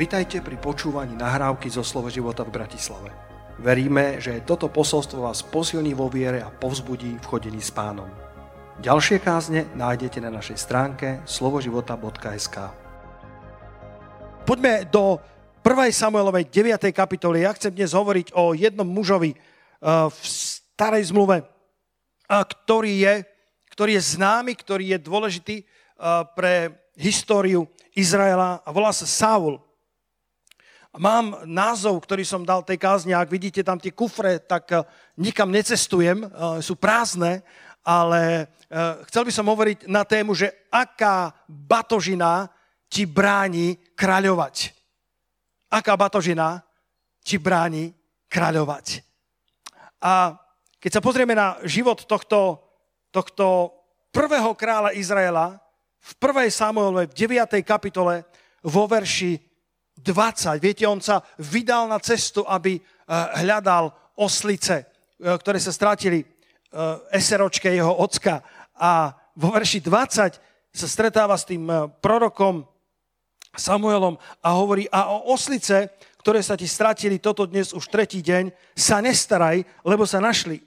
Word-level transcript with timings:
Vitajte 0.00 0.40
pri 0.40 0.56
počúvaní 0.56 1.12
nahrávky 1.12 1.68
zo 1.68 1.84
Slovo 1.84 2.08
života 2.08 2.40
v 2.40 2.56
Bratislave. 2.56 3.12
Veríme, 3.60 4.16
že 4.16 4.40
toto 4.48 4.72
posolstvo 4.72 5.28
vás 5.28 5.44
posilní 5.44 5.92
vo 5.92 6.08
viere 6.08 6.40
a 6.40 6.48
povzbudí 6.48 7.20
v 7.20 7.28
chodení 7.28 7.60
s 7.60 7.68
pánom. 7.68 8.08
Ďalšie 8.80 9.20
kázne 9.20 9.68
nájdete 9.76 10.24
na 10.24 10.32
našej 10.32 10.56
stránke 10.56 11.20
slovoživota.sk 11.28 12.56
Poďme 14.48 14.88
do 14.88 15.20
1. 15.68 15.92
Samuelovej 15.92 16.48
9. 16.48 16.80
kapitoly. 16.96 17.44
Ja 17.44 17.52
chcem 17.52 17.76
dnes 17.76 17.92
hovoriť 17.92 18.32
o 18.40 18.56
jednom 18.56 18.88
mužovi 18.88 19.36
eh, 19.36 19.38
v 19.84 20.16
starej 20.24 21.12
zmluve, 21.12 21.44
eh, 21.44 22.40
ktorý 22.40 23.04
je, 23.04 23.14
ktorý 23.76 24.00
je 24.00 24.16
známy, 24.16 24.56
ktorý 24.64 24.96
je 24.96 24.98
dôležitý 25.04 25.56
eh, 25.60 25.64
pre 26.32 26.72
históriu 26.96 27.68
Izraela 27.92 28.64
a 28.64 28.68
volá 28.72 28.96
sa 28.96 29.04
Saul. 29.04 29.60
Mám 30.98 31.46
názov, 31.46 32.02
ktorý 32.02 32.26
som 32.26 32.42
dal 32.42 32.66
tej 32.66 32.74
kázni, 32.74 33.14
ak 33.14 33.30
vidíte 33.30 33.62
tam 33.62 33.78
tie 33.78 33.94
kufre, 33.94 34.42
tak 34.42 34.66
eh, 34.74 34.82
nikam 35.14 35.46
necestujem, 35.54 36.26
eh, 36.26 36.28
sú 36.58 36.74
prázdne, 36.74 37.46
ale 37.86 38.50
eh, 38.66 38.98
chcel 39.06 39.22
by 39.22 39.30
som 39.30 39.46
hovoriť 39.46 39.86
na 39.86 40.02
tému, 40.02 40.34
že 40.34 40.50
aká 40.66 41.30
batožina 41.46 42.50
ti 42.90 43.06
bráni 43.06 43.78
kráľovať. 43.94 44.74
Aká 45.70 45.94
batožina 45.94 46.66
ti 47.22 47.38
bráni 47.38 47.94
kráľovať. 48.26 49.06
A 50.02 50.34
keď 50.82 50.98
sa 50.98 51.04
pozrieme 51.04 51.38
na 51.38 51.54
život 51.62 52.02
tohto, 52.02 52.66
tohto 53.14 53.70
prvého 54.10 54.58
kráľa 54.58 54.90
Izraela, 54.98 55.62
v 56.00 56.12
1. 56.18 56.50
Samuelovej, 56.50 57.12
v 57.12 57.14
9. 57.14 57.60
kapitole, 57.62 58.24
vo 58.64 58.88
verši 58.88 59.49
20. 60.02 60.60
Viete, 60.60 60.84
on 60.88 61.00
sa 61.00 61.20
vydal 61.38 61.88
na 61.88 62.00
cestu, 62.00 62.44
aby 62.48 62.76
eh, 62.76 62.82
hľadal 63.44 63.92
oslice, 64.16 64.84
eh, 64.84 65.36
ktoré 65.36 65.60
sa 65.60 65.72
stratili 65.72 66.24
eh, 66.24 67.14
eseročke 67.14 67.68
jeho 67.68 67.92
ocka. 68.00 68.40
A 68.80 69.12
vo 69.36 69.52
verši 69.52 69.84
20 69.84 70.40
sa 70.70 70.86
stretáva 70.86 71.36
s 71.36 71.44
tým 71.44 71.66
prorokom 71.98 72.62
Samuelom 73.50 74.14
a 74.46 74.48
hovorí, 74.54 74.86
a 74.94 75.10
o 75.10 75.34
oslice, 75.34 75.90
ktoré 76.22 76.38
sa 76.38 76.54
ti 76.54 76.70
stratili 76.70 77.18
toto 77.18 77.42
dnes 77.50 77.74
už 77.74 77.90
tretí 77.90 78.22
deň, 78.22 78.54
sa 78.78 79.02
nestaraj, 79.02 79.66
lebo 79.82 80.06
sa 80.06 80.22
našli. 80.22 80.62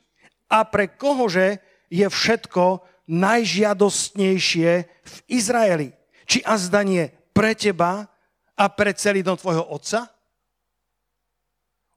A 0.52 0.67
pre 0.67 0.92
kohože 0.92 1.64
je 1.88 2.04
všetko 2.04 2.84
najžiadostnejšie 3.08 4.72
v 4.84 5.16
Izraeli? 5.31 5.89
Či 6.28 6.44
azda 6.44 6.84
nie 6.84 7.08
pre 7.31 7.56
teba, 7.56 8.12
a 8.57 8.69
pre 8.69 8.93
celý 8.93 9.25
dom 9.25 9.37
tvojho 9.37 9.65
otca? 9.69 10.09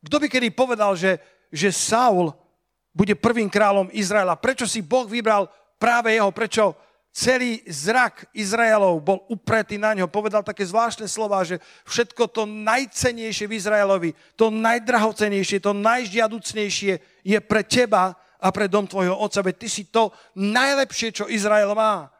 Kto 0.07 0.17
by 0.23 0.27
kedy 0.31 0.49
povedal, 0.55 0.95
že, 0.95 1.19
že 1.51 1.75
Saul 1.75 2.31
bude 2.95 3.19
prvým 3.19 3.51
kráľom 3.51 3.93
Izraela? 3.93 4.39
Prečo 4.39 4.65
si 4.65 4.81
Boh 4.81 5.05
vybral 5.05 5.51
práve 5.77 6.15
jeho? 6.15 6.31
Prečo 6.31 6.79
celý 7.13 7.65
zrak 7.65 8.29
Izraelov 8.37 9.01
bol 9.03 9.25
upretý 9.33 9.81
na 9.81 9.97
ňo? 9.97 10.09
Povedal 10.09 10.45
také 10.45 10.65
zvláštne 10.69 11.09
slova, 11.09 11.43
že 11.43 11.61
všetko 11.89 12.29
to 12.29 12.45
najcenejšie 12.45 13.49
v 13.49 13.57
Izraelovi, 13.57 14.11
to 14.37 14.53
najdrahocenejšie, 14.53 15.65
to 15.65 15.73
najžiaducnejšie 15.75 16.95
je 17.25 17.39
pre 17.41 17.63
teba 17.65 18.17
a 18.37 18.49
pre 18.53 18.69
dom 18.69 18.85
tvojho 18.85 19.17
otca. 19.17 19.43
Veď 19.43 19.57
ty 19.65 19.69
si 19.69 19.85
to 19.89 20.13
najlepšie, 20.37 21.09
čo 21.13 21.25
Izrael 21.27 21.73
má. 21.73 22.13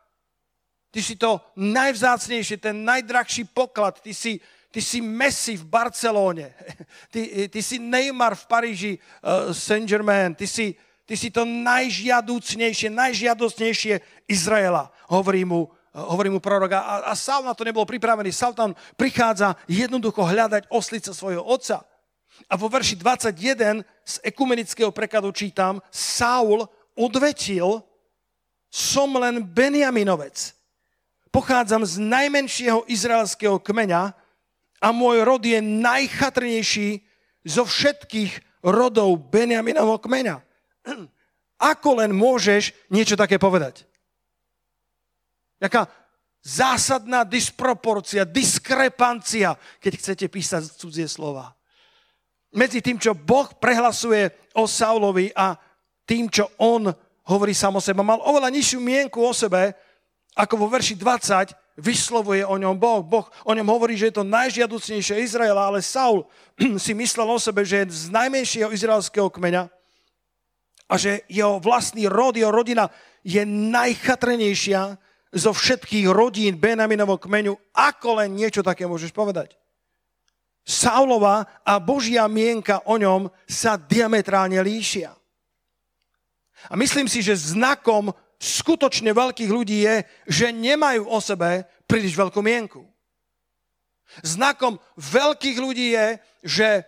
Ty 0.97 1.05
si 1.05 1.21
to 1.21 1.45
najvzácnejšie, 1.61 2.57
ten 2.57 2.81
najdrahší 2.81 3.53
poklad. 3.53 4.01
Ty 4.01 4.17
si, 4.17 4.41
ty 4.73 4.81
si 4.81 5.05
Messi 5.05 5.61
v 5.61 5.69
Barcelóne. 5.69 6.57
Ty, 7.13 7.53
ty 7.53 7.61
si 7.61 7.77
Neymar 7.77 8.33
v 8.33 8.45
Paríži, 8.49 8.93
uh, 8.97 9.53
Saint-Germain. 9.53 10.33
Ty 10.33 10.49
si, 10.49 10.73
ty 11.05 11.13
si 11.13 11.29
to 11.29 11.45
najžiadúcnejšie, 11.45 12.89
najžiadostnejšie 12.89 14.01
Izraela, 14.25 14.89
hovorí 15.13 15.45
mu, 15.45 15.69
uh, 15.69 16.17
hovorí 16.17 16.33
mu 16.33 16.41
prorok. 16.41 16.73
A, 16.73 17.05
a 17.05 17.13
Saul 17.13 17.45
na 17.45 17.53
to 17.53 17.69
nebol 17.69 17.85
pripravený. 17.85 18.33
Saul 18.33 18.57
tam 18.57 18.73
prichádza 18.97 19.53
jednoducho 19.69 20.25
hľadať 20.25 20.73
oslice 20.73 21.13
svojho 21.13 21.45
otca. 21.45 21.85
A 22.49 22.57
vo 22.57 22.73
verši 22.73 22.97
21 22.97 23.85
z 24.01 24.15
ekumenického 24.25 24.97
prekladu 24.97 25.29
čítam, 25.37 25.77
Saul 25.93 26.65
odvetil, 26.97 27.85
som 28.73 29.13
len 29.21 29.45
Benjaminovec 29.45 30.56
pochádzam 31.37 31.85
z 31.85 32.01
najmenšieho 32.01 32.89
izraelského 32.89 33.61
kmeňa 33.61 34.17
a 34.81 34.89
môj 34.89 35.21
rod 35.21 35.45
je 35.45 35.61
najchatrnejší 35.61 37.05
zo 37.45 37.69
všetkých 37.69 38.65
rodov 38.65 39.21
Benjaminovho 39.29 40.01
kmeňa. 40.01 40.41
Ako 41.77 42.01
len 42.01 42.17
môžeš 42.17 42.73
niečo 42.89 43.21
také 43.21 43.37
povedať? 43.37 43.85
Jaká 45.61 45.93
zásadná 46.41 47.21
disproporcia, 47.29 48.25
diskrepancia, 48.25 49.61
keď 49.85 49.93
chcete 50.01 50.27
písať 50.33 50.73
cudzie 50.81 51.05
slova. 51.05 51.53
Medzi 52.57 52.81
tým, 52.81 52.97
čo 52.97 53.13
Boh 53.13 53.53
prehlasuje 53.61 54.33
o 54.57 54.65
Saulovi 54.65 55.37
a 55.37 55.53
tým, 56.09 56.33
čo 56.33 56.49
on 56.57 56.89
hovorí 57.29 57.53
sám 57.53 57.77
o 57.77 57.85
sebe. 57.85 58.01
Mal 58.01 58.25
oveľa 58.25 58.49
nižšiu 58.49 58.81
mienku 58.81 59.21
o 59.21 59.37
sebe, 59.37 59.77
ako 60.37 60.55
vo 60.61 60.69
verši 60.69 61.01
20 61.01 61.81
vyslovuje 61.81 62.45
o 62.45 62.61
ňom 62.61 62.77
Boh. 62.77 63.01
Boh 63.01 63.25
o 63.45 63.53
ňom 63.57 63.69
hovorí, 63.73 63.97
že 63.97 64.13
je 64.13 64.21
to 64.21 64.29
najžiaducnejšie 64.29 65.25
Izraela, 65.25 65.73
ale 65.73 65.81
Saul 65.81 66.29
si 66.85 66.93
myslel 66.93 67.25
o 67.25 67.41
sebe, 67.41 67.65
že 67.65 67.85
je 67.89 68.09
z 68.09 68.13
najmenšieho 68.13 68.69
izraelského 68.73 69.33
kmeňa 69.33 69.73
a 70.87 70.95
že 70.95 71.25
jeho 71.27 71.59
vlastný 71.59 72.07
rod, 72.07 72.37
jeho 72.37 72.53
rodina 72.53 72.93
je 73.27 73.43
najchatrenejšia 73.49 75.01
zo 75.35 75.51
všetkých 75.51 76.07
rodín 76.13 76.61
Benaminovho 76.61 77.19
kmeňu. 77.19 77.57
Ako 77.75 78.23
len 78.23 78.39
niečo 78.39 78.63
také 78.63 78.87
môžeš 78.87 79.11
povedať? 79.11 79.59
Saulova 80.67 81.47
a 81.63 81.79
Božia 81.79 82.27
mienka 82.27 82.83
o 82.87 82.99
ňom 82.99 83.31
sa 83.47 83.79
diametrálne 83.79 84.59
líšia. 84.63 85.15
A 86.67 86.75
myslím 86.75 87.07
si, 87.07 87.23
že 87.23 87.39
znakom 87.39 88.11
skutočne 88.41 89.13
veľkých 89.13 89.51
ľudí 89.51 89.85
je, 89.85 89.97
že 90.29 90.53
nemajú 90.53 91.09
o 91.09 91.19
sebe 91.21 91.65
príliš 91.89 92.17
veľkú 92.19 92.41
mienku. 92.45 92.83
Znakom 94.23 94.81
veľkých 94.97 95.59
ľudí 95.61 95.93
je, 95.93 96.07
že 96.45 96.69
e, 96.81 96.83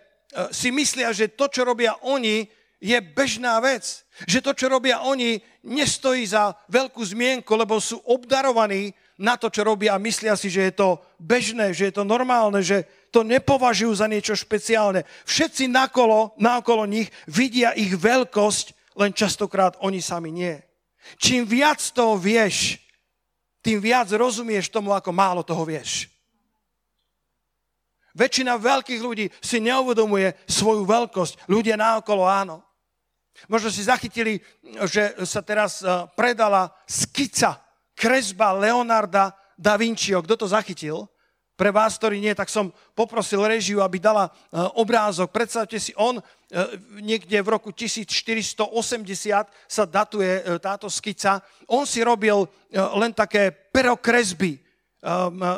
si 0.49 0.69
myslia, 0.73 1.13
že 1.13 1.33
to, 1.33 1.51
čo 1.51 1.67
robia 1.67 1.97
oni, 2.05 2.47
je 2.79 2.95
bežná 3.03 3.59
vec. 3.59 4.07
Že 4.23 4.39
to, 4.39 4.51
čo 4.55 4.67
robia 4.71 5.03
oni, 5.03 5.43
nestojí 5.67 6.23
za 6.23 6.55
veľkú 6.71 7.03
zmienku, 7.03 7.51
lebo 7.53 7.77
sú 7.83 7.99
obdarovaní 8.07 8.95
na 9.19 9.35
to, 9.35 9.51
čo 9.51 9.67
robia 9.67 9.99
a 9.99 10.03
myslia 10.03 10.39
si, 10.39 10.47
že 10.47 10.71
je 10.71 10.73
to 10.79 10.89
bežné, 11.19 11.75
že 11.75 11.91
je 11.91 11.93
to 11.99 12.07
normálne, 12.07 12.63
že 12.63 12.87
to 13.11 13.27
nepovažujú 13.27 13.99
za 13.99 14.07
niečo 14.07 14.31
špeciálne. 14.31 15.03
Všetci 15.27 15.67
nakolo, 15.67 16.31
naokolo 16.39 16.87
nich 16.87 17.11
vidia 17.27 17.75
ich 17.75 17.91
veľkosť, 17.99 18.95
len 18.95 19.11
častokrát 19.11 19.75
oni 19.83 19.99
sami 19.99 20.31
nie. 20.31 20.55
Čím 21.17 21.47
viac 21.47 21.79
toho 21.95 22.19
vieš, 22.19 22.77
tým 23.63 23.81
viac 23.81 24.11
rozumieš 24.13 24.69
tomu, 24.69 24.93
ako 24.93 25.09
málo 25.09 25.41
toho 25.41 25.65
vieš. 25.65 26.11
Väčšina 28.17 28.59
veľkých 28.59 29.01
ľudí 29.01 29.25
si 29.39 29.63
neuvedomuje 29.63 30.35
svoju 30.49 30.83
veľkosť. 30.83 31.47
Ľudia 31.47 31.79
naokolo 31.79 32.27
áno. 32.27 32.65
Možno 33.47 33.71
si 33.71 33.87
zachytili, 33.87 34.43
že 34.89 35.15
sa 35.23 35.39
teraz 35.39 35.79
e, 35.79 35.87
predala 36.19 36.67
skica, 36.83 37.63
kresba 37.95 38.51
Leonarda 38.51 39.31
da 39.55 39.79
Vinciho. 39.79 40.19
Kto 40.19 40.35
to 40.35 40.47
zachytil? 40.51 41.07
Pre 41.55 41.71
vás, 41.71 41.95
ktorí 41.95 42.19
nie, 42.19 42.35
tak 42.35 42.51
som 42.51 42.71
poprosil 42.95 43.43
režiu, 43.43 43.79
aby 43.79 43.99
dala 43.99 44.27
e, 44.27 44.31
obrázok. 44.75 45.31
Predstavte 45.31 45.79
si, 45.79 45.95
on 45.95 46.19
niekde 46.97 47.37
v 47.45 47.51
roku 47.53 47.69
1480 47.69 48.65
sa 49.69 49.83
datuje 49.85 50.41
e, 50.41 50.57
táto 50.57 50.89
skica. 50.89 51.45
On 51.69 51.85
si 51.85 52.01
robil 52.01 52.49
len 52.73 53.13
také 53.13 53.53
perokresby 53.53 54.57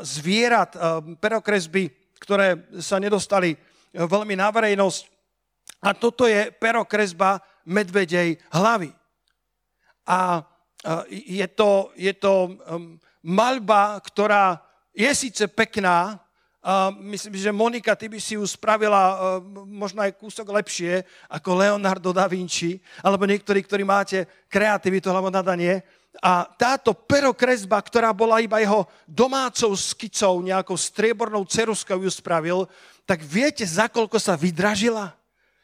zvierat, 0.05 0.77
perokresby, 1.17 1.89
ktoré 2.21 2.69
sa 2.77 3.01
nedostali 3.01 3.57
veľmi 3.89 4.37
na 4.37 4.53
verejnosť. 4.53 5.01
A 5.81 5.97
toto 5.97 6.29
je 6.29 6.53
perokresba 6.53 7.41
medvedej 7.65 8.37
hlavy. 8.53 8.93
A 10.05 10.45
je 11.09 11.47
to, 11.57 11.89
je 11.97 12.13
to 12.13 12.53
maľba, 13.25 13.97
ktorá 14.05 14.61
je 14.93 15.09
síce 15.15 15.45
pekná, 15.49 16.21
a 16.61 16.93
myslím, 16.93 17.33
že 17.41 17.49
Monika, 17.49 17.97
ty 17.97 18.05
by 18.05 18.21
si 18.21 18.37
ju 18.37 18.45
spravila 18.45 19.01
uh, 19.01 19.17
možno 19.65 20.05
aj 20.05 20.13
kúsok 20.13 20.45
lepšie 20.45 21.01
ako 21.25 21.57
Leonardo 21.57 22.13
da 22.13 22.29
Vinci, 22.29 22.77
alebo 23.01 23.25
niektorí, 23.25 23.65
ktorí 23.65 23.81
máte 23.81 24.29
kreativitu 24.45 25.09
alebo 25.09 25.33
nadanie. 25.33 25.81
A 26.21 26.45
táto 26.45 26.93
perokresba, 26.93 27.81
ktorá 27.81 28.13
bola 28.13 28.37
iba 28.45 28.61
jeho 28.61 28.85
domácou 29.09 29.73
skicou, 29.73 30.37
nejakou 30.45 30.77
striebornou 30.77 31.41
ceruskou 31.49 31.97
ju 31.97 32.11
spravil, 32.13 32.69
tak 33.09 33.25
viete, 33.25 33.65
za 33.65 33.89
koľko 33.89 34.21
sa 34.21 34.37
vydražila? 34.37 35.17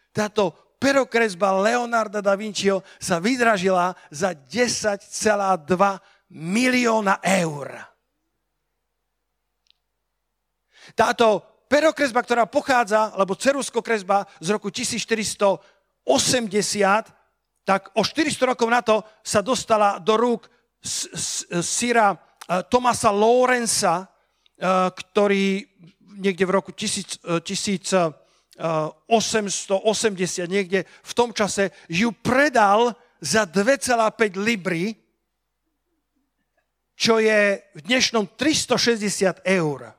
Táto 0.09 0.49
perokresba 0.81 1.61
Leonarda 1.61 2.25
da 2.25 2.33
Vinciho 2.33 2.81
sa 2.97 3.21
vydražila 3.21 3.93
za 4.09 4.33
10,2 4.33 4.97
milióna 6.33 7.21
eur. 7.21 7.96
Táto 10.95 11.57
perokresba, 11.67 12.23
ktorá 12.23 12.47
pochádza, 12.47 13.11
alebo 13.11 13.35
ceruskokresba 13.35 14.25
z 14.39 14.47
roku 14.55 14.71
1480, 14.71 16.07
tak 17.67 17.91
o 17.99 18.01
400 18.03 18.51
rokov 18.55 18.67
na 18.71 18.79
to 18.79 19.03
sa 19.19 19.43
dostala 19.43 19.99
do 19.99 20.15
rúk 20.15 20.47
syra 20.79 22.15
e, 22.15 22.17
Tomasa 22.71 23.11
Lorenza, 23.11 24.07
e, 24.07 24.07
ktorý 24.87 25.67
niekde 26.23 26.47
v 26.47 26.51
roku 26.55 26.71
1880, 26.71 27.43
e, 28.55 30.47
niekde 30.47 30.87
v 30.87 31.13
tom 31.13 31.35
čase, 31.35 31.75
ju 31.91 32.15
predal 32.15 32.95
za 33.19 33.43
2,5 33.43 34.39
libry, 34.39 34.95
čo 36.95 37.19
je 37.19 37.61
v 37.75 37.79
dnešnom 37.83 38.31
360 38.39 39.43
eur 39.43 39.96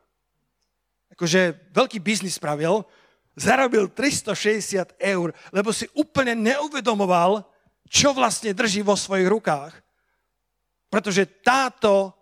akože 1.18 1.74
veľký 1.74 1.98
biznis 1.98 2.38
spravil, 2.38 2.86
zarobil 3.34 3.90
360 3.90 4.94
eur, 5.02 5.34
lebo 5.50 5.74
si 5.74 5.90
úplne 5.98 6.38
neuvedomoval, 6.38 7.42
čo 7.90 8.14
vlastne 8.14 8.54
drží 8.54 8.86
vo 8.86 8.94
svojich 8.94 9.26
rukách. 9.26 9.74
Pretože 10.86 11.26
táto 11.42 12.14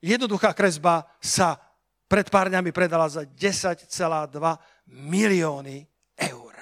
jednoduchá 0.00 0.56
kresba 0.56 1.04
sa 1.20 1.60
pred 2.08 2.32
pár 2.32 2.48
dňami 2.48 2.72
predala 2.72 3.04
za 3.08 3.28
10,2 3.28 3.84
milióny 4.88 5.84
eur. 6.16 6.56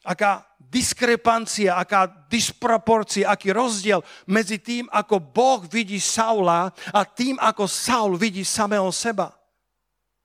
Aká 0.00 0.48
diskrepancia, 0.56 1.76
aká 1.76 2.08
disproporcia, 2.28 3.28
aký 3.28 3.52
rozdiel 3.52 4.00
medzi 4.24 4.56
tým, 4.56 4.88
ako 4.88 5.20
Boh 5.20 5.60
vidí 5.68 6.00
Saula 6.00 6.72
a 6.88 7.00
tým, 7.04 7.36
ako 7.36 7.68
Saul 7.68 8.16
vidí 8.16 8.44
samého 8.48 8.88
seba. 8.92 9.39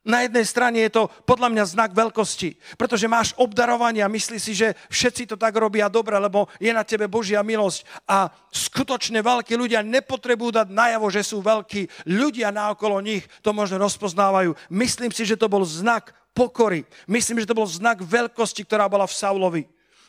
Na 0.06 0.22
jednej 0.22 0.46
strane 0.46 0.86
je 0.86 1.02
to 1.02 1.10
podľa 1.26 1.50
mňa 1.50 1.64
znak 1.66 1.92
veľkosti, 1.98 2.78
pretože 2.78 3.10
máš 3.10 3.34
obdarovanie 3.42 4.06
a 4.06 4.14
myslíš 4.14 4.42
si, 4.42 4.54
že 4.54 4.78
všetci 4.94 5.34
to 5.34 5.36
tak 5.36 5.58
robia 5.58 5.90
dobre, 5.90 6.14
lebo 6.22 6.46
je 6.62 6.70
na 6.70 6.86
tebe 6.86 7.10
Božia 7.10 7.42
milosť 7.42 8.06
a 8.06 8.30
skutočne 8.54 9.26
veľkí 9.26 9.58
ľudia 9.58 9.82
nepotrebujú 9.82 10.62
dať 10.62 10.70
najavo, 10.70 11.10
že 11.10 11.26
sú 11.26 11.42
veľkí. 11.42 12.06
Ľudia 12.06 12.54
naokolo 12.54 13.02
nich 13.02 13.26
to 13.42 13.50
možno 13.50 13.82
rozpoznávajú. 13.82 14.54
Myslím 14.70 15.10
si, 15.10 15.26
že 15.26 15.42
to 15.42 15.50
bol 15.50 15.66
znak 15.66 16.14
pokory. 16.38 16.86
Myslím, 17.10 17.42
že 17.42 17.50
to 17.50 17.58
bol 17.58 17.66
znak 17.66 18.06
veľkosti, 18.06 18.62
ktorá 18.62 18.86
bola 18.86 19.10
v 19.10 19.18
Saulovi. 19.18 19.64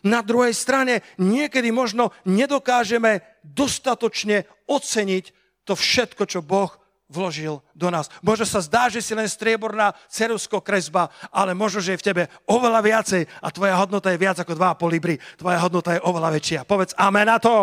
Na 0.04 0.20
druhej 0.20 0.52
strane 0.52 1.00
niekedy 1.16 1.72
možno 1.72 2.12
nedokážeme 2.28 3.24
dostatočne 3.40 4.44
oceniť 4.68 5.24
to 5.64 5.72
všetko, 5.72 6.28
čo 6.28 6.44
Boh 6.44 6.68
vložil 7.06 7.62
do 7.72 7.88
nás. 7.90 8.10
Možno 8.22 8.46
sa 8.46 8.58
zdá, 8.62 8.90
že 8.90 8.98
si 8.98 9.14
len 9.14 9.30
strieborná 9.30 9.94
cerusko 10.10 10.58
kresba, 10.58 11.10
ale 11.30 11.54
možno, 11.54 11.78
že 11.78 11.94
je 11.94 12.00
v 12.02 12.06
tebe 12.06 12.22
oveľa 12.46 12.80
viacej 12.82 13.22
a 13.42 13.48
tvoja 13.54 13.74
hodnota 13.78 14.10
je 14.10 14.22
viac 14.22 14.36
ako 14.42 14.58
2,5 14.58 14.94
libry. 14.94 15.14
Tvoja 15.38 15.58
hodnota 15.62 15.94
je 15.94 16.04
oveľa 16.04 16.30
väčšia. 16.34 16.60
Povedz 16.66 16.94
amen 16.98 17.30
na 17.30 17.38
to. 17.38 17.54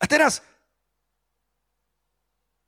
A 0.00 0.04
teraz 0.04 0.44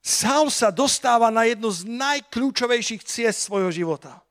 Saul 0.00 0.48
sa 0.54 0.70
dostáva 0.70 1.28
na 1.34 1.44
jednu 1.44 1.68
z 1.68 1.82
najkľúčovejších 1.84 3.02
ciest 3.02 3.44
svojho 3.44 3.74
života. 3.74 4.22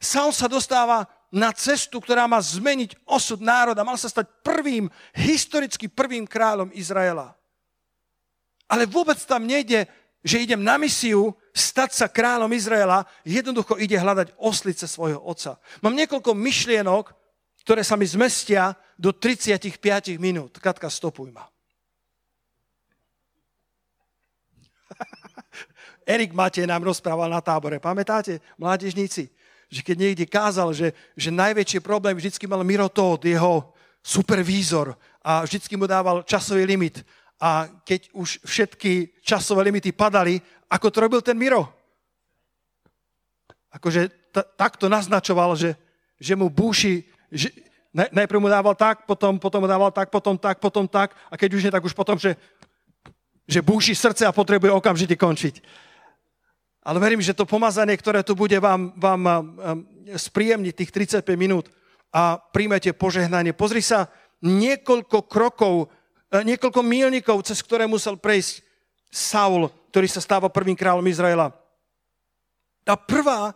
Saul 0.00 0.32
sa 0.32 0.48
dostáva 0.48 1.04
na 1.30 1.54
cestu, 1.54 2.02
ktorá 2.02 2.26
má 2.26 2.40
zmeniť 2.42 3.04
osud 3.06 3.38
národa. 3.38 3.86
Mal 3.86 4.00
sa 4.00 4.10
stať 4.10 4.26
prvým, 4.42 4.90
historicky 5.14 5.86
prvým 5.86 6.26
kráľom 6.26 6.72
Izraela. 6.74 7.36
Ale 8.70 8.86
vôbec 8.86 9.18
tam 9.26 9.42
nejde, 9.42 9.90
že 10.22 10.46
idem 10.46 10.62
na 10.62 10.78
misiu 10.78 11.34
stať 11.50 11.90
sa 11.90 12.06
kráľom 12.06 12.54
Izraela, 12.54 13.02
jednoducho 13.26 13.74
ide 13.82 13.98
hľadať 13.98 14.38
oslice 14.38 14.86
svojho 14.86 15.18
otca. 15.18 15.58
Mám 15.82 15.98
niekoľko 15.98 16.38
myšlienok, 16.38 17.10
ktoré 17.66 17.82
sa 17.82 17.98
mi 17.98 18.06
zmestia 18.06 18.78
do 18.94 19.10
35 19.10 19.74
minút. 20.22 20.62
Katka, 20.62 20.86
stopuj 20.86 21.34
ma. 21.34 21.50
Erik 26.06 26.30
Matej 26.30 26.68
nám 26.68 26.86
rozprával 26.86 27.26
na 27.26 27.42
tábore. 27.42 27.82
Pamätáte, 27.82 28.38
mládežníci? 28.60 29.28
Že 29.70 29.80
keď 29.82 29.96
niekde 29.98 30.26
kázal, 30.26 30.74
že, 30.74 30.94
že 31.14 31.30
najväčší 31.30 31.82
problém 31.82 32.14
vždycky 32.18 32.46
mal 32.46 32.62
Miro 32.66 32.90
Todd, 32.90 33.22
jeho 33.22 33.74
supervízor 34.02 34.96
a 35.20 35.44
vždycky 35.44 35.76
mu 35.76 35.84
dával 35.84 36.24
časový 36.24 36.64
limit 36.64 37.04
a 37.40 37.72
keď 37.88 38.12
už 38.12 38.44
všetky 38.44 39.24
časové 39.24 39.72
limity 39.72 39.96
padali, 39.96 40.36
ako 40.68 40.86
to 40.92 40.98
robil 41.00 41.20
ten 41.24 41.40
Miro? 41.40 41.64
Akože 43.72 44.12
t- 44.12 44.48
takto 44.60 44.92
naznačoval, 44.92 45.56
že, 45.56 45.72
že 46.20 46.36
mu 46.36 46.52
búši, 46.52 47.08
že, 47.32 47.48
najprv 47.96 48.44
mu 48.44 48.48
dával 48.52 48.76
tak, 48.76 49.08
potom, 49.08 49.40
potom 49.40 49.64
mu 49.64 49.68
dával 49.70 49.88
tak, 49.88 50.12
potom 50.12 50.36
tak, 50.36 50.60
potom 50.60 50.84
tak 50.84 51.16
a 51.32 51.34
keď 51.34 51.50
už 51.56 51.62
nie, 51.64 51.72
tak 51.72 51.82
už 51.82 51.96
potom, 51.96 52.20
že, 52.20 52.36
že 53.48 53.64
búši 53.64 53.96
srdce 53.96 54.28
a 54.28 54.36
potrebuje 54.36 54.70
okamžite 54.70 55.16
končiť. 55.16 55.64
Ale 56.80 57.00
verím, 57.00 57.20
že 57.20 57.36
to 57.36 57.48
pomazanie, 57.48 57.96
ktoré 57.96 58.24
tu 58.24 58.32
bude, 58.32 58.56
vám, 58.56 58.92
vám 58.96 59.22
um, 59.24 59.36
spríjemniť 60.16 60.74
tých 60.76 60.90
35 61.24 61.24
minút 61.36 61.68
a 62.08 62.40
príjmete 62.40 62.96
požehnanie. 62.96 63.52
Pozri 63.52 63.84
sa, 63.84 64.08
niekoľko 64.40 65.28
krokov 65.28 65.92
niekoľko 66.30 66.80
mílnikov, 66.86 67.42
cez 67.42 67.58
ktoré 67.58 67.90
musel 67.90 68.14
prejsť 68.14 68.62
Saul, 69.10 69.66
ktorý 69.90 70.06
sa 70.06 70.22
stáva 70.22 70.46
prvým 70.46 70.78
kráľom 70.78 71.02
Izraela. 71.10 71.50
Tá 72.86 72.94
prvá 72.94 73.52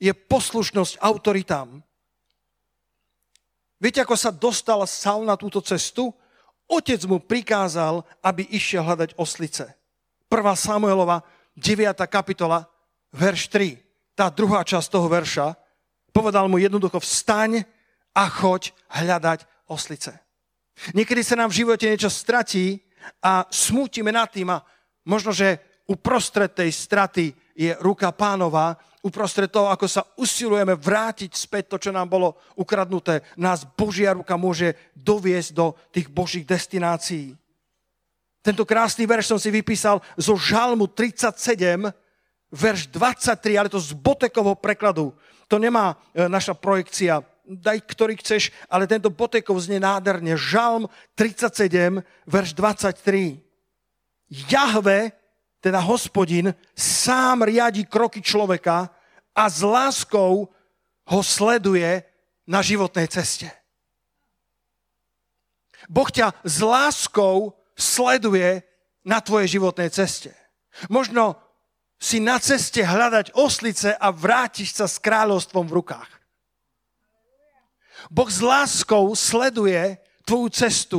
je 0.00 0.10
poslušnosť 0.16 0.98
autoritám. 0.98 1.84
Viete, 3.76 4.00
ako 4.00 4.16
sa 4.16 4.32
dostal 4.32 4.80
Saul 4.88 5.28
na 5.28 5.36
túto 5.36 5.60
cestu? 5.60 6.10
Otec 6.64 7.04
mu 7.04 7.20
prikázal, 7.20 8.00
aby 8.24 8.48
išiel 8.48 8.80
hľadať 8.80 9.18
oslice. 9.20 9.68
1. 10.32 10.40
Samuelova, 10.56 11.20
9. 11.60 11.92
kapitola, 12.08 12.64
verš 13.12 13.52
3. 13.52 14.16
Tá 14.16 14.32
druhá 14.32 14.64
časť 14.64 14.88
toho 14.88 15.04
verša 15.12 15.52
povedal 16.12 16.48
mu 16.48 16.56
jednoducho 16.56 17.00
vstaň 17.00 17.68
a 18.16 18.24
choď 18.28 18.72
hľadať 18.88 19.44
oslice. 19.68 20.16
Niekedy 20.96 21.22
sa 21.22 21.38
nám 21.38 21.52
v 21.52 21.64
živote 21.64 21.86
niečo 21.86 22.10
stratí 22.10 22.80
a 23.22 23.46
smútime 23.50 24.10
nad 24.10 24.30
tým 24.30 24.50
a 24.50 24.62
možno, 25.06 25.30
že 25.30 25.58
uprostred 25.86 26.54
tej 26.54 26.70
straty 26.72 27.34
je 27.52 27.76
ruka 27.84 28.08
pánova, 28.14 28.78
uprostred 29.02 29.50
toho, 29.50 29.68
ako 29.68 29.86
sa 29.90 30.06
usilujeme 30.16 30.78
vrátiť 30.78 31.34
späť 31.34 31.74
to, 31.74 31.76
čo 31.76 31.90
nám 31.90 32.08
bolo 32.08 32.38
ukradnuté, 32.54 33.20
nás 33.34 33.66
Božia 33.66 34.14
ruka 34.14 34.38
môže 34.38 34.78
doviesť 34.94 35.50
do 35.52 35.74
tých 35.90 36.08
Božích 36.08 36.46
destinácií. 36.46 37.34
Tento 38.42 38.66
krásny 38.66 39.06
verš 39.06 39.30
som 39.34 39.38
si 39.38 39.54
vypísal 39.54 40.02
zo 40.18 40.34
Žalmu 40.34 40.90
37, 40.90 41.94
verš 42.50 42.90
23, 42.90 43.58
ale 43.58 43.70
to 43.70 43.78
z 43.78 43.94
Botekovho 43.94 44.58
prekladu. 44.58 45.14
To 45.46 45.62
nemá 45.62 45.94
e, 46.10 46.26
naša 46.26 46.56
projekcia 46.58 47.22
daj 47.46 47.82
ktorý 47.84 48.14
chceš, 48.18 48.54
ale 48.70 48.86
tento 48.86 49.10
Botekov 49.10 49.58
znie 49.58 49.82
nádherne. 49.82 50.38
Žalm 50.38 50.86
37, 51.18 52.02
verš 52.26 52.50
23. 52.54 53.42
Jahve, 54.48 55.12
teda 55.62 55.78
hospodin, 55.82 56.54
sám 56.74 57.44
riadi 57.44 57.84
kroky 57.84 58.22
človeka 58.24 58.90
a 59.34 59.44
s 59.46 59.60
láskou 59.62 60.48
ho 61.06 61.20
sleduje 61.20 62.02
na 62.46 62.62
životnej 62.62 63.06
ceste. 63.10 63.50
Boh 65.90 66.06
ťa 66.06 66.30
s 66.46 66.62
láskou 66.62 67.58
sleduje 67.74 68.62
na 69.02 69.18
tvojej 69.18 69.58
životnej 69.58 69.90
ceste. 69.90 70.30
Možno 70.86 71.36
si 71.98 72.18
na 72.18 72.38
ceste 72.38 72.82
hľadať 72.82 73.34
oslice 73.38 73.94
a 73.94 74.10
vrátiš 74.10 74.78
sa 74.78 74.86
s 74.86 74.98
kráľovstvom 74.98 75.66
v 75.66 75.76
rukách. 75.82 76.21
Boh 78.08 78.30
s 78.30 78.40
láskou 78.42 79.14
sleduje 79.14 79.98
tvoju 80.24 80.48
cestu, 80.48 80.98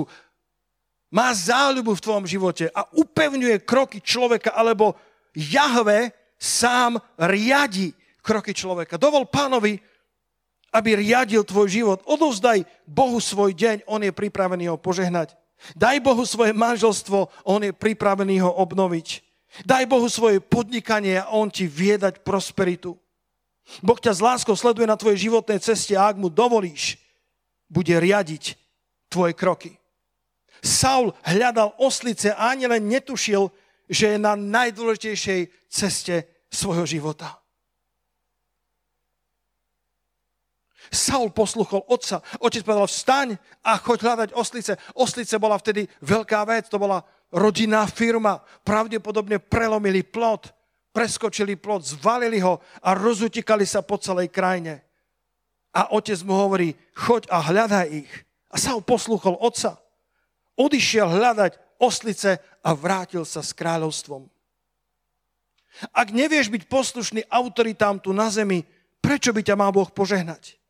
má 1.13 1.29
záľubu 1.29 1.93
v 1.93 2.03
tvojom 2.03 2.25
živote 2.25 2.65
a 2.73 2.89
upevňuje 2.89 3.61
kroky 3.61 4.01
človeka 4.01 4.49
alebo 4.57 4.97
Jahve 5.37 6.09
sám 6.41 6.97
riadi 7.17 7.93
kroky 8.25 8.55
človeka. 8.55 8.97
Dovol 8.97 9.29
pánovi, 9.29 9.77
aby 10.73 10.89
riadil 10.97 11.45
tvoj 11.45 11.69
život. 11.69 11.99
Odovzdaj 12.09 12.65
Bohu 12.89 13.21
svoj 13.21 13.53
deň, 13.53 13.85
on 13.85 14.01
je 14.01 14.09
pripravený 14.09 14.73
ho 14.73 14.77
požehnať. 14.81 15.37
Daj 15.77 16.01
Bohu 16.01 16.25
svoje 16.25 16.51
manželstvo, 16.51 17.29
on 17.45 17.61
je 17.61 17.71
pripravený 17.71 18.41
ho 18.41 18.49
obnoviť. 18.49 19.21
Daj 19.69 19.85
Bohu 19.85 20.09
svoje 20.09 20.41
podnikanie 20.41 21.21
a 21.21 21.29
on 21.29 21.45
ti 21.53 21.69
viedať 21.69 22.25
prosperitu. 22.25 22.97
Boh 23.79 23.99
ťa 23.99 24.13
s 24.13 24.21
láskou 24.23 24.55
sleduje 24.55 24.87
na 24.87 24.99
tvojej 24.99 25.29
životnej 25.29 25.59
ceste 25.63 25.95
a 25.95 26.11
ak 26.11 26.19
mu 26.19 26.27
dovolíš, 26.27 26.99
bude 27.71 27.95
riadiť 27.95 28.59
tvoje 29.09 29.33
kroky. 29.33 29.79
Saul 30.63 31.11
hľadal 31.27 31.75
oslice 31.79 32.31
a 32.31 32.55
ani 32.55 32.69
len 32.69 32.87
netušil, 32.87 33.51
že 33.89 34.15
je 34.15 34.17
na 34.19 34.35
najdôležitejšej 34.39 35.41
ceste 35.67 36.15
svojho 36.47 36.87
života. 36.87 37.43
Saul 40.93 41.33
posluchol 41.33 41.83
otca. 41.89 42.21
Otec 42.37 42.61
povedal, 42.61 42.85
vstaň 42.85 43.27
a 43.65 43.81
choď 43.81 43.99
hľadať 44.05 44.29
oslice. 44.37 44.77
Oslice 44.93 45.41
bola 45.41 45.57
vtedy 45.57 45.89
veľká 46.05 46.45
vec, 46.45 46.69
to 46.69 46.77
bola 46.77 47.01
rodinná 47.33 47.89
firma. 47.89 48.37
Pravdepodobne 48.61 49.41
prelomili 49.41 50.05
plot, 50.05 50.53
preskočili 50.93 51.57
plot, 51.57 51.97
zvalili 51.97 52.37
ho 52.39 52.61
a 52.85 52.93
rozutikali 52.93 53.65
sa 53.65 53.81
po 53.81 53.97
celej 53.97 54.29
krajine. 54.29 54.85
A 55.73 55.89
otec 55.97 56.21
mu 56.21 56.37
hovorí, 56.37 56.77
choď 56.93 57.25
a 57.33 57.41
hľadaj 57.41 57.87
ich. 57.89 58.13
A 58.53 58.61
Saul 58.61 58.85
posluchol 58.85 59.33
otca. 59.41 59.81
Odišiel 60.53 61.09
hľadať 61.09 61.57
oslice 61.81 62.37
a 62.61 62.69
vrátil 62.77 63.25
sa 63.25 63.41
s 63.41 63.57
kráľovstvom. 63.57 64.29
Ak 65.89 66.13
nevieš 66.13 66.53
byť 66.53 66.69
poslušný 66.69 67.21
autoritám 67.33 67.97
tu 67.97 68.13
na 68.13 68.29
zemi, 68.29 68.61
prečo 69.01 69.33
by 69.33 69.41
ťa 69.41 69.57
mal 69.57 69.73
Boh 69.73 69.89
požehnať? 69.89 70.61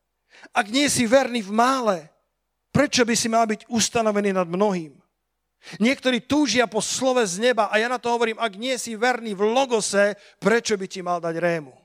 Ak 0.56 0.72
nie 0.72 0.88
si 0.88 1.04
verný 1.04 1.44
v 1.44 1.52
mále, 1.52 1.98
prečo 2.72 3.04
by 3.04 3.12
si 3.12 3.28
mal 3.28 3.44
byť 3.44 3.68
ustanovený 3.68 4.32
nad 4.32 4.48
mnohým? 4.48 5.03
Niektorí 5.80 6.28
túžia 6.28 6.68
po 6.68 6.84
slove 6.84 7.24
z 7.24 7.40
neba 7.40 7.72
a 7.72 7.80
ja 7.80 7.88
na 7.88 7.96
to 7.96 8.12
hovorím, 8.12 8.36
ak 8.36 8.60
nie 8.60 8.76
si 8.76 9.00
verný 9.00 9.32
v 9.32 9.48
logose, 9.48 10.20
prečo 10.38 10.76
by 10.76 10.86
ti 10.92 11.00
mal 11.00 11.24
dať 11.24 11.36
rému? 11.40 11.84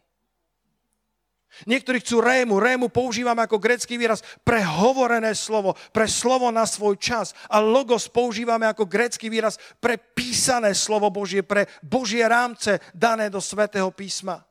Niektorí 1.67 1.99
chcú 2.05 2.23
rému. 2.23 2.61
Rému 2.63 2.87
používame 2.93 3.43
ako 3.43 3.59
grecký 3.59 3.99
výraz 3.99 4.23
pre 4.47 4.63
hovorené 4.63 5.35
slovo, 5.35 5.75
pre 5.91 6.07
slovo 6.07 6.55
na 6.55 6.63
svoj 6.69 6.95
čas. 7.01 7.35
A 7.51 7.59
logos 7.59 8.07
používame 8.07 8.69
ako 8.69 8.87
grecký 8.87 9.27
výraz 9.27 9.59
pre 9.83 9.99
písané 9.99 10.71
slovo 10.77 11.11
Božie, 11.11 11.43
pre 11.43 11.67
Božie 11.83 12.23
rámce 12.23 12.79
dané 12.95 13.27
do 13.27 13.43
svätého 13.43 13.91
písma. 13.91 14.45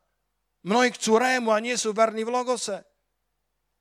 Mnohí 0.67 0.91
chcú 0.99 1.15
rému 1.15 1.55
a 1.55 1.63
nie 1.63 1.79
sú 1.79 1.95
verní 1.95 2.27
v 2.27 2.33
logose. 2.33 2.83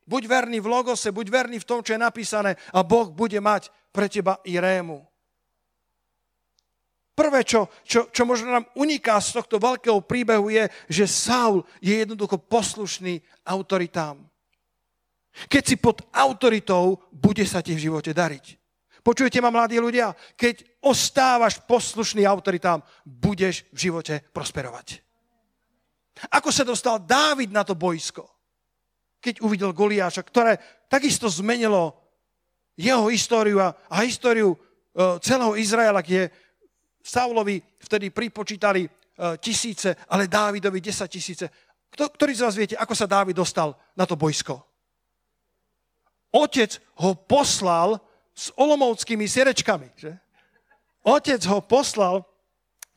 Buď 0.06 0.22
verný 0.30 0.62
v 0.62 0.70
logose, 0.70 1.10
buď 1.10 1.26
verný 1.26 1.58
v 1.58 1.66
tom, 1.66 1.82
čo 1.82 1.98
je 1.98 2.04
napísané 2.04 2.54
a 2.70 2.86
Boh 2.86 3.10
bude 3.10 3.42
mať 3.42 3.74
pre 3.90 4.06
teba 4.06 4.38
i 4.46 4.54
rému. 4.54 5.02
Prvé, 7.16 7.48
čo, 7.48 7.72
čo, 7.80 8.12
čo 8.12 8.28
možno 8.28 8.52
nám 8.52 8.68
uniká 8.76 9.16
z 9.24 9.40
tohto 9.40 9.56
veľkého 9.56 10.04
príbehu 10.04 10.52
je, 10.52 10.68
že 10.92 11.08
Saul 11.08 11.64
je 11.80 12.04
jednoducho 12.04 12.36
poslušný 12.36 13.24
autoritám. 13.48 14.20
Keď 15.48 15.62
si 15.64 15.76
pod 15.80 16.04
autoritou, 16.12 17.00
bude 17.08 17.44
sa 17.48 17.64
ti 17.64 17.72
v 17.72 17.88
živote 17.88 18.12
dariť. 18.12 18.60
Počujete 19.00 19.40
ma, 19.40 19.48
mladí 19.48 19.80
ľudia? 19.80 20.12
Keď 20.36 20.84
ostávaš 20.84 21.56
poslušný 21.64 22.28
autoritám, 22.28 22.84
budeš 23.06 23.64
v 23.72 23.88
živote 23.88 24.20
prosperovať. 24.36 25.00
Ako 26.36 26.52
sa 26.52 26.68
dostal 26.68 27.00
Dávid 27.00 27.48
na 27.48 27.64
to 27.64 27.72
boisko? 27.72 28.28
Keď 29.24 29.40
uvidel 29.40 29.72
Goliáša, 29.72 30.20
ktoré 30.20 30.60
takisto 30.92 31.32
zmenilo 31.32 31.96
jeho 32.76 33.08
históriu 33.08 33.56
a, 33.60 33.72
a 33.88 34.04
históriu 34.04 34.52
e, 34.52 34.58
celého 35.24 35.56
Izraela, 35.56 36.04
kde 36.04 36.28
Saulovi 37.06 37.62
vtedy 37.78 38.10
pripočítali 38.10 38.82
e, 38.82 38.88
tisíce, 39.38 39.94
ale 40.10 40.26
Dávidovi 40.26 40.82
10 40.82 41.06
tisíce. 41.06 41.46
Kto, 41.86 42.10
ktorý 42.10 42.34
z 42.34 42.42
vás 42.42 42.58
viete, 42.58 42.74
ako 42.74 42.94
sa 42.98 43.06
Dávid 43.06 43.38
dostal 43.38 43.78
na 43.94 44.02
to 44.02 44.18
bojsko? 44.18 44.58
Otec 46.34 46.82
ho 46.98 47.14
poslal 47.14 48.02
s 48.34 48.50
olomovskými 48.58 49.22
sierečkami. 49.30 49.88
Že? 49.94 50.12
Otec 51.06 51.40
ho 51.46 51.62
poslal, 51.62 52.26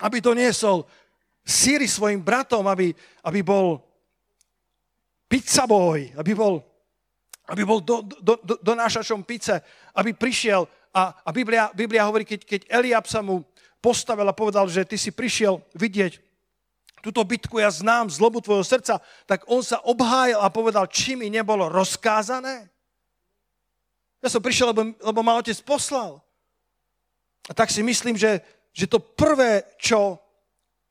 aby 0.01 0.18
doniesol 0.18 0.89
síry 1.46 1.86
svojim 1.86 2.25
bratom, 2.25 2.66
aby, 2.66 2.89
aby 3.22 3.39
bol 3.46 3.78
pizza 5.30 5.70
boy, 5.70 6.10
aby 6.18 6.34
bol, 6.34 6.66
aby 7.54 7.62
bol 7.62 7.80
do, 7.86 8.01
do, 8.01 8.42
do, 8.42 8.56
donášačom 8.58 9.22
pice, 9.22 9.62
aby 9.94 10.18
prišiel 10.18 10.66
a, 10.89 11.13
a 11.22 11.30
Biblia, 11.30 11.70
Biblia 11.74 12.06
hovorí, 12.10 12.25
keď, 12.25 12.42
keď 12.46 12.62
Eliab 12.66 13.06
sa 13.06 13.22
mu 13.22 13.46
postavil 13.79 14.27
a 14.27 14.36
povedal, 14.36 14.67
že 14.67 14.86
ty 14.86 15.00
si 15.00 15.12
prišiel 15.12 15.63
vidieť 15.75 16.29
túto 17.00 17.24
bitku, 17.24 17.59
ja 17.59 17.71
znám 17.71 18.12
zlobu 18.12 18.43
tvojho 18.43 18.63
srdca, 18.63 19.00
tak 19.24 19.48
on 19.48 19.63
sa 19.63 19.79
obhájil 19.88 20.39
a 20.39 20.51
povedal, 20.51 20.83
či 20.91 21.15
mi 21.15 21.31
nebolo 21.31 21.71
rozkázané. 21.71 22.67
Ja 24.19 24.27
som 24.27 24.43
prišiel, 24.43 24.75
lebo, 24.75 24.91
lebo 25.00 25.19
ma 25.24 25.39
otec 25.39 25.55
poslal. 25.63 26.19
A 27.48 27.55
tak 27.55 27.71
si 27.71 27.79
myslím, 27.79 28.19
že, 28.19 28.43
že 28.75 28.86
to 28.86 29.00
prvé, 29.00 29.63
čo, 29.79 30.19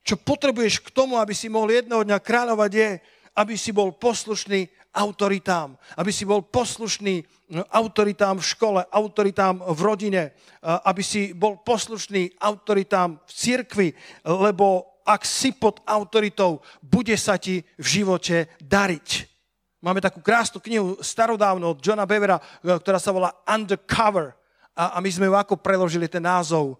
čo 0.00 0.16
potrebuješ 0.16 0.80
k 0.80 0.88
tomu, 0.96 1.20
aby 1.20 1.36
si 1.36 1.52
mohol 1.52 1.76
jedného 1.76 2.00
dňa 2.08 2.18
kráľovať, 2.24 2.70
je, 2.72 2.88
aby 3.38 3.54
si 3.54 3.70
bol 3.70 3.94
poslušný 3.94 4.66
autoritám. 4.98 5.78
Aby 5.94 6.10
si 6.10 6.26
bol 6.26 6.42
poslušný 6.42 7.22
no, 7.54 7.62
autoritám 7.70 8.42
v 8.42 8.48
škole, 8.50 8.80
autoritám 8.90 9.62
v 9.62 9.80
rodine, 9.80 10.22
aby 10.62 11.02
si 11.06 11.30
bol 11.30 11.62
poslušný 11.62 12.34
autoritám 12.42 13.22
v 13.22 13.30
cirkvi, 13.30 13.88
lebo 14.26 14.98
ak 15.06 15.22
si 15.24 15.54
pod 15.56 15.80
autoritou, 15.86 16.60
bude 16.84 17.16
sa 17.16 17.40
ti 17.40 17.64
v 17.80 17.86
živote 17.86 18.52
dariť. 18.60 19.08
Máme 19.80 20.02
takú 20.02 20.20
krásnu 20.20 20.58
knihu 20.58 20.98
starodávno 21.00 21.72
od 21.72 21.80
Johna 21.80 22.04
Bevera, 22.04 22.36
e, 22.36 22.42
ktorá 22.66 22.98
sa 22.98 23.14
volá 23.14 23.30
Undercover. 23.46 24.34
A 24.74 24.98
my 24.98 25.10
sme 25.10 25.26
ju 25.26 25.34
ako 25.34 25.58
preložili 25.58 26.06
ten 26.06 26.22
názov 26.22 26.78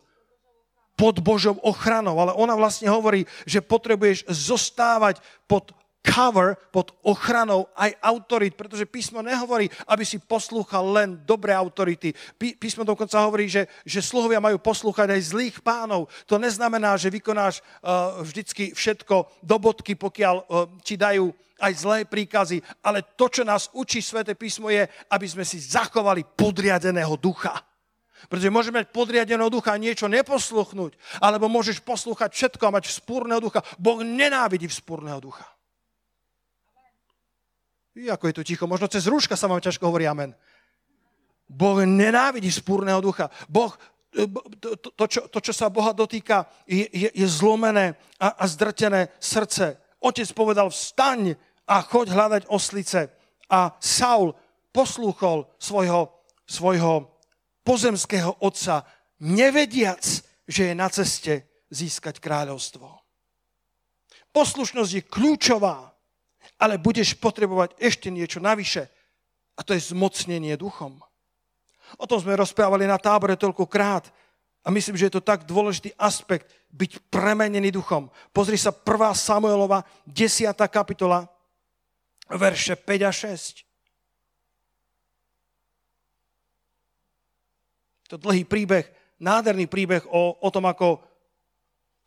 pod 0.98 1.18
Božou 1.22 1.58
ochranou, 1.62 2.18
ale 2.18 2.34
ona 2.34 2.58
vlastne 2.58 2.90
hovorí, 2.90 3.26
že 3.46 3.62
potrebuješ 3.62 4.26
zostávať 4.30 5.22
pod 5.46 5.74
cover 6.08 6.56
pod 6.72 6.96
ochranou 7.04 7.68
aj 7.76 7.92
autorit, 8.00 8.56
pretože 8.56 8.88
písmo 8.88 9.20
nehovorí, 9.20 9.68
aby 9.92 10.08
si 10.08 10.16
poslúchal 10.16 10.88
len 10.88 11.20
dobré 11.28 11.52
autority. 11.52 12.16
Písmo 12.56 12.88
dokonca 12.88 13.20
hovorí, 13.20 13.44
že, 13.52 13.68
že 13.84 14.00
sluhovia 14.00 14.40
majú 14.40 14.56
poslúchať 14.56 15.12
aj 15.12 15.28
zlých 15.28 15.56
pánov. 15.60 16.08
To 16.24 16.40
neznamená, 16.40 16.96
že 16.96 17.12
vykonáš 17.12 17.60
uh, 17.60 18.24
vždycky 18.24 18.72
všetko 18.72 19.44
do 19.44 19.56
bodky, 19.60 19.92
pokiaľ 20.00 20.36
uh, 20.40 20.64
ti 20.80 20.96
dajú 20.96 21.28
aj 21.58 21.72
zlé 21.74 21.98
príkazy, 22.06 22.62
ale 22.86 23.02
to, 23.18 23.26
čo 23.26 23.42
nás 23.42 23.66
učí 23.74 23.98
Svete 23.98 24.38
písmo, 24.38 24.70
je, 24.70 24.86
aby 25.10 25.26
sme 25.26 25.42
si 25.42 25.58
zachovali 25.58 26.22
podriadeného 26.22 27.18
ducha. 27.18 27.58
Pretože 28.30 28.50
môžeme 28.50 28.82
mať 28.82 28.94
podriadeného 28.94 29.50
ducha 29.50 29.74
a 29.74 29.82
niečo 29.82 30.06
neposluchnúť, 30.06 30.94
alebo 31.18 31.50
môžeš 31.50 31.82
poslúchať 31.82 32.30
všetko 32.34 32.62
a 32.66 32.74
mať 32.78 32.84
vzpúrneho 32.90 33.42
ducha. 33.42 33.62
Boh 33.78 34.02
nenávidí 34.02 34.70
vzpúrneho 34.70 35.18
ducha. 35.18 35.57
I 37.98 38.14
ako 38.14 38.30
je 38.30 38.36
tu 38.38 38.42
ticho, 38.46 38.70
možno 38.70 38.86
cez 38.86 39.10
rúška 39.10 39.34
sa 39.34 39.50
vám 39.50 39.58
ťažko 39.58 39.90
hovorí 39.90 40.06
amen. 40.06 40.30
Boh 41.50 41.82
nenávidí 41.82 42.46
spúrneho 42.46 43.02
ducha. 43.02 43.26
Boh, 43.50 43.74
e, 44.14 44.22
to, 44.62 44.70
to, 44.78 44.88
to, 44.94 45.04
čo, 45.10 45.20
to, 45.26 45.38
čo 45.42 45.52
sa 45.56 45.66
Boha 45.66 45.90
dotýka, 45.90 46.46
je, 46.68 46.86
je, 46.94 47.10
je 47.10 47.26
zlomené 47.26 47.98
a, 48.22 48.38
a 48.38 48.44
zdrtené 48.46 49.10
srdce. 49.18 49.82
Otec 49.98 50.30
povedal, 50.30 50.70
vstaň 50.70 51.34
a 51.66 51.82
choď 51.82 52.14
hľadať 52.14 52.42
oslice. 52.46 53.10
A 53.50 53.74
Saul 53.82 54.36
poslúchol 54.70 55.50
svojho, 55.58 56.22
svojho 56.46 57.10
pozemského 57.66 58.38
otca, 58.38 58.86
nevediac, 59.18 60.04
že 60.46 60.70
je 60.70 60.74
na 60.76 60.86
ceste 60.86 61.66
získať 61.72 62.22
kráľovstvo. 62.22 62.86
Poslušnosť 64.30 64.92
je 64.94 65.02
kľúčová 65.02 65.97
ale 66.58 66.76
budeš 66.76 67.14
potrebovať 67.14 67.78
ešte 67.78 68.10
niečo 68.10 68.42
navyše 68.42 68.90
a 69.54 69.62
to 69.62 69.74
je 69.74 69.94
zmocnenie 69.94 70.58
duchom. 70.58 70.98
O 71.96 72.04
tom 72.04 72.20
sme 72.20 72.36
rozprávali 72.36 72.84
na 72.84 73.00
tábore 73.00 73.38
toľkokrát 73.38 74.10
a 74.62 74.68
myslím, 74.68 74.98
že 74.98 75.08
je 75.08 75.14
to 75.16 75.24
tak 75.24 75.48
dôležitý 75.48 75.96
aspekt 75.96 76.52
byť 76.68 77.08
premenený 77.08 77.72
duchom. 77.72 78.12
Pozri 78.34 78.60
sa 78.60 78.74
1. 78.74 78.84
Samuelova 79.16 79.86
10. 80.04 80.52
kapitola, 80.68 81.24
verše 82.28 82.76
5 82.76 83.08
a 83.08 83.12
6. 83.14 83.64
To 88.12 88.16
dlhý 88.20 88.44
príbeh, 88.44 88.88
nádherný 89.20 89.68
príbeh 89.68 90.04
o, 90.08 90.36
o 90.36 90.48
tom, 90.52 90.68
ako 90.68 91.00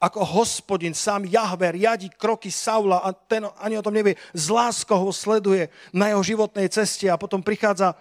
ako 0.02 0.26
hospodin, 0.26 0.98
sám 0.98 1.30
Jahve, 1.30 1.78
riadi 1.78 2.10
kroky 2.10 2.50
Saula 2.50 3.06
a 3.06 3.14
ten 3.14 3.46
ani 3.62 3.78
o 3.78 3.86
tom 3.86 3.94
nevie. 3.94 4.18
Z 4.34 4.50
láskou 4.50 4.98
ho 4.98 5.14
sleduje 5.14 5.70
na 5.94 6.10
jeho 6.10 6.26
životnej 6.26 6.66
ceste 6.74 7.06
a 7.06 7.22
potom 7.22 7.46
prichádza 7.46 7.94
e, 7.94 7.96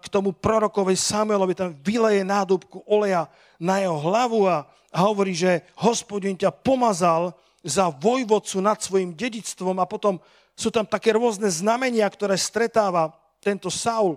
k 0.00 0.06
tomu 0.08 0.32
prorokovi 0.32 0.96
Samuelovi, 0.96 1.52
ten 1.52 1.76
vyleje 1.84 2.24
nádobku 2.24 2.80
oleja 2.88 3.28
na 3.60 3.84
jeho 3.84 4.00
hlavu 4.00 4.48
a 4.48 4.64
hovorí, 4.96 5.36
že 5.36 5.60
hospodin 5.76 6.40
ťa 6.40 6.48
pomazal 6.56 7.36
za 7.60 7.92
vojvodcu 7.92 8.64
nad 8.64 8.80
svojim 8.80 9.12
dedictvom 9.12 9.76
a 9.76 9.84
potom 9.84 10.16
sú 10.56 10.72
tam 10.72 10.88
také 10.88 11.12
rôzne 11.12 11.52
znamenia, 11.52 12.08
ktoré 12.08 12.40
stretáva 12.40 13.12
tento 13.44 13.68
Saul, 13.68 14.16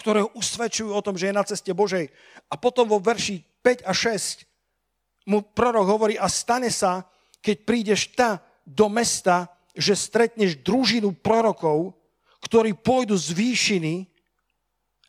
ktoré 0.00 0.24
usvedčujú 0.32 0.96
o 0.96 1.04
tom, 1.04 1.20
že 1.20 1.28
je 1.28 1.36
na 1.36 1.44
ceste 1.44 1.76
Božej. 1.76 2.08
A 2.48 2.56
potom 2.56 2.88
vo 2.88 2.96
verši 2.96 3.44
5 3.60 3.84
a 3.84 3.92
6 3.92 4.48
mu 5.26 5.42
prorok 5.42 5.86
hovorí, 5.86 6.14
a 6.18 6.26
stane 6.26 6.70
sa, 6.70 7.06
keď 7.42 7.56
prídeš 7.66 8.10
ta 8.14 8.42
do 8.66 8.86
mesta, 8.86 9.50
že 9.72 9.96
stretneš 9.96 10.60
družinu 10.60 11.16
prorokov, 11.16 11.96
ktorí 12.44 12.74
pôjdu 12.74 13.14
z 13.14 13.32
výšiny 13.32 13.94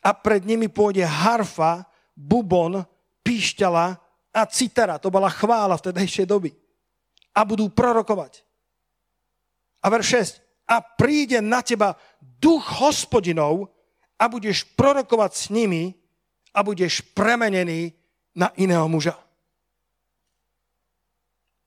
a 0.04 0.14
pred 0.14 0.46
nimi 0.46 0.70
pôjde 0.70 1.02
harfa, 1.04 1.84
bubon, 2.14 2.86
píšťala 3.26 3.98
a 4.34 4.40
citara. 4.46 5.00
To 5.02 5.10
bola 5.10 5.30
chvála 5.30 5.74
v 5.78 5.84
tedajšej 5.90 6.26
doby. 6.26 6.50
A 7.34 7.42
budú 7.42 7.66
prorokovať. 7.70 8.46
A 9.82 9.90
verš 9.90 10.38
6. 10.40 10.70
A 10.70 10.80
príde 10.80 11.44
na 11.44 11.60
teba 11.60 11.98
duch 12.22 12.64
hospodinov 12.80 13.68
a 14.16 14.30
budeš 14.30 14.64
prorokovať 14.78 15.32
s 15.34 15.44
nimi 15.52 15.92
a 16.54 16.62
budeš 16.62 17.02
premenený 17.12 17.92
na 18.32 18.48
iného 18.56 18.86
muža. 18.88 19.18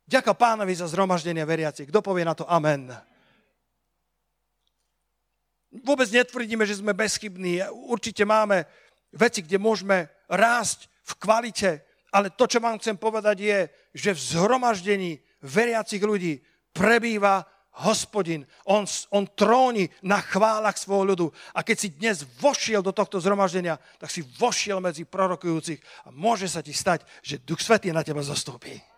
Ďaká 0.07 0.31
pánovi 0.39 0.71
za 0.71 0.87
zhromaždenie 0.87 1.43
veriacich. 1.43 1.91
Kto 1.91 1.99
povie 1.99 2.23
na 2.23 2.31
to 2.31 2.47
amen? 2.47 2.95
Vôbec 5.83 6.07
netvrdíme, 6.07 6.63
že 6.63 6.79
sme 6.79 6.95
bezchybní. 6.95 7.59
Určite 7.91 8.23
máme 8.23 8.63
veci, 9.11 9.43
kde 9.43 9.59
môžeme 9.59 10.07
rásť 10.31 10.87
v 11.03 11.11
kvalite, 11.19 11.71
ale 12.15 12.31
to, 12.31 12.47
čo 12.47 12.63
vám 12.63 12.79
chcem 12.79 12.95
povedať, 12.95 13.37
je, 13.43 13.59
že 13.91 14.15
v 14.15 14.23
zhromaždení 14.31 15.11
veriacich 15.43 15.99
ľudí 15.99 16.39
prebýva 16.71 17.43
hospodin. 17.83 18.47
On, 18.63 18.87
on 19.11 19.27
tróni 19.35 19.91
na 20.07 20.23
chválach 20.23 20.79
svojho 20.79 21.03
ľudu. 21.03 21.27
A 21.51 21.67
keď 21.67 21.77
si 21.77 21.91
dnes 21.91 22.23
vošiel 22.39 22.79
do 22.79 22.95
tohto 22.95 23.19
zhromaždenia, 23.19 23.75
tak 23.99 24.07
si 24.07 24.23
vošiel 24.23 24.79
medzi 24.79 25.03
prorokujúcich 25.03 26.07
a 26.07 26.15
môže 26.15 26.47
sa 26.47 26.63
ti 26.63 26.71
stať, 26.71 27.03
že 27.19 27.43
Duch 27.43 27.59
Svetý 27.59 27.91
na 27.91 28.07
teba 28.07 28.23
zastúpi 28.23 28.96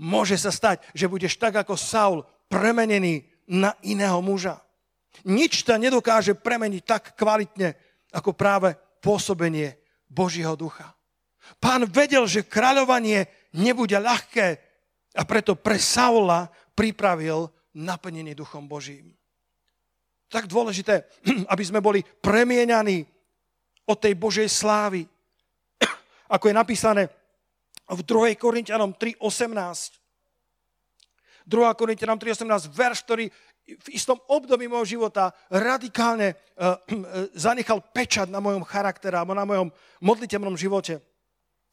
môže 0.00 0.40
sa 0.40 0.48
stať, 0.48 0.80
že 0.96 1.06
budeš 1.06 1.36
tak 1.36 1.60
ako 1.60 1.76
Saul 1.76 2.24
premenený 2.48 3.28
na 3.52 3.76
iného 3.84 4.16
muža. 4.24 4.56
Nič 5.28 5.68
ťa 5.68 5.76
nedokáže 5.76 6.32
premeniť 6.32 6.82
tak 6.88 7.02
kvalitne, 7.12 7.76
ako 8.16 8.32
práve 8.32 8.72
pôsobenie 9.04 9.76
Božieho 10.08 10.56
ducha. 10.56 10.96
Pán 11.60 11.84
vedel, 11.84 12.24
že 12.24 12.46
kráľovanie 12.46 13.28
nebude 13.52 13.94
ľahké 13.98 14.58
a 15.18 15.22
preto 15.26 15.58
pre 15.58 15.76
Saula 15.76 16.48
pripravil 16.72 17.50
naplnenie 17.76 18.32
duchom 18.32 18.66
Božím. 18.70 19.12
Tak 20.30 20.46
dôležité, 20.46 21.10
aby 21.52 21.62
sme 21.66 21.82
boli 21.82 22.00
premieňaní 22.02 23.02
od 23.90 23.98
tej 23.98 24.14
Božej 24.14 24.46
slávy. 24.46 25.02
Ako 26.34 26.48
je 26.50 26.54
napísané 26.54 27.02
v 27.94 28.00
2. 28.06 28.38
Korintianom 28.38 28.94
3.18. 28.94 30.00
2. 31.46 31.78
Korintianom 31.78 32.18
3.18, 32.18 32.70
verš, 32.70 32.98
ktorý 33.02 33.26
v 33.70 33.88
istom 33.94 34.18
období 34.26 34.66
môjho 34.66 34.98
života 34.98 35.30
radikálne 35.50 36.34
uh, 36.34 36.74
uh, 36.74 37.30
zanechal 37.34 37.82
pečať 37.94 38.26
na 38.30 38.42
mojom 38.42 38.66
charaktere 38.66 39.14
alebo 39.14 39.34
na 39.34 39.46
mojom 39.46 39.70
modlitevnom 40.02 40.58
živote. 40.58 40.98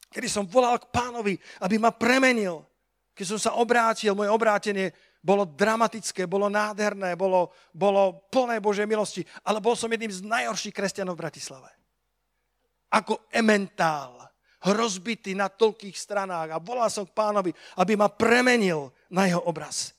Kedy 0.08 0.28
som 0.30 0.44
volal 0.46 0.78
k 0.78 0.88
pánovi, 0.88 1.34
aby 1.62 1.76
ma 1.76 1.90
premenil. 1.92 2.64
Keď 3.12 3.26
som 3.34 3.38
sa 3.38 3.50
obrátil, 3.58 4.14
moje 4.14 4.30
obrátenie 4.30 4.94
bolo 5.18 5.42
dramatické, 5.42 6.30
bolo 6.30 6.46
nádherné, 6.46 7.18
bolo, 7.18 7.50
bolo 7.74 8.30
plné 8.30 8.62
Božej 8.62 8.86
milosti, 8.86 9.26
ale 9.42 9.58
bol 9.58 9.74
som 9.74 9.90
jedným 9.90 10.14
z 10.14 10.22
najhorších 10.22 10.72
kresťanov 10.74 11.18
v 11.18 11.22
Bratislave. 11.26 11.70
Ako 12.94 13.26
ementál 13.34 14.27
rozbitý 14.66 15.38
na 15.38 15.46
toľkých 15.46 15.94
stranách 15.94 16.54
a 16.54 16.62
volal 16.62 16.90
som 16.90 17.06
k 17.06 17.14
pánovi, 17.14 17.54
aby 17.78 17.94
ma 17.94 18.10
premenil 18.10 18.90
na 19.10 19.30
jeho 19.30 19.42
obraz. 19.46 19.94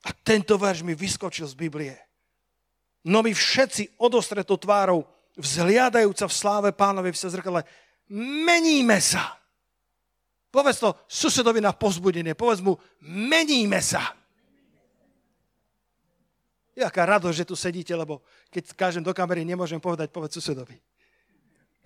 A 0.00 0.16
tento 0.16 0.56
verš 0.56 0.80
mi 0.80 0.96
vyskočil 0.96 1.44
z 1.44 1.54
Biblie. 1.56 1.96
No 3.04 3.20
my 3.20 3.32
všetci 3.32 4.00
odostretou 4.00 4.56
tvárou, 4.56 5.04
vzhliadajúca 5.36 6.24
v 6.28 6.36
sláve 6.36 6.70
pánovi 6.72 7.12
v 7.12 7.20
zrkadle, 7.20 7.62
meníme 8.44 8.96
sa. 9.00 9.36
Povedz 10.50 10.82
to 10.82 10.96
susedovi 11.06 11.62
na 11.62 11.70
pozbudenie. 11.70 12.34
Povedz 12.34 12.64
mu, 12.64 12.74
meníme 13.04 13.78
sa. 13.78 14.16
Jaká 16.74 17.06
radosť, 17.06 17.36
že 17.44 17.48
tu 17.48 17.54
sedíte, 17.54 17.92
lebo 17.92 18.24
keď 18.48 18.72
kážem 18.72 19.04
do 19.04 19.12
kamery, 19.14 19.44
nemôžem 19.44 19.78
povedať, 19.78 20.10
povedz 20.10 20.40
susedovi. 20.40 20.74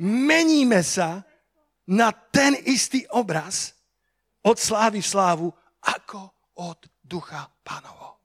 Meníme 0.01 0.81
sa 0.81 1.23
na 1.85 2.13
ten 2.13 2.57
istý 2.65 3.05
obraz 3.13 3.77
od 4.45 4.57
slávy 4.57 5.01
v 5.01 5.11
slávu, 5.11 5.49
ako 5.85 6.33
od 6.57 6.79
ducha 7.05 7.49
pánovo. 7.65 8.17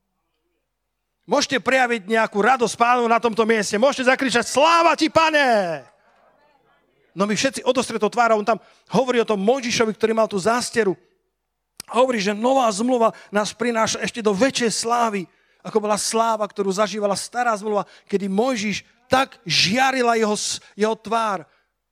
Môžete 1.30 1.62
prejaviť 1.62 2.10
nejakú 2.10 2.42
radosť 2.42 2.74
pánu 2.74 3.06
na 3.06 3.22
tomto 3.22 3.46
mieste. 3.46 3.78
Môžete 3.78 4.10
zakričať, 4.10 4.50
sláva 4.50 4.98
ti, 4.98 5.14
pane! 5.14 5.86
No 7.14 7.30
my 7.30 7.38
všetci 7.38 7.62
odostretou 7.68 8.10
tvárou, 8.10 8.42
on 8.42 8.48
tam 8.48 8.60
hovorí 8.90 9.22
o 9.22 9.28
tom 9.28 9.38
Mojžišovi, 9.44 9.94
ktorý 9.94 10.14
mal 10.18 10.26
tú 10.26 10.40
zásteru. 10.42 10.98
Hovorí, 11.90 12.22
že 12.22 12.38
nová 12.38 12.70
zmluva 12.74 13.14
nás 13.30 13.54
prináša 13.54 14.02
ešte 14.02 14.22
do 14.22 14.34
väčšej 14.34 14.72
slávy, 14.74 15.26
ako 15.62 15.78
bola 15.84 15.98
sláva, 16.00 16.46
ktorú 16.48 16.70
zažívala 16.72 17.18
stará 17.18 17.54
zmluva, 17.58 17.86
kedy 18.08 18.30
Mojžiš 18.30 18.88
tak 19.10 19.42
žiarila 19.46 20.16
jeho, 20.16 20.38
jeho 20.78 20.96
tvár, 20.96 21.44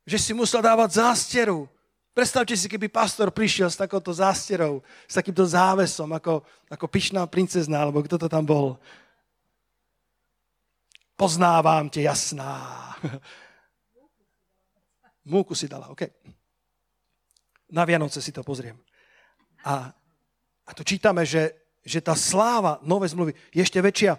že 0.07 0.15
si 0.15 0.31
musel 0.31 0.63
dávať 0.63 1.03
zásteru. 1.03 1.67
Predstavte 2.15 2.55
si, 2.55 2.71
keby 2.71 2.87
pastor 2.87 3.27
prišiel 3.27 3.67
s 3.67 3.75
takouto 3.75 4.09
zásterou, 4.15 4.79
s 5.03 5.13
takýmto 5.19 5.43
závesom, 5.43 6.07
ako, 6.15 6.41
ako 6.71 6.85
pyšná 6.87 7.27
princezná, 7.27 7.83
alebo 7.83 7.99
kto 8.01 8.15
to 8.15 8.31
tam 8.31 8.47
bol. 8.47 8.79
Poznávam 11.19 11.91
te, 11.91 12.07
jasná. 12.07 12.95
Múku 15.27 15.51
si 15.53 15.67
dala, 15.67 15.91
OK. 15.91 16.07
Na 17.67 17.83
Vianoce 17.83 18.23
si 18.23 18.31
to 18.31 18.47
pozriem. 18.47 18.79
A, 19.67 19.91
a 20.63 20.71
tu 20.71 20.87
čítame, 20.87 21.27
že, 21.27 21.51
že 21.83 21.99
tá 21.99 22.15
sláva 22.15 22.79
nové 22.79 23.11
zmluvy 23.11 23.35
je 23.51 23.59
ešte 23.59 23.83
väčšia 23.83 24.15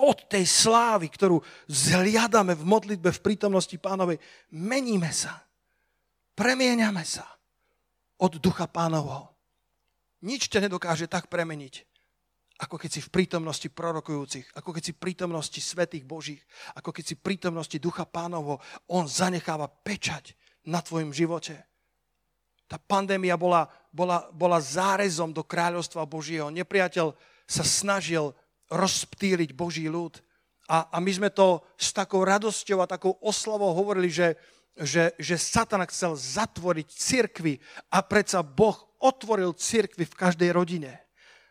od 0.00 0.18
tej 0.30 0.46
slávy, 0.48 1.12
ktorú 1.12 1.42
zhliadame 1.68 2.56
v 2.56 2.64
modlitbe 2.64 3.10
v 3.12 3.24
prítomnosti 3.24 3.76
pánovej, 3.76 4.16
meníme 4.54 5.10
sa. 5.12 5.44
Premieňame 6.32 7.04
sa 7.04 7.28
od 8.22 8.40
ducha 8.40 8.70
pánovho. 8.70 9.28
Nič 10.22 10.48
ťa 10.48 10.70
nedokáže 10.70 11.10
tak 11.10 11.26
premeniť, 11.26 11.84
ako 12.62 12.78
keď 12.78 12.90
si 12.94 13.00
v 13.02 13.10
prítomnosti 13.10 13.68
prorokujúcich, 13.68 14.54
ako 14.54 14.70
keď 14.70 14.82
si 14.86 14.92
v 14.94 15.02
prítomnosti 15.02 15.60
svetých 15.60 16.06
božích, 16.06 16.42
ako 16.78 16.94
keď 16.94 17.04
si 17.04 17.14
v 17.18 17.24
prítomnosti 17.26 17.76
ducha 17.82 18.06
pánovho. 18.06 18.62
On 18.86 19.04
zanecháva 19.04 19.66
pečať 19.66 20.38
na 20.70 20.78
tvojom 20.78 21.10
živote. 21.10 21.58
Tá 22.70 22.78
pandémia 22.78 23.36
bola, 23.36 23.68
bola, 23.90 24.30
bola 24.32 24.62
zárezom 24.62 25.34
do 25.34 25.42
kráľovstva 25.44 26.08
Božieho. 26.08 26.48
Nepriateľ 26.48 27.12
sa 27.44 27.64
snažil 27.66 28.32
rozptýliť 28.72 29.52
Boží 29.52 29.84
ľud. 29.86 30.16
A, 30.72 30.88
a 30.88 30.96
my 31.04 31.12
sme 31.12 31.28
to 31.28 31.60
s 31.76 31.92
takou 31.92 32.24
radosťou 32.24 32.80
a 32.80 32.88
takou 32.88 33.20
oslavou 33.20 33.76
hovorili, 33.76 34.08
že, 34.08 34.40
že, 34.80 35.12
že 35.20 35.36
Satan 35.36 35.84
chcel 35.84 36.16
zatvoriť 36.16 36.88
cirkvy 36.88 37.60
a 37.92 38.00
predsa 38.00 38.40
Boh 38.40 38.76
otvoril 39.02 39.52
cirkvy 39.52 40.08
v 40.08 40.18
každej 40.18 40.50
rodine. 40.54 41.01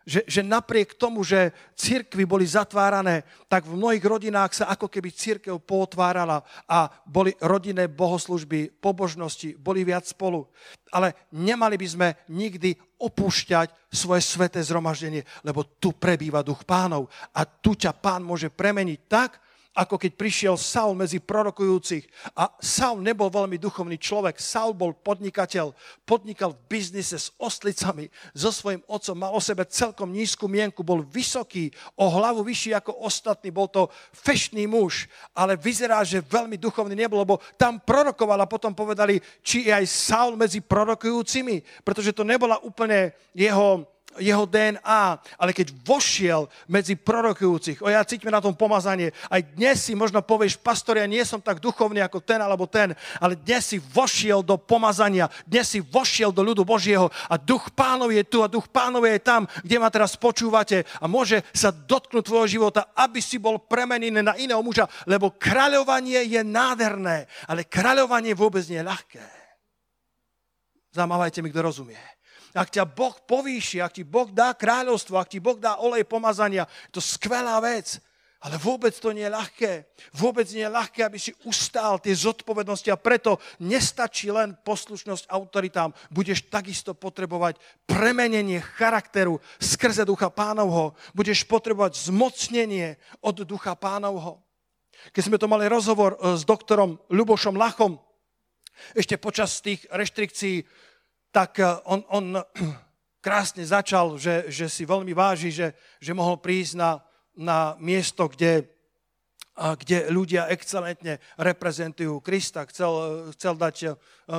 Že, 0.01 0.21
že 0.25 0.41
napriek 0.41 0.97
tomu, 0.97 1.21
že 1.21 1.53
cirkvy 1.77 2.25
boli 2.25 2.45
zatvárané, 2.49 3.21
tak 3.45 3.69
v 3.69 3.77
mnohých 3.77 4.01
rodinách 4.01 4.51
sa 4.57 4.65
ako 4.73 4.89
keby 4.89 5.13
církev 5.13 5.61
potvárala 5.61 6.41
a 6.65 6.89
boli 7.05 7.37
rodinné 7.37 7.85
bohoslužby, 7.85 8.81
pobožnosti, 8.81 9.53
boli 9.61 9.85
viac 9.85 10.09
spolu. 10.09 10.49
Ale 10.89 11.13
nemali 11.29 11.77
by 11.77 11.87
sme 11.87 12.07
nikdy 12.33 12.73
opúšťať 12.97 13.93
svoje 13.93 14.21
sveté 14.25 14.61
zhromaždenie, 14.65 15.21
lebo 15.45 15.65
tu 15.77 15.93
prebýva 15.93 16.41
duch 16.41 16.65
pánov 16.65 17.09
a 17.33 17.45
tu 17.45 17.77
ťa 17.77 17.93
pán 17.93 18.25
môže 18.25 18.49
premeniť 18.49 18.99
tak, 19.05 19.37
ako 19.71 19.95
keď 19.95 20.12
prišiel 20.19 20.55
Saul 20.60 20.99
medzi 20.99 21.23
prorokujúcich. 21.23 22.03
A 22.36 22.51
Saul 22.60 22.99
nebol 22.99 23.31
veľmi 23.31 23.55
duchovný 23.55 23.95
človek. 23.95 24.36
Saul 24.36 24.75
bol 24.75 24.91
podnikateľ, 24.91 25.71
podnikal 26.03 26.51
v 26.51 26.63
biznise 26.67 27.15
s 27.15 27.31
ostlicami, 27.39 28.12
so 28.36 28.51
svojím 28.51 28.84
otcom, 28.88 29.15
mal 29.15 29.31
o 29.31 29.39
sebe 29.39 29.63
celkom 29.63 30.12
nízku 30.12 30.51
mienku, 30.51 30.84
bol 30.84 31.07
vysoký, 31.07 31.71
o 31.95 32.12
hlavu 32.12 32.43
vyšší 32.43 32.75
ako 32.75 32.99
ostatní, 33.07 33.47
bol 33.47 33.71
to 33.71 33.88
fešný 34.12 34.67
muž, 34.67 35.07
ale 35.31 35.55
vyzerá, 35.55 36.03
že 36.03 36.19
veľmi 36.19 36.60
duchovný 36.60 36.95
nebol, 36.95 37.23
lebo 37.23 37.39
tam 37.55 37.79
prorokoval 37.79 38.43
a 38.43 38.51
potom 38.51 38.75
povedali, 38.75 39.23
či 39.39 39.67
je 39.67 39.71
aj 39.71 39.86
Saul 39.88 40.36
medzi 40.36 40.60
prorokujúcimi, 40.60 41.88
pretože 41.88 42.12
to 42.12 42.27
nebola 42.27 42.60
úplne 42.60 43.15
jeho 43.31 43.88
jeho 44.19 44.43
DNA, 44.43 45.04
ale 45.39 45.52
keď 45.56 45.71
vošiel 45.86 46.52
medzi 46.67 47.00
prorokujúcich, 47.00 47.80
o 47.80 47.88
ja 47.88 48.04
cítime 48.04 48.34
na 48.34 48.43
tom 48.43 48.52
pomazanie, 48.58 49.15
aj 49.32 49.56
dnes 49.56 49.80
si 49.80 49.95
možno 49.95 50.19
povieš, 50.19 50.60
pastor, 50.60 51.00
ja 51.00 51.08
nie 51.08 51.24
som 51.24 51.39
tak 51.39 51.63
duchovný 51.63 52.04
ako 52.04 52.19
ten 52.19 52.43
alebo 52.43 52.67
ten, 52.67 52.91
ale 53.24 53.39
dnes 53.39 53.71
si 53.71 53.78
vošiel 53.80 54.43
do 54.43 54.60
pomazania, 54.60 55.32
dnes 55.47 55.71
si 55.71 55.80
vošiel 55.80 56.36
do 56.36 56.43
ľudu 56.43 56.67
Božieho 56.67 57.08
a 57.32 57.39
duch 57.39 57.71
pánov 57.71 58.12
je 58.12 58.24
tu 58.28 58.43
a 58.43 58.52
duch 58.52 58.67
pánov 58.67 59.08
je 59.08 59.21
tam, 59.21 59.47
kde 59.63 59.78
ma 59.80 59.88
teraz 59.88 60.19
počúvate 60.19 60.84
a 61.00 61.06
môže 61.08 61.45
sa 61.56 61.71
dotknúť 61.71 62.24
tvojho 62.26 62.47
života, 62.47 62.91
aby 62.97 63.24
si 63.24 63.39
bol 63.39 63.62
premenený 63.63 64.19
na 64.19 64.36
iného 64.36 64.60
muža, 64.60 64.89
lebo 65.08 65.32
kráľovanie 65.36 66.28
je 66.28 66.41
nádherné, 66.43 67.30
ale 67.47 67.63
kráľovanie 67.63 68.36
vôbec 68.36 68.65
nie 68.67 68.82
je 68.82 68.89
ľahké. 68.89 69.26
Zamávajte 70.91 71.39
mi, 71.39 71.47
kto 71.47 71.63
rozumie 71.63 72.20
ak 72.51 72.69
ťa 72.69 72.83
Boh 72.83 73.15
povýši, 73.23 73.79
ak 73.79 73.95
ti 73.95 74.03
Boh 74.03 74.27
dá 74.27 74.51
kráľovstvo, 74.51 75.15
ak 75.15 75.31
ti 75.31 75.39
Boh 75.39 75.55
dá 75.55 75.79
olej 75.79 76.03
pomazania, 76.03 76.67
to 76.91 76.99
skvelá 76.99 77.59
vec. 77.63 77.99
Ale 78.41 78.57
vôbec 78.57 78.89
to 78.97 79.13
nie 79.13 79.21
je 79.21 79.35
ľahké. 79.37 79.71
Vôbec 80.17 80.49
nie 80.49 80.65
je 80.65 80.73
ľahké, 80.73 81.05
aby 81.05 81.21
si 81.21 81.29
ustál 81.45 82.01
tie 82.01 82.09
zodpovednosti 82.09 82.89
a 82.89 82.97
preto 82.97 83.37
nestačí 83.61 84.33
len 84.33 84.57
poslušnosť 84.65 85.29
autoritám. 85.29 85.93
Budeš 86.09 86.49
takisto 86.49 86.97
potrebovať 86.97 87.61
premenenie 87.85 88.57
charakteru 88.57 89.37
skrze 89.61 90.09
ducha 90.09 90.33
pánovho. 90.33 90.97
Budeš 91.13 91.45
potrebovať 91.45 92.09
zmocnenie 92.09 92.97
od 93.21 93.45
ducha 93.45 93.77
pánovho. 93.77 94.41
Keď 95.13 95.21
sme 95.21 95.37
to 95.37 95.45
mali 95.45 95.69
rozhovor 95.69 96.17
e, 96.17 96.33
s 96.33 96.41
doktorom 96.41 96.97
Ľubošom 97.13 97.53
Lachom, 97.53 98.01
ešte 98.97 99.21
počas 99.21 99.61
tých 99.61 99.85
reštrikcií 99.93 100.65
tak 101.31 101.59
eh, 101.59 101.67
on, 101.87 102.03
on 102.11 102.25
krásne 103.25 103.63
začal, 103.63 104.19
že, 104.19 104.51
že 104.51 104.67
si 104.67 104.83
veľmi 104.83 105.15
váži, 105.15 105.49
že, 105.49 105.73
že 105.97 106.11
mohol 106.11 106.37
prísť 106.37 106.73
na, 106.75 106.91
na 107.31 107.59
miesto, 107.79 108.27
kde, 108.27 108.67
kde 109.55 110.11
ľudia 110.11 110.49
excelentne 110.49 111.21
reprezentujú 111.37 112.17
Krista. 112.19 112.67
Chcel, 112.67 112.91
chcel 113.33 113.55
dať 113.55 113.75
eh, 113.83 113.91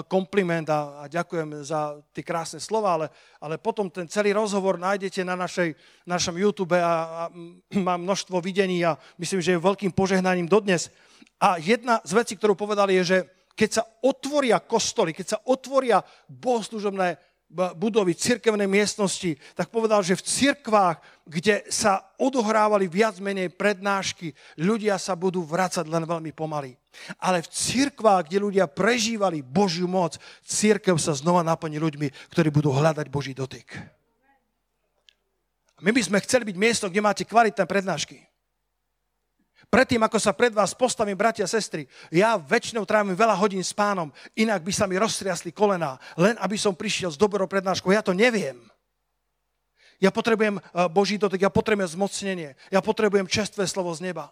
kompliment 0.06 0.68
a, 0.68 1.04
a 1.04 1.04
ďakujem 1.08 1.64
za 1.64 1.98
tie 2.12 2.22
krásne 2.22 2.60
slova, 2.60 3.00
ale, 3.00 3.06
ale 3.40 3.56
potom 3.56 3.88
ten 3.88 4.06
celý 4.06 4.36
rozhovor 4.36 4.76
nájdete 4.76 5.24
na 5.24 5.34
našej, 5.34 5.74
našom 6.04 6.36
YouTube 6.36 6.76
a, 6.76 6.84
a 6.84 7.22
má 7.86 7.96
množstvo 7.96 8.38
videní 8.44 8.84
a 8.84 9.00
myslím, 9.16 9.40
že 9.40 9.56
je 9.56 9.64
veľkým 9.64 9.96
požehnaním 9.96 10.46
dodnes. 10.46 10.92
A 11.42 11.58
jedna 11.58 11.98
z 12.06 12.14
vecí, 12.14 12.38
ktorú 12.38 12.54
povedali, 12.54 13.02
je, 13.02 13.04
že 13.04 13.18
keď 13.56 13.70
sa 13.70 13.82
otvoria 14.04 14.58
kostoly, 14.60 15.12
keď 15.12 15.26
sa 15.36 15.38
otvoria 15.44 16.00
bohoslužobné 16.28 17.20
budovy, 17.76 18.16
cirkevné 18.16 18.64
miestnosti, 18.64 19.36
tak 19.52 19.68
povedal, 19.68 20.00
že 20.00 20.16
v 20.16 20.24
cirkvách, 20.24 20.96
kde 21.28 21.60
sa 21.68 22.00
odohrávali 22.16 22.88
viac 22.88 23.20
menej 23.20 23.52
prednášky, 23.52 24.32
ľudia 24.56 24.96
sa 24.96 25.12
budú 25.12 25.44
vracať 25.44 25.84
len 25.84 26.08
veľmi 26.08 26.32
pomaly. 26.32 26.72
Ale 27.20 27.44
v 27.44 27.52
cirkvách, 27.52 28.32
kde 28.32 28.40
ľudia 28.40 28.64
prežívali 28.64 29.44
Božiu 29.44 29.84
moc, 29.84 30.16
cirkev 30.40 30.96
sa 30.96 31.12
znova 31.12 31.44
naplní 31.44 31.76
ľuďmi, 31.76 32.32
ktorí 32.32 32.48
budú 32.48 32.72
hľadať 32.72 33.06
Boží 33.12 33.36
dotyk. 33.36 33.68
My 35.84 35.92
by 35.92 36.00
sme 36.00 36.24
chceli 36.24 36.48
byť 36.48 36.56
miesto, 36.56 36.88
kde 36.88 37.04
máte 37.04 37.28
kvalitné 37.28 37.64
prednášky. 37.68 38.31
Predtým, 39.72 40.04
ako 40.04 40.20
sa 40.20 40.36
pred 40.36 40.52
vás 40.52 40.76
postavím, 40.76 41.16
bratia 41.16 41.48
a 41.48 41.50
sestry, 41.50 41.88
ja 42.12 42.36
väčšinou 42.36 42.84
trávim 42.84 43.16
veľa 43.16 43.32
hodín 43.40 43.64
s 43.64 43.72
pánom, 43.72 44.12
inak 44.36 44.60
by 44.60 44.68
sa 44.68 44.84
mi 44.84 45.00
roztriasli 45.00 45.48
kolená, 45.48 45.96
len 46.12 46.36
aby 46.44 46.60
som 46.60 46.76
prišiel 46.76 47.08
s 47.08 47.16
dobrou 47.16 47.48
prednáškou. 47.48 47.88
Ja 47.88 48.04
to 48.04 48.12
neviem. 48.12 48.60
Ja 49.96 50.12
potrebujem 50.12 50.60
eh, 50.60 50.64
Boží 50.92 51.16
dotek, 51.16 51.48
ja 51.48 51.48
potrebujem 51.48 51.88
zmocnenie, 51.88 52.52
ja 52.68 52.84
potrebujem 52.84 53.24
čestvé 53.24 53.64
slovo 53.64 53.96
z 53.96 54.12
neba. 54.12 54.28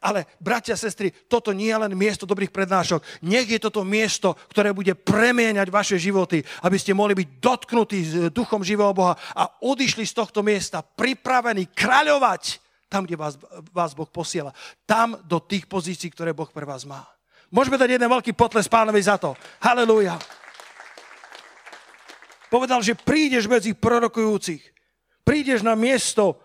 Ale, 0.00 0.24
bratia 0.40 0.72
a 0.72 0.80
sestry, 0.80 1.12
toto 1.28 1.52
nie 1.52 1.68
je 1.68 1.76
len 1.76 1.92
miesto 1.92 2.24
dobrých 2.24 2.50
prednášok. 2.50 3.04
Nech 3.28 3.52
je 3.52 3.60
toto 3.60 3.84
miesto, 3.84 4.34
ktoré 4.48 4.72
bude 4.72 4.96
premieňať 4.96 5.68
vaše 5.68 6.00
životy, 6.00 6.40
aby 6.64 6.80
ste 6.80 6.96
mohli 6.96 7.12
byť 7.12 7.28
dotknutí 7.44 7.98
s 8.02 8.12
duchom 8.32 8.64
živého 8.64 8.96
Boha 8.96 9.20
a 9.36 9.52
odišli 9.60 10.08
z 10.08 10.16
tohto 10.16 10.40
miesta 10.40 10.80
pripravení 10.80 11.68
kráľovať 11.76 12.65
tam, 12.88 13.04
kde 13.04 13.18
vás, 13.18 13.34
vás 13.74 13.92
Boh 13.94 14.08
posiela. 14.08 14.54
Tam 14.86 15.18
do 15.26 15.42
tých 15.42 15.66
pozícií, 15.66 16.10
ktoré 16.10 16.30
Boh 16.30 16.48
pre 16.50 16.66
vás 16.66 16.86
má. 16.86 17.02
Môžeme 17.50 17.78
dať 17.78 17.98
jeden 17.98 18.10
veľký 18.10 18.34
potles 18.34 18.66
pánovi 18.66 18.98
za 19.02 19.18
to. 19.18 19.34
Halelúja. 19.62 20.18
Povedal, 22.50 22.82
že 22.82 22.98
prídeš 22.98 23.50
medzi 23.50 23.74
prorokujúcich. 23.74 24.62
Prídeš 25.26 25.66
na 25.66 25.74
miesto, 25.74 26.38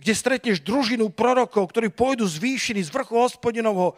kde 0.00 0.12
stretneš 0.16 0.64
družinu 0.64 1.12
prorokov, 1.12 1.68
ktorí 1.68 1.92
pôjdu 1.92 2.24
z 2.24 2.40
výšiny, 2.40 2.80
z 2.80 2.92
vrchu 2.92 3.18
hospodinovho. 3.18 3.96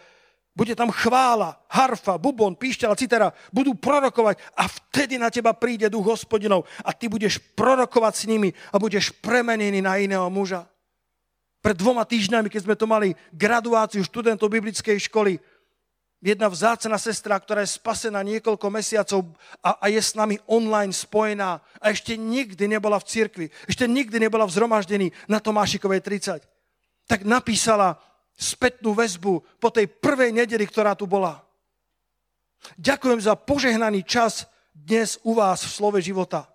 Bude 0.50 0.74
tam 0.74 0.90
chvála, 0.90 1.62
harfa, 1.70 2.18
bubon, 2.18 2.58
píšťala, 2.58 2.98
citera. 2.98 3.30
Budú 3.54 3.78
prorokovať 3.78 4.42
a 4.58 4.66
vtedy 4.66 5.14
na 5.14 5.30
teba 5.30 5.54
príde 5.54 5.86
duch 5.86 6.10
hospodinov 6.10 6.66
a 6.82 6.90
ty 6.90 7.06
budeš 7.06 7.38
prorokovať 7.54 8.14
s 8.18 8.24
nimi 8.26 8.50
a 8.74 8.76
budeš 8.82 9.14
premenený 9.22 9.78
na 9.78 9.94
iného 10.02 10.26
muža. 10.26 10.66
Pred 11.60 11.76
dvoma 11.76 12.08
týždňami, 12.08 12.48
keď 12.48 12.62
sme 12.64 12.76
to 12.76 12.88
mali 12.88 13.12
graduáciu 13.36 14.00
študentov 14.00 14.48
biblickej 14.48 14.96
školy, 15.12 15.36
jedna 16.20 16.48
vzácna 16.48 16.96
sestra, 17.00 17.36
ktorá 17.40 17.64
je 17.64 17.76
spasená 17.76 18.20
niekoľko 18.24 18.66
mesiacov 18.68 19.28
a, 19.64 19.76
a 19.80 19.86
je 19.88 20.00
s 20.00 20.12
nami 20.16 20.36
online 20.48 20.92
spojená 20.92 21.60
a 21.80 21.84
ešte 21.88 22.16
nikdy 22.16 22.68
nebola 22.68 23.00
v 23.00 23.08
cirkvi, 23.08 23.46
ešte 23.68 23.88
nikdy 23.88 24.20
nebola 24.20 24.44
v 24.44 24.54
zhromaždení 24.56 25.08
na 25.28 25.40
Tomášikovej 25.40 26.00
30, 26.00 26.44
tak 27.08 27.20
napísala 27.24 27.96
spätnú 28.36 28.96
väzbu 28.96 29.60
po 29.60 29.68
tej 29.68 29.88
prvej 29.88 30.32
nedeli, 30.32 30.64
ktorá 30.64 30.96
tu 30.96 31.04
bola. 31.04 31.44
Ďakujem 32.76 33.20
za 33.20 33.36
požehnaný 33.36 34.04
čas 34.04 34.48
dnes 34.72 35.16
u 35.24 35.36
vás 35.36 35.64
v 35.64 35.72
slove 35.72 36.00
života. 36.04 36.48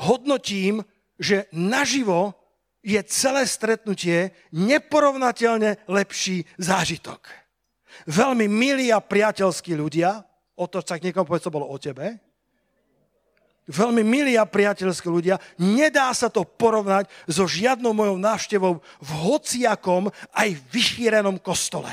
Hodnotím, 0.00 0.80
že 1.20 1.48
naživo 1.52 2.43
je 2.84 3.00
celé 3.08 3.48
stretnutie 3.48 4.36
neporovnateľne 4.52 5.88
lepší 5.88 6.44
zážitok. 6.60 7.24
Veľmi 8.04 8.44
milí 8.44 8.92
a 8.92 9.00
priateľskí 9.00 9.72
ľudia, 9.72 10.20
o 10.60 10.68
to 10.68 10.84
sa 10.84 11.00
niekomu 11.00 11.24
povedz, 11.24 11.48
to 11.48 11.54
bolo 11.54 11.72
o 11.72 11.80
tebe, 11.80 12.20
veľmi 13.64 14.04
milí 14.04 14.36
a 14.36 14.44
priateľskí 14.44 15.08
ľudia, 15.08 15.40
nedá 15.56 16.12
sa 16.12 16.28
to 16.28 16.44
porovnať 16.44 17.08
so 17.24 17.48
žiadnou 17.48 17.96
mojou 17.96 18.20
návštevou 18.20 18.84
v 19.00 19.10
hociakom 19.24 20.12
aj 20.36 20.48
vyšírenom 20.68 21.40
kostole. 21.40 21.88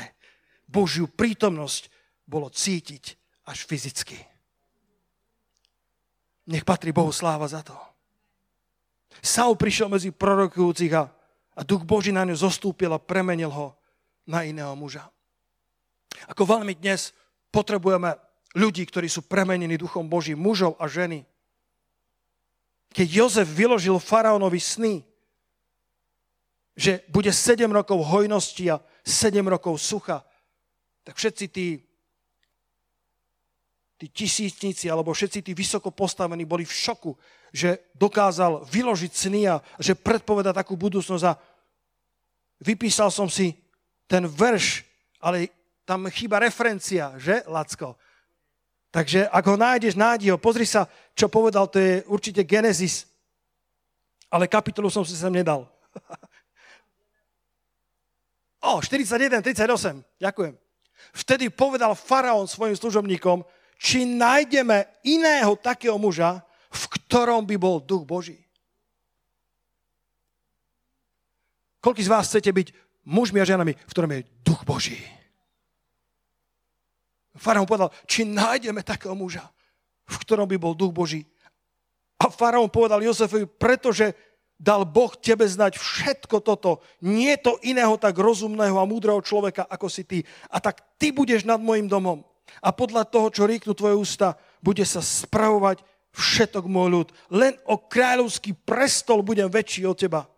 Božiu 0.68 1.08
prítomnosť 1.08 1.88
bolo 2.28 2.52
cítiť 2.52 3.16
až 3.48 3.64
fyzicky. 3.64 4.20
Nech 6.52 6.66
patrí 6.66 6.92
Bohu 6.92 7.14
sláva 7.14 7.48
za 7.48 7.64
to. 7.64 7.91
Saul 9.20 9.58
prišiel 9.58 9.92
medzi 9.92 10.14
prorokujúcich 10.14 10.92
a, 10.96 11.10
a 11.58 11.60
duch 11.66 11.84
Boží 11.84 12.14
na 12.14 12.24
ňu 12.24 12.38
zostúpil 12.38 12.88
a 12.94 13.02
premenil 13.02 13.52
ho 13.52 13.76
na 14.24 14.46
iného 14.46 14.72
muža. 14.78 15.10
Ako 16.30 16.46
veľmi 16.46 16.78
dnes 16.78 17.12
potrebujeme 17.50 18.16
ľudí, 18.56 18.86
ktorí 18.86 19.10
sú 19.10 19.26
premenení 19.26 19.76
duchom 19.76 20.06
Božím, 20.08 20.40
mužov 20.40 20.78
a 20.78 20.86
ženy. 20.88 21.26
Keď 22.92 23.08
Jozef 23.08 23.48
vyložil 23.48 23.96
faraónovi 23.96 24.60
sny, 24.60 24.94
že 26.76 27.04
bude 27.08 27.32
7 27.32 27.68
rokov 27.68 28.00
hojnosti 28.00 28.64
a 28.72 28.80
7 29.04 29.44
rokov 29.44 29.76
sucha, 29.80 30.24
tak 31.04 31.18
všetci 31.20 31.46
tí 31.52 31.68
tí 34.02 34.10
tisícnici 34.10 34.90
alebo 34.90 35.14
všetci 35.14 35.46
tí 35.46 35.52
vysoko 35.54 35.94
postavení 35.94 36.42
boli 36.42 36.66
v 36.66 36.74
šoku, 36.74 37.14
že 37.52 37.92
dokázal 37.92 38.64
vyložiť 38.64 39.12
sny 39.12 39.40
a 39.46 39.60
že 39.76 39.92
predpoveda 39.92 40.56
takú 40.56 40.72
budúcnosť 40.74 41.24
a 41.28 41.36
vypísal 42.64 43.12
som 43.12 43.28
si 43.28 43.52
ten 44.08 44.24
verš, 44.24 44.88
ale 45.20 45.52
tam 45.84 46.08
chýba 46.08 46.40
referencia, 46.40 47.12
že, 47.20 47.44
Lacko? 47.44 48.00
Takže 48.92 49.28
ak 49.28 49.44
ho 49.48 49.56
nájdeš, 49.56 49.96
nájdi 49.96 50.28
ho. 50.28 50.36
Pozri 50.36 50.68
sa, 50.68 50.84
čo 51.16 51.28
povedal, 51.28 51.68
to 51.68 51.80
je 51.80 52.04
určite 52.08 52.44
Genesis. 52.44 53.08
Ale 54.28 54.48
kapitolu 54.48 54.92
som 54.92 55.04
si 55.04 55.16
sem 55.16 55.32
nedal. 55.32 55.68
O, 58.62 58.78
41, 58.78 59.42
38, 59.42 60.06
ďakujem. 60.22 60.54
Vtedy 61.10 61.50
povedal 61.50 61.98
faraón 61.98 62.46
svojim 62.46 62.78
služobníkom, 62.78 63.42
či 63.74 64.06
nájdeme 64.06 64.86
iného 65.02 65.58
takého 65.58 65.98
muža, 65.98 66.46
v 66.72 66.84
ktorom 66.98 67.44
by 67.44 67.56
bol 67.60 67.78
duch 67.84 68.08
Boží. 68.08 68.40
Koľko 71.82 72.00
z 72.00 72.12
vás 72.12 72.30
chcete 72.30 72.48
byť 72.48 72.68
mužmi 73.04 73.42
a 73.42 73.46
ženami, 73.46 73.74
v 73.74 73.92
ktorom 73.92 74.12
je 74.16 74.26
duch 74.46 74.62
Boží? 74.64 74.96
Faraón 77.36 77.66
povedal, 77.66 77.90
či 78.06 78.24
nájdeme 78.28 78.80
takého 78.86 79.16
muža, 79.16 79.44
v 80.06 80.16
ktorom 80.22 80.46
by 80.46 80.56
bol 80.56 80.76
duch 80.78 80.94
Boží. 80.94 81.26
A 82.22 82.30
faraón 82.30 82.70
povedal 82.70 83.02
Jozefovi, 83.02 83.50
pretože 83.50 84.14
dal 84.62 84.86
Boh 84.86 85.10
tebe 85.18 85.42
znať 85.42 85.74
všetko 85.74 86.38
toto. 86.38 86.78
Nie 87.02 87.34
to 87.34 87.58
iného 87.66 87.98
tak 87.98 88.14
rozumného 88.14 88.78
a 88.78 88.86
múdreho 88.86 89.18
človeka, 89.18 89.66
ako 89.66 89.90
si 89.90 90.06
ty. 90.06 90.22
A 90.46 90.62
tak 90.62 90.78
ty 91.02 91.10
budeš 91.10 91.42
nad 91.42 91.58
môjim 91.58 91.90
domom. 91.90 92.22
A 92.62 92.70
podľa 92.70 93.10
toho, 93.10 93.26
čo 93.34 93.48
rieknú 93.48 93.74
tvoje 93.74 93.98
ústa, 93.98 94.38
bude 94.62 94.86
sa 94.86 95.02
spravovať 95.02 95.82
všetok 96.12 96.68
môj 96.68 96.88
ľud. 96.88 97.08
Len 97.32 97.56
o 97.66 97.80
kráľovský 97.80 98.52
prestol 98.52 99.24
budem 99.24 99.48
väčší 99.48 99.88
od 99.88 99.96
teba. 99.96 100.28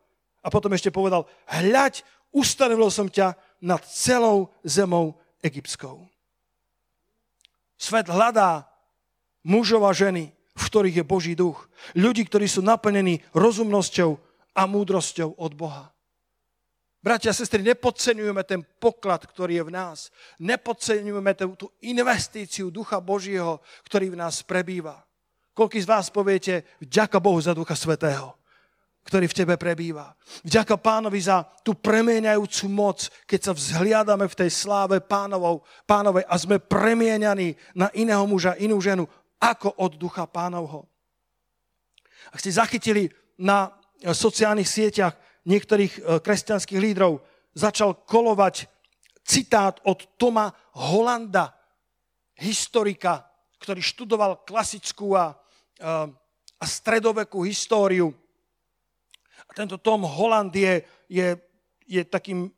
A 0.44 0.48
potom 0.48 0.70
ešte 0.72 0.94
povedal, 0.94 1.26
hľaď, 1.50 2.06
ustanovil 2.30 2.90
som 2.90 3.10
ťa 3.10 3.34
nad 3.64 3.80
celou 3.88 4.52
zemou 4.62 5.18
egyptskou. 5.42 6.04
Svet 7.74 8.06
hľadá 8.06 8.68
mužov 9.42 9.84
a 9.88 9.92
ženy, 9.92 10.30
v 10.54 10.62
ktorých 10.62 11.02
je 11.02 11.04
Boží 11.04 11.34
duch. 11.34 11.66
Ľudí, 11.98 12.24
ktorí 12.30 12.46
sú 12.46 12.62
naplnení 12.62 13.20
rozumnosťou 13.34 14.16
a 14.54 14.62
múdrosťou 14.70 15.34
od 15.34 15.52
Boha. 15.58 15.90
Bratia 17.04 17.34
a 17.34 17.36
sestry, 17.36 17.60
nepodceňujeme 17.60 18.40
ten 18.48 18.64
poklad, 18.80 19.28
ktorý 19.28 19.60
je 19.60 19.64
v 19.68 19.74
nás. 19.76 19.98
Nepodceňujeme 20.40 21.36
tú 21.36 21.68
investíciu 21.84 22.72
Ducha 22.72 22.96
Božieho, 22.96 23.60
ktorý 23.84 24.16
v 24.16 24.20
nás 24.24 24.40
prebýva. 24.40 25.04
Koľký 25.54 25.78
z 25.78 25.86
vás 25.86 26.10
poviete, 26.10 26.66
vďaka 26.82 27.22
Bohu 27.22 27.38
za 27.38 27.54
Ducha 27.54 27.78
Svetého, 27.78 28.34
ktorý 29.06 29.30
v 29.30 29.38
tebe 29.38 29.54
prebýva. 29.54 30.18
Vďaka 30.42 30.74
pánovi 30.82 31.22
za 31.22 31.46
tú 31.62 31.78
premieňajúcu 31.78 32.66
moc, 32.74 33.06
keď 33.22 33.40
sa 33.40 33.52
vzhliadame 33.54 34.26
v 34.26 34.34
tej 34.34 34.50
sláve 34.50 34.98
pánovou, 34.98 35.62
pánovej 35.86 36.26
a 36.26 36.34
sme 36.34 36.58
premieňaní 36.58 37.54
na 37.78 37.86
iného 37.94 38.26
muža, 38.26 38.58
inú 38.58 38.82
ženu 38.82 39.06
ako 39.38 39.78
od 39.78 39.94
ducha 39.94 40.26
pánovho. 40.26 40.90
Ak 42.34 42.42
ste 42.42 42.50
zachytili 42.50 43.06
na 43.38 43.70
sociálnych 44.02 44.66
sieťach 44.66 45.14
niektorých 45.46 45.92
e, 45.94 46.00
kresťanských 46.18 46.80
lídrov, 46.82 47.22
začal 47.54 47.94
kolovať 48.08 48.66
citát 49.22 49.78
od 49.86 50.18
Toma 50.18 50.50
Holanda, 50.74 51.54
historika, 52.34 53.22
ktorý 53.62 53.80
študoval 53.80 54.42
klasickú 54.42 55.14
a, 55.14 55.30
e, 55.30 55.43
a 55.84 56.64
stredovekú 56.64 57.44
históriu. 57.44 58.16
A 59.44 59.50
tento 59.52 59.76
Tom 59.76 60.08
Holland 60.08 60.48
je, 60.56 60.80
je, 61.12 61.36
je 61.84 62.02
takým 62.08 62.48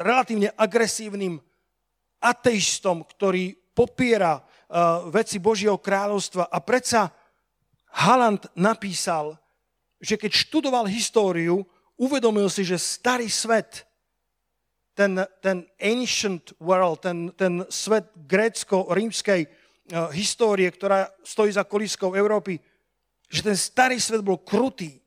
relatívne 0.00 0.48
agresívnym 0.56 1.36
ateistom, 2.20 3.04
ktorý 3.04 3.52
popiera 3.76 4.40
uh, 4.40 5.04
veci 5.12 5.36
Božieho 5.36 5.76
kráľovstva. 5.76 6.48
A 6.48 6.58
predsa 6.64 7.12
Haland 7.92 8.48
napísal, 8.56 9.36
že 10.00 10.16
keď 10.16 10.32
študoval 10.32 10.88
históriu, 10.88 11.64
uvedomil 12.00 12.48
si, 12.48 12.64
že 12.64 12.80
starý 12.80 13.28
svet, 13.28 13.84
ten, 14.96 15.20
ten 15.44 15.68
ancient 15.76 16.56
world, 16.56 17.04
ten, 17.04 17.28
ten 17.36 17.68
svet 17.68 18.08
grécko-rímskej 18.16 19.44
histórie, 20.14 20.66
ktorá 20.70 21.10
stojí 21.22 21.54
za 21.54 21.62
kolískou 21.62 22.14
Európy, 22.14 22.58
že 23.30 23.42
ten 23.42 23.58
starý 23.58 23.98
svet 23.98 24.22
bol 24.22 24.42
krutý 24.42 24.98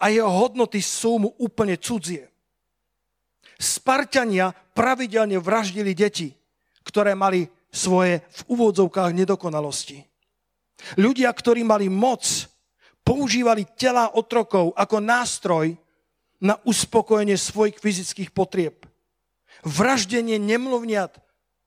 a 0.00 0.08
jeho 0.08 0.28
hodnoty 0.28 0.80
sú 0.80 1.20
mu 1.20 1.28
úplne 1.40 1.76
cudzie. 1.76 2.28
Spartania 3.60 4.52
pravidelne 4.52 5.38
vraždili 5.38 5.92
deti, 5.94 6.32
ktoré 6.84 7.14
mali 7.14 7.46
svoje 7.70 8.22
v 8.22 8.40
úvodzovkách 8.54 9.10
nedokonalosti. 9.14 10.02
Ľudia, 11.00 11.30
ktorí 11.32 11.64
mali 11.64 11.88
moc, 11.88 12.24
používali 13.06 13.64
tela 13.76 14.10
otrokov 14.16 14.72
ako 14.74 14.96
nástroj 15.00 15.76
na 16.40 16.58
uspokojenie 16.66 17.38
svojich 17.38 17.80
fyzických 17.80 18.30
potrieb. 18.34 18.84
Vraždenie 19.64 20.36
nemluvniat 20.36 21.16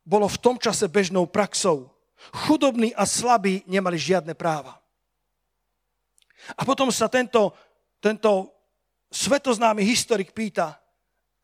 bolo 0.06 0.30
v 0.30 0.38
tom 0.38 0.56
čase 0.62 0.86
bežnou 0.86 1.26
praxou. 1.26 1.90
Chudobní 2.34 2.96
a 2.96 3.06
slabí 3.06 3.64
nemali 3.70 3.96
žiadne 3.96 4.34
práva. 4.34 4.82
A 6.56 6.64
potom 6.64 6.92
sa 6.92 7.12
tento, 7.12 7.54
tento 8.00 8.52
svetoznámy 9.12 9.84
historik 9.84 10.32
pýta, 10.32 10.80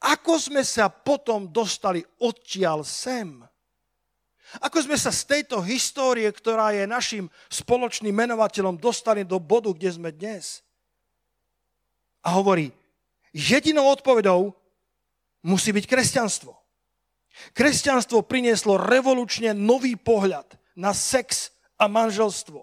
ako 0.04 0.36
sme 0.36 0.64
sa 0.68 0.92
potom 0.92 1.48
dostali 1.48 2.04
odtiaľ 2.20 2.84
sem? 2.84 3.40
Ako 4.60 4.84
sme 4.86 5.00
sa 5.00 5.10
z 5.10 5.24
tejto 5.26 5.64
histórie, 5.64 6.28
ktorá 6.30 6.76
je 6.76 6.86
našim 6.86 7.26
spoločným 7.50 8.14
menovateľom, 8.14 8.78
dostali 8.78 9.24
do 9.26 9.40
bodu, 9.40 9.72
kde 9.72 9.90
sme 9.90 10.12
dnes? 10.14 10.62
A 12.22 12.36
hovorí, 12.38 12.70
jedinou 13.34 13.90
odpovedou 13.90 14.54
musí 15.42 15.74
byť 15.74 15.86
kresťanstvo. 15.88 16.54
Kresťanstvo 17.58 18.22
prinieslo 18.22 18.78
revolučne 18.78 19.58
nový 19.58 19.98
pohľad 19.98 20.46
na 20.78 20.94
sex 20.94 21.54
a 21.78 21.90
manželstvo. 21.90 22.62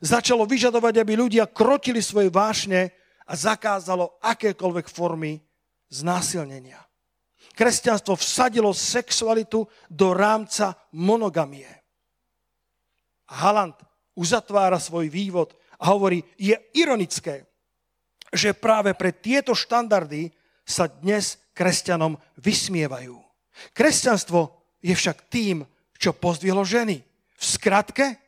Začalo 0.00 0.48
vyžadovať, 0.48 1.00
aby 1.00 1.12
ľudia 1.16 1.44
krotili 1.48 2.00
svoje 2.00 2.32
vášne 2.32 2.92
a 3.28 3.36
zakázalo 3.36 4.16
akékoľvek 4.24 4.86
formy 4.88 5.40
znásilnenia 5.92 6.90
kresťanstvo 7.60 8.16
vsadilo 8.16 8.72
sexualitu 8.72 9.68
do 9.92 10.16
rámca 10.16 10.72
monogamie. 10.96 11.68
Haland 13.28 13.76
uzatvára 14.16 14.80
svoj 14.80 15.12
vývod 15.12 15.52
a 15.76 15.92
hovorí, 15.92 16.24
je 16.40 16.56
ironické, 16.72 17.44
že 18.32 18.56
práve 18.56 18.96
pre 18.96 19.12
tieto 19.12 19.52
štandardy 19.52 20.32
sa 20.64 20.88
dnes 20.88 21.36
kresťanom 21.52 22.16
vysmievajú. 22.40 23.20
Kresťanstvo 23.76 24.56
je 24.80 24.96
však 24.96 25.28
tým, 25.28 25.68
čo 26.00 26.16
pozdvihlo 26.16 26.64
ženy. 26.64 27.04
V 27.40 27.44
skratke, 27.44 28.20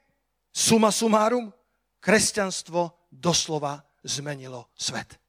suma 0.49 0.89
sumárum, 0.89 1.53
kresťanstvo 2.01 3.13
doslova 3.13 3.85
zmenilo 4.01 4.73
svet. 4.73 5.23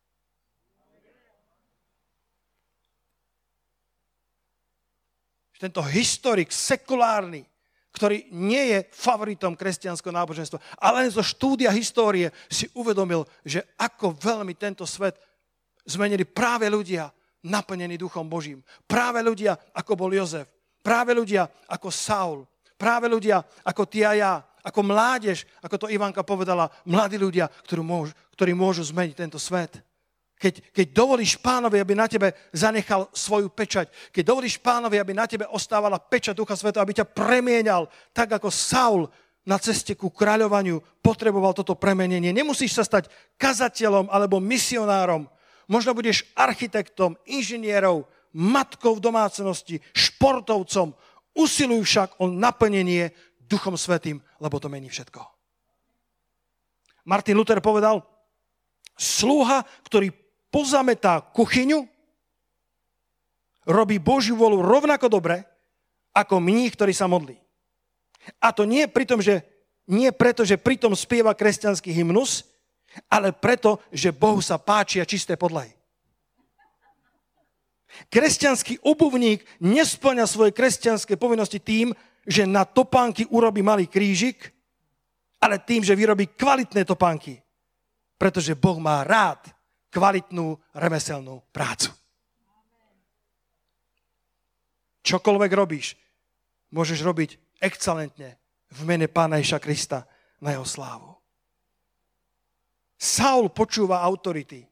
tento 5.64 5.80
historik 5.80 6.52
sekulárny, 6.52 7.48
ktorý 7.96 8.28
nie 8.36 8.76
je 8.76 8.80
favoritom 8.92 9.56
kresťanského 9.56 10.12
náboženstva, 10.12 10.60
ale 10.76 11.08
len 11.08 11.12
zo 11.16 11.24
štúdia 11.24 11.72
histórie 11.72 12.36
si 12.52 12.68
uvedomil, 12.76 13.24
že 13.48 13.64
ako 13.80 14.12
veľmi 14.12 14.60
tento 14.60 14.84
svet 14.84 15.16
zmenili 15.88 16.28
práve 16.28 16.68
ľudia 16.68 17.08
naplnení 17.48 17.96
Duchom 17.96 18.28
Božím. 18.28 18.60
Práve 18.84 19.24
ľudia, 19.24 19.56
ako 19.72 19.96
bol 19.96 20.12
Jozef. 20.12 20.52
Práve 20.84 21.16
ľudia, 21.16 21.48
ako 21.72 21.88
Saul. 21.88 22.44
Práve 22.78 23.08
ľudia, 23.08 23.44
ako 23.64 23.84
ty 23.86 24.04
a 24.04 24.14
ja. 24.14 24.34
Ako 24.64 24.80
mládež, 24.80 25.44
ako 25.60 25.76
to 25.76 25.92
Ivanka 25.92 26.24
povedala, 26.24 26.72
mladí 26.88 27.20
ľudia, 27.20 27.52
ktorí 27.68 27.84
môžu, 27.84 28.16
ktorí 28.32 28.56
môžu 28.56 28.88
zmeniť 28.88 29.16
tento 29.16 29.36
svet. 29.36 29.84
Keď, 30.40 30.72
keď 30.72 30.88
dovolíš 30.96 31.36
pánovi, 31.40 31.80
aby 31.80 31.96
na 31.96 32.08
tebe 32.08 32.32
zanechal 32.56 33.12
svoju 33.12 33.52
pečať, 33.52 33.92
keď 34.12 34.24
dovolíš 34.24 34.60
pánovi, 34.60 35.00
aby 35.00 35.12
na 35.12 35.28
tebe 35.28 35.48
ostávala 35.52 36.00
pečať 36.00 36.36
Ducha 36.36 36.56
Sveta, 36.56 36.80
aby 36.80 36.96
ťa 36.96 37.12
premienal, 37.12 37.92
tak 38.16 38.40
ako 38.40 38.48
Saul 38.52 39.08
na 39.44 39.60
ceste 39.60 39.96
ku 40.00 40.08
kráľovaniu 40.08 40.80
potreboval 41.04 41.52
toto 41.52 41.76
premenenie. 41.76 42.32
Nemusíš 42.32 42.80
sa 42.80 42.84
stať 42.88 43.12
kazateľom 43.36 44.08
alebo 44.08 44.40
misionárom. 44.40 45.28
Možno 45.68 45.96
budeš 45.96 46.28
architektom, 46.36 47.20
inžinierov, 47.28 48.08
matkou 48.36 49.00
v 49.00 49.04
domácnosti, 49.04 49.80
športovcom. 49.96 50.96
Usiluj 51.34 51.82
však 51.82 52.22
o 52.22 52.30
naplnenie 52.30 53.10
Duchom 53.42 53.78
Svetým, 53.78 54.22
lebo 54.38 54.62
to 54.62 54.70
mení 54.70 54.90
všetko. 54.90 55.22
Martin 57.04 57.36
Luther 57.36 57.60
povedal, 57.60 58.06
sluha, 58.96 59.66
ktorý 59.84 60.14
pozametá 60.54 61.20
kuchyňu, 61.20 61.84
robí 63.68 64.00
Božiu 64.00 64.38
volu 64.38 64.62
rovnako 64.64 65.10
dobre, 65.10 65.44
ako 66.14 66.40
mních, 66.40 66.78
ktorý 66.78 66.94
sa 66.94 67.10
modlí. 67.10 67.36
A 68.40 68.56
to 68.56 68.64
nie, 68.64 68.88
pritom, 68.88 69.20
že, 69.20 69.44
nie 69.90 70.14
preto, 70.14 70.46
že 70.48 70.62
pritom 70.62 70.96
spieva 70.96 71.36
kresťanský 71.36 71.92
hymnus, 71.92 72.48
ale 73.10 73.34
preto, 73.34 73.82
že 73.90 74.14
Bohu 74.14 74.40
sa 74.40 74.62
páčia 74.62 75.04
čisté 75.04 75.34
podlahy. 75.34 75.74
Kresťanský 78.10 78.82
obuvník 78.82 79.46
nesplňa 79.62 80.26
svoje 80.26 80.52
kresťanské 80.52 81.18
povinnosti 81.18 81.62
tým, 81.62 81.94
že 82.24 82.48
na 82.48 82.64
topánky 82.64 83.28
urobí 83.30 83.60
malý 83.60 83.86
krížik, 83.86 84.54
ale 85.44 85.60
tým, 85.60 85.84
že 85.84 85.98
vyrobí 85.98 86.34
kvalitné 86.34 86.88
topánky. 86.88 87.44
Pretože 88.16 88.56
Boh 88.56 88.80
má 88.80 89.04
rád 89.04 89.52
kvalitnú 89.92 90.56
remeselnú 90.72 91.44
prácu. 91.52 91.92
Čokoľvek 95.04 95.52
robíš, 95.52 96.00
môžeš 96.72 97.04
robiť 97.04 97.60
excelentne 97.60 98.40
v 98.72 98.80
mene 98.88 99.12
Pána 99.12 99.44
Iša 99.44 99.60
Krista 99.60 100.08
na 100.40 100.56
jeho 100.56 100.64
slávu. 100.64 101.12
Saul 102.96 103.52
počúva 103.52 104.00
autority. 104.00 104.64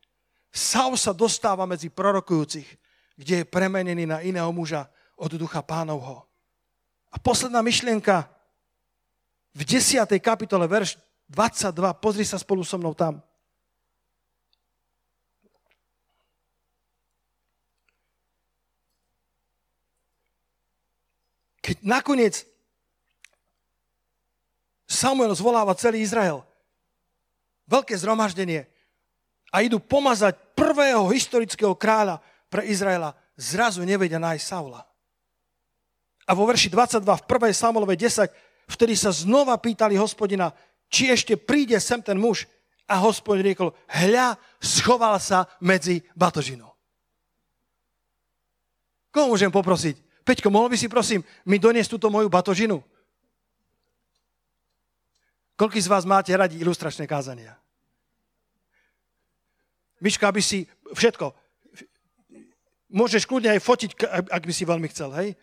Saul 0.47 0.95
sa 0.95 1.12
dostáva 1.12 1.67
medzi 1.67 1.91
prorokujúcich, 1.91 2.80
kde 3.21 3.45
je 3.45 3.45
premenený 3.45 4.10
na 4.10 4.25
iného 4.25 4.49
muža 4.49 4.89
od 5.13 5.29
ducha 5.38 5.62
pánovho. 5.62 6.25
A 7.13 7.21
posledná 7.21 7.62
myšlienka 7.62 8.25
v 9.53 9.62
10. 9.62 10.10
kapitole, 10.17 10.65
verš 10.65 10.97
22, 11.29 11.69
pozri 12.01 12.25
sa 12.25 12.41
spolu 12.41 12.65
so 12.65 12.81
mnou 12.81 12.97
tam. 12.97 13.21
Keď 21.62 21.77
nakoniec 21.86 22.41
Samuel 24.89 25.38
zvoláva 25.38 25.77
celý 25.77 26.01
Izrael, 26.01 26.41
veľké 27.69 27.93
zhromaždenie 27.93 28.65
a 29.53 29.62
idú 29.62 29.77
pomazať 29.77 30.36
prvého 30.57 31.05
historického 31.13 31.77
kráľa 31.77 32.17
pre 32.51 32.67
Izraela, 32.67 33.15
zrazu 33.39 33.79
nevedia 33.87 34.19
nájsť 34.19 34.43
Saula. 34.43 34.83
A 36.27 36.35
vo 36.35 36.43
verši 36.43 36.67
22 36.67 37.07
v 37.07 37.23
1. 37.23 37.55
Samuelovej 37.55 37.97
10, 37.97 38.27
vtedy 38.67 38.93
sa 38.99 39.15
znova 39.15 39.55
pýtali 39.55 39.95
hospodina, 39.95 40.51
či 40.91 41.07
ešte 41.07 41.39
príde 41.39 41.79
sem 41.79 42.03
ten 42.03 42.19
muž. 42.19 42.45
A 42.91 42.99
hospodin 42.99 43.47
riekol, 43.47 43.71
hľa, 43.87 44.35
schoval 44.59 45.15
sa 45.15 45.47
medzi 45.63 46.03
batožinou. 46.11 46.75
Koho 49.15 49.31
môžem 49.31 49.47
poprosiť? 49.47 49.95
Peťko, 50.27 50.51
mohol 50.51 50.75
by 50.75 50.77
si 50.77 50.91
prosím 50.91 51.23
mi 51.47 51.55
doniesť 51.55 51.95
túto 51.95 52.11
moju 52.11 52.27
batožinu? 52.27 52.83
Koľký 55.55 55.79
z 55.79 55.87
vás 55.87 56.03
máte 56.03 56.35
radi 56.35 56.59
ilustračné 56.59 57.07
kázania? 57.07 57.55
Miška, 60.01 60.27
aby 60.27 60.41
si 60.41 60.65
všetko, 60.91 61.40
môžeš 62.91 63.23
kľudne 63.25 63.56
aj 63.56 63.63
fotiť, 63.63 63.91
ak 64.30 64.43
by 64.43 64.54
si 64.54 64.63
veľmi 64.67 64.88
chcel, 64.91 65.10
hej? 65.15 65.34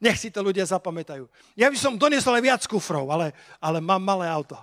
Nech 0.00 0.16
si 0.16 0.32
to 0.32 0.40
ľudia 0.40 0.64
zapamätajú. 0.64 1.28
Ja 1.54 1.68
by 1.68 1.76
som 1.76 2.00
doniesol 2.00 2.40
aj 2.40 2.44
viac 2.44 2.62
kufrov, 2.64 3.04
ale, 3.12 3.36
ale 3.60 3.84
mám 3.84 4.00
malé 4.00 4.26
auto. 4.26 4.56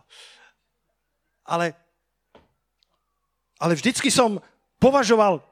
Ale, 1.45 1.78
ale 3.62 3.78
vždycky 3.78 4.10
som 4.10 4.41
považoval 4.82 5.45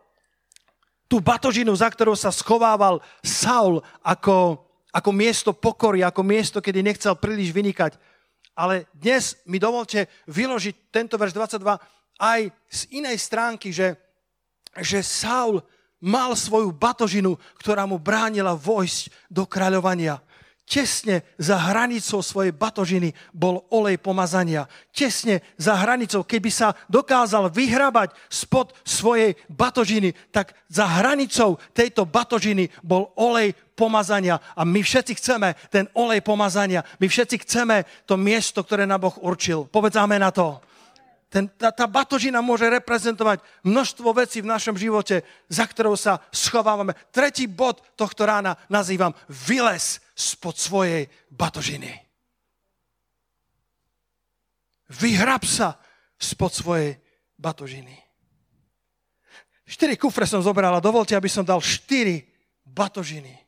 tú 1.06 1.22
batožinu, 1.22 1.70
za 1.78 1.86
ktorou 1.86 2.18
sa 2.18 2.34
schovával 2.34 2.98
Saul 3.22 3.78
ako, 4.02 4.58
ako 4.90 5.10
miesto 5.14 5.54
pokory, 5.54 6.02
ako 6.02 6.26
miesto, 6.26 6.58
kedy 6.60 6.82
nechcel 6.82 7.14
príliš 7.14 7.54
vynikať. 7.54 7.96
Ale 8.58 8.90
dnes 8.90 9.38
mi 9.46 9.62
dovolte 9.62 10.10
vyložiť 10.26 10.90
tento 10.90 11.14
verš 11.22 11.62
22 11.62 11.78
aj 12.18 12.42
z 12.72 12.82
inej 12.96 13.18
stránky, 13.22 13.70
že, 13.70 13.94
že 14.82 15.06
Saul 15.06 15.62
mal 16.02 16.36
svoju 16.36 16.72
batožinu, 16.76 17.40
ktorá 17.60 17.88
mu 17.88 17.98
bránila 17.98 18.54
vojsť 18.54 19.10
do 19.32 19.44
kráľovania. 19.48 20.22
Tesne 20.66 21.22
za 21.38 21.62
hranicou 21.62 22.26
svojej 22.26 22.50
batožiny 22.50 23.14
bol 23.30 23.70
olej 23.70 24.02
pomazania. 24.02 24.66
Tesne 24.90 25.46
za 25.62 25.78
hranicou, 25.78 26.26
keby 26.26 26.50
sa 26.50 26.74
dokázal 26.90 27.54
vyhrabať 27.54 28.18
spod 28.26 28.74
svojej 28.82 29.38
batožiny, 29.46 30.18
tak 30.34 30.58
za 30.66 30.90
hranicou 30.90 31.62
tejto 31.70 32.10
batožiny 32.10 32.74
bol 32.82 33.14
olej 33.14 33.54
pomazania. 33.78 34.42
A 34.58 34.66
my 34.66 34.82
všetci 34.82 35.14
chceme 35.22 35.54
ten 35.70 35.86
olej 35.94 36.26
pomazania. 36.26 36.82
My 36.98 37.06
všetci 37.06 37.46
chceme 37.46 37.86
to 38.10 38.18
miesto, 38.18 38.66
ktoré 38.66 38.90
nám 38.90 39.06
Boh 39.06 39.18
určil. 39.22 39.70
Povedzáme 39.70 40.18
na 40.18 40.34
to. 40.34 40.66
Ten, 41.36 41.52
tá, 41.52 41.68
tá 41.68 41.84
batožina 41.84 42.40
môže 42.40 42.64
reprezentovať 42.72 43.44
množstvo 43.68 44.08
vecí 44.16 44.40
v 44.40 44.48
našom 44.56 44.80
živote, 44.80 45.28
za 45.52 45.68
ktorou 45.68 46.00
sa 46.00 46.24
schovávame. 46.32 46.96
Tretí 47.12 47.44
bod 47.44 47.84
tohto 48.00 48.24
rána 48.24 48.56
nazývam 48.72 49.12
vylez 49.28 50.00
spod 50.16 50.56
svojej 50.56 51.12
batožiny. 51.28 51.92
Vyhrab 54.96 55.44
sa 55.44 55.76
spod 56.16 56.56
svojej 56.56 57.04
batožiny. 57.36 58.00
Štyri 59.68 60.00
kufre 60.00 60.24
som 60.24 60.40
zobral 60.40 60.72
a 60.72 60.80
dovolte, 60.80 61.20
aby 61.20 61.28
som 61.28 61.44
dal 61.44 61.60
štyri 61.60 62.32
batožiny. 62.64 63.44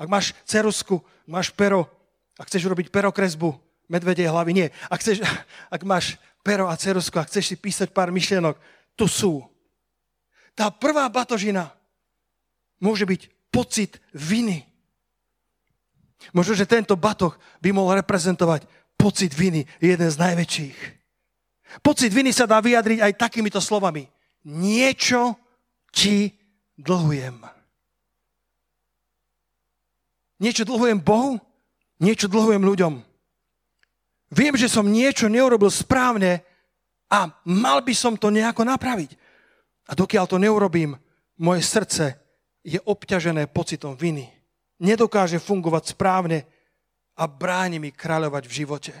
Ak 0.00 0.08
máš 0.08 0.32
cerusku, 0.48 1.04
máš 1.28 1.52
pero, 1.52 1.84
ak 2.40 2.48
chceš 2.48 2.64
urobiť 2.64 2.88
perokresbu, 2.88 3.52
medvedie 3.92 4.24
hlavy, 4.24 4.52
nie. 4.56 4.68
Ak, 4.88 5.04
chceš, 5.04 5.20
ak 5.74 5.82
máš 5.84 6.16
pero 6.46 6.70
a 6.70 6.78
cerusku 6.78 7.18
a 7.18 7.26
chceš 7.26 7.50
si 7.50 7.56
písať 7.58 7.90
pár 7.90 8.14
myšlienok, 8.14 8.54
tu 8.94 9.10
sú. 9.10 9.42
Tá 10.54 10.70
prvá 10.70 11.10
batožina 11.10 11.74
môže 12.78 13.02
byť 13.02 13.50
pocit 13.50 13.98
viny. 14.14 14.62
Možno, 16.30 16.54
že 16.54 16.70
tento 16.70 16.94
batoh 16.94 17.34
by 17.58 17.74
mohol 17.74 17.98
reprezentovať 17.98 18.62
pocit 18.94 19.34
viny, 19.34 19.66
jeden 19.82 20.06
z 20.06 20.16
najväčších. 20.22 20.78
Pocit 21.82 22.14
viny 22.14 22.30
sa 22.30 22.46
dá 22.46 22.62
vyjadriť 22.62 23.02
aj 23.02 23.18
takýmito 23.18 23.58
slovami. 23.58 24.06
Niečo 24.46 25.34
ti 25.90 26.30
dlhujem. 26.78 27.42
Niečo 30.38 30.62
dlhujem 30.62 31.02
Bohu, 31.02 31.42
niečo 31.98 32.30
dlhujem 32.30 32.62
ľuďom. 32.62 33.15
Viem, 34.36 34.52
že 34.60 34.68
som 34.68 34.84
niečo 34.84 35.32
neurobil 35.32 35.72
správne 35.72 36.44
a 37.08 37.32
mal 37.48 37.80
by 37.80 37.94
som 37.96 38.20
to 38.20 38.28
nejako 38.28 38.68
napraviť. 38.68 39.16
A 39.88 39.96
dokiaľ 39.96 40.24
to 40.28 40.36
neurobím, 40.36 40.92
moje 41.40 41.64
srdce 41.64 42.20
je 42.60 42.76
obťažené 42.76 43.48
pocitom 43.48 43.96
viny. 43.96 44.28
Nedokáže 44.84 45.40
fungovať 45.40 45.96
správne 45.96 46.44
a 47.16 47.24
bráni 47.24 47.80
mi 47.80 47.88
kráľovať 47.88 48.44
v 48.44 48.52
živote. 48.52 48.92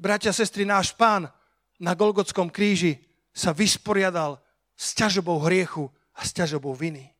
Bratia, 0.00 0.32
sestry, 0.32 0.64
náš 0.64 0.96
pán 0.96 1.28
na 1.76 1.92
Golgotskom 1.92 2.48
kríži 2.48 2.96
sa 3.36 3.52
vysporiadal 3.52 4.40
s 4.72 4.96
ťažobou 4.96 5.40
hriechu 5.44 5.92
a 6.16 6.24
s 6.24 6.32
ťažobou 6.32 6.72
viny. 6.72 7.12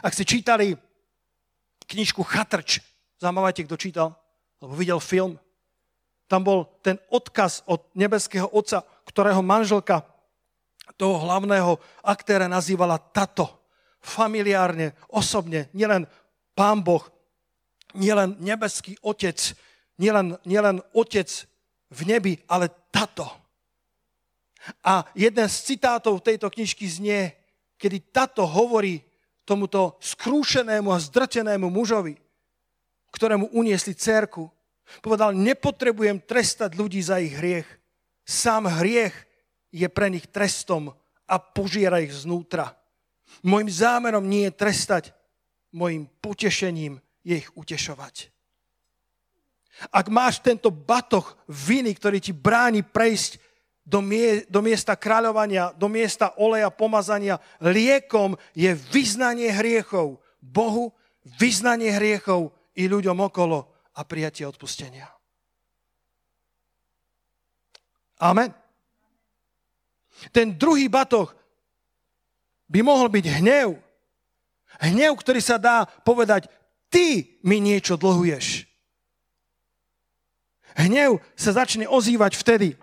Ak 0.00 0.16
ste 0.16 0.24
čítali 0.24 0.76
knižku 1.86 2.22
Chatrč. 2.22 2.80
Zaujímavajte, 3.20 3.64
kto 3.64 3.76
čítal, 3.76 4.08
alebo 4.60 4.74
videl 4.76 5.00
film. 5.00 5.38
Tam 6.28 6.40
bol 6.40 6.66
ten 6.80 6.96
odkaz 7.12 7.62
od 7.68 7.84
nebeského 7.92 8.48
otca, 8.48 8.82
ktorého 9.04 9.44
manželka 9.44 10.02
toho 10.96 11.20
hlavného 11.24 11.80
aktéra 12.04 12.48
nazývala 12.48 13.00
tato. 13.00 13.48
Familiárne, 14.04 14.92
osobne, 15.08 15.72
nielen 15.72 16.04
pán 16.52 16.84
Boh, 16.84 17.00
nielen 17.96 18.36
nebeský 18.36 19.00
otec, 19.00 19.56
nielen, 19.96 20.36
nielen 20.44 20.84
otec 20.92 21.28
v 21.88 22.00
nebi, 22.04 22.34
ale 22.44 22.68
tato. 22.92 23.24
A 24.84 25.04
jeden 25.16 25.48
z 25.48 25.56
citátov 25.72 26.20
tejto 26.20 26.52
knižky 26.52 26.84
znie, 26.88 27.32
kedy 27.80 28.12
tato 28.12 28.44
hovorí 28.44 29.00
tomuto 29.44 30.00
skrúšenému 30.00 30.88
a 30.92 30.98
zdrtenému 30.98 31.68
mužovi, 31.68 32.16
ktorému 33.12 33.54
uniesli 33.54 33.94
cerku, 33.94 34.50
povedal, 35.00 35.32
nepotrebujem 35.36 36.20
trestať 36.24 36.74
ľudí 36.74 37.00
za 37.00 37.20
ich 37.22 37.36
hriech. 37.36 37.68
Sám 38.24 38.66
hriech 38.80 39.14
je 39.70 39.86
pre 39.88 40.08
nich 40.08 40.26
trestom 40.28 40.92
a 41.28 41.36
požiera 41.38 42.00
ich 42.00 42.12
znútra. 42.12 42.72
Mojím 43.44 43.70
zámerom 43.70 44.24
nie 44.24 44.48
je 44.48 44.56
trestať, 44.56 45.04
mojim 45.72 46.08
potešením 46.20 47.00
je 47.24 47.34
ich 47.40 47.50
utešovať. 47.52 48.30
Ak 49.90 50.06
máš 50.06 50.38
tento 50.38 50.70
batoh 50.70 51.34
viny, 51.50 51.98
ktorý 51.98 52.22
ti 52.22 52.30
bráni 52.30 52.86
prejsť 52.86 53.42
do, 53.84 54.00
mie, 54.00 54.48
do 54.48 54.64
miesta 54.64 54.96
kráľovania, 54.96 55.76
do 55.76 55.92
miesta 55.92 56.32
oleja 56.40 56.72
pomazania. 56.72 57.36
Liekom 57.60 58.34
je 58.56 58.72
vyznanie 58.72 59.52
hriechov 59.52 60.18
Bohu, 60.40 60.90
vyznanie 61.36 61.92
hriechov 61.92 62.52
i 62.74 62.88
ľuďom 62.88 63.20
okolo 63.20 63.68
a 63.94 64.00
prijatie 64.02 64.48
odpustenia. 64.48 65.06
Amen. 68.24 68.50
Ten 70.32 70.56
druhý 70.56 70.88
batoh 70.88 71.28
by 72.70 72.80
mohol 72.80 73.12
byť 73.12 73.26
hnev. 73.42 73.76
Hnev, 74.80 75.12
ktorý 75.20 75.40
sa 75.44 75.60
dá 75.60 75.84
povedať, 75.84 76.48
ty 76.88 77.38
mi 77.44 77.60
niečo 77.60 78.00
dlhuješ. 78.00 78.66
Hnev 80.74 81.22
sa 81.38 81.54
začne 81.54 81.86
ozývať 81.86 82.34
vtedy, 82.34 82.74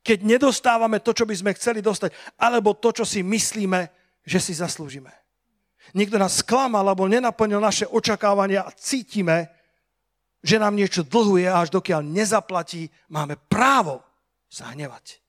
keď 0.00 0.18
nedostávame 0.24 1.04
to, 1.04 1.12
čo 1.12 1.28
by 1.28 1.34
sme 1.36 1.56
chceli 1.56 1.84
dostať, 1.84 2.40
alebo 2.40 2.76
to, 2.76 2.90
čo 2.92 3.04
si 3.04 3.20
myslíme, 3.20 3.88
že 4.24 4.40
si 4.40 4.56
zaslúžime. 4.56 5.12
Niekto 5.92 6.16
nás 6.16 6.40
sklamal, 6.40 6.86
alebo 6.86 7.10
nenaplnil 7.10 7.60
naše 7.60 7.84
očakávania 7.88 8.64
a 8.64 8.74
cítime, 8.74 9.50
že 10.40 10.56
nám 10.56 10.72
niečo 10.72 11.04
dlhuje 11.04 11.44
a 11.50 11.60
až 11.60 11.74
dokiaľ 11.74 12.00
nezaplatí, 12.00 12.88
máme 13.12 13.36
právo 13.36 14.00
sa 14.48 14.72
hnevať. 14.72 15.20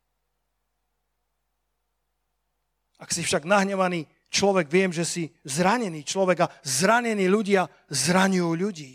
Ak 3.01 3.09
si 3.11 3.25
však 3.25 3.43
nahnevaný 3.43 4.05
človek, 4.31 4.69
viem, 4.71 4.93
že 4.93 5.03
si 5.03 5.23
zranený 5.43 6.05
človek 6.05 6.37
a 6.45 6.51
zranení 6.63 7.27
ľudia 7.27 7.67
zraňujú 7.89 8.51
ľudí. 8.55 8.93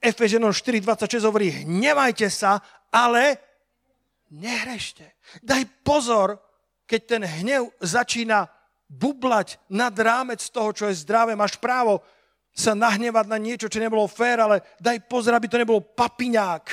Efeženom 0.00 0.52
4.26 0.52 1.28
hovorí, 1.28 1.64
hnevajte 1.64 2.28
sa, 2.28 2.60
ale 2.92 3.40
nehrešte. 4.30 5.16
Daj 5.42 5.66
pozor, 5.84 6.40
keď 6.84 7.00
ten 7.04 7.22
hnev 7.24 7.72
začína 7.80 8.48
bublať 8.88 9.58
nad 9.72 9.92
rámec 9.96 10.40
toho, 10.52 10.70
čo 10.70 10.84
je 10.88 11.00
zdravé. 11.02 11.34
Máš 11.34 11.56
právo 11.58 12.04
sa 12.54 12.76
nahnevať 12.76 13.26
na 13.26 13.38
niečo, 13.40 13.66
čo 13.66 13.82
nebolo 13.82 14.06
fér, 14.06 14.46
ale 14.46 14.56
daj 14.78 15.10
pozor, 15.10 15.34
aby 15.34 15.50
to 15.50 15.58
nebolo 15.58 15.82
papiňák, 15.82 16.64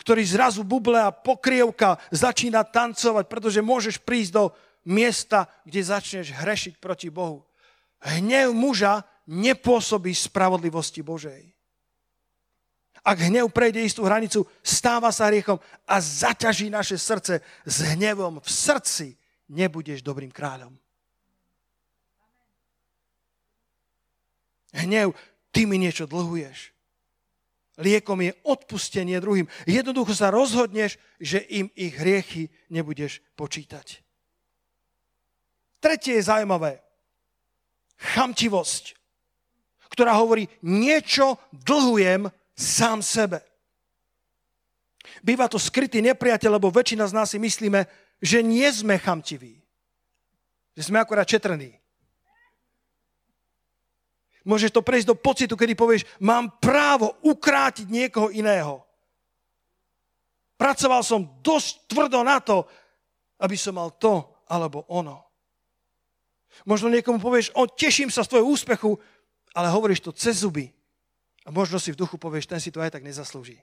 ktorý 0.00 0.22
zrazu 0.24 0.64
buble 0.64 0.96
a 0.96 1.12
pokrievka 1.12 2.00
začína 2.08 2.64
tancovať, 2.64 3.28
pretože 3.28 3.60
môžeš 3.60 4.00
prísť 4.00 4.32
do 4.32 4.44
miesta, 4.88 5.44
kde 5.68 5.84
začneš 5.84 6.32
hrešiť 6.32 6.80
proti 6.80 7.12
Bohu. 7.12 7.44
Hnev 8.00 8.56
muža 8.56 9.04
nepôsobí 9.28 10.14
spravodlivosti 10.16 11.04
Božej. 11.04 11.57
Ak 13.04 13.18
hnev 13.22 13.48
prejde 13.54 13.82
istú 13.82 14.04
hranicu, 14.04 14.44
stáva 14.60 15.08
sa 15.14 15.30
hriechom 15.30 15.58
a 15.86 15.96
zaťaží 15.98 16.70
naše 16.70 16.98
srdce 16.98 17.40
s 17.62 17.76
hnevom 17.94 18.42
v 18.42 18.48
srdci, 18.48 19.08
nebudeš 19.48 20.04
dobrým 20.04 20.32
kráľom. 20.32 20.74
Hnev, 24.76 25.16
ty 25.50 25.64
mi 25.64 25.80
niečo 25.80 26.04
dlhuješ. 26.04 26.76
Liekom 27.78 28.18
je 28.26 28.34
odpustenie 28.42 29.22
druhým. 29.22 29.46
Jednoducho 29.62 30.10
sa 30.10 30.34
rozhodneš, 30.34 30.98
že 31.22 31.46
im 31.46 31.70
ich 31.78 31.94
hriechy 31.94 32.50
nebudeš 32.68 33.22
počítať. 33.38 34.02
Tretie 35.78 36.18
je 36.18 36.26
zaujímavé. 36.26 36.82
Chamtivosť, 37.98 38.98
ktorá 39.94 40.18
hovorí, 40.18 40.50
niečo 40.62 41.38
dlhujem 41.54 42.30
sám 42.58 42.98
sebe. 43.06 43.38
Býva 45.22 45.46
to 45.46 45.62
skrytý 45.62 46.02
nepriateľ, 46.02 46.58
lebo 46.58 46.74
väčšina 46.74 47.06
z 47.06 47.14
nás 47.14 47.30
si 47.30 47.38
myslíme, 47.38 47.86
že 48.18 48.42
nie 48.42 48.66
sme 48.74 48.98
chamtiví. 48.98 49.62
Že 50.74 50.82
sme 50.90 50.98
akorát 50.98 51.26
četrní. 51.30 51.78
Môžeš 54.42 54.74
to 54.74 54.82
prejsť 54.82 55.08
do 55.12 55.16
pocitu, 55.18 55.54
kedy 55.54 55.74
povieš, 55.78 56.02
mám 56.18 56.50
právo 56.58 57.14
ukrátiť 57.22 57.86
niekoho 57.86 58.32
iného. 58.32 58.80
Pracoval 60.58 61.04
som 61.06 61.38
dosť 61.44 61.86
tvrdo 61.86 62.24
na 62.26 62.42
to, 62.42 62.66
aby 63.38 63.54
som 63.54 63.78
mal 63.78 63.94
to 63.94 64.26
alebo 64.50 64.88
ono. 64.90 65.22
Možno 66.66 66.90
niekomu 66.90 67.22
povieš, 67.22 67.54
o, 67.54 67.68
teším 67.68 68.10
sa 68.10 68.24
z 68.26 68.34
tvojho 68.34 68.50
úspechu, 68.50 68.90
ale 69.54 69.70
hovoríš 69.70 70.02
to 70.02 70.10
cez 70.10 70.42
zuby. 70.42 70.72
A 71.48 71.50
možno 71.50 71.80
si 71.80 71.96
v 71.96 72.00
duchu 72.04 72.20
povieš, 72.20 72.44
ten 72.44 72.60
si 72.60 72.68
to 72.68 72.84
aj 72.84 72.92
tak 72.92 73.00
nezaslúži. 73.00 73.56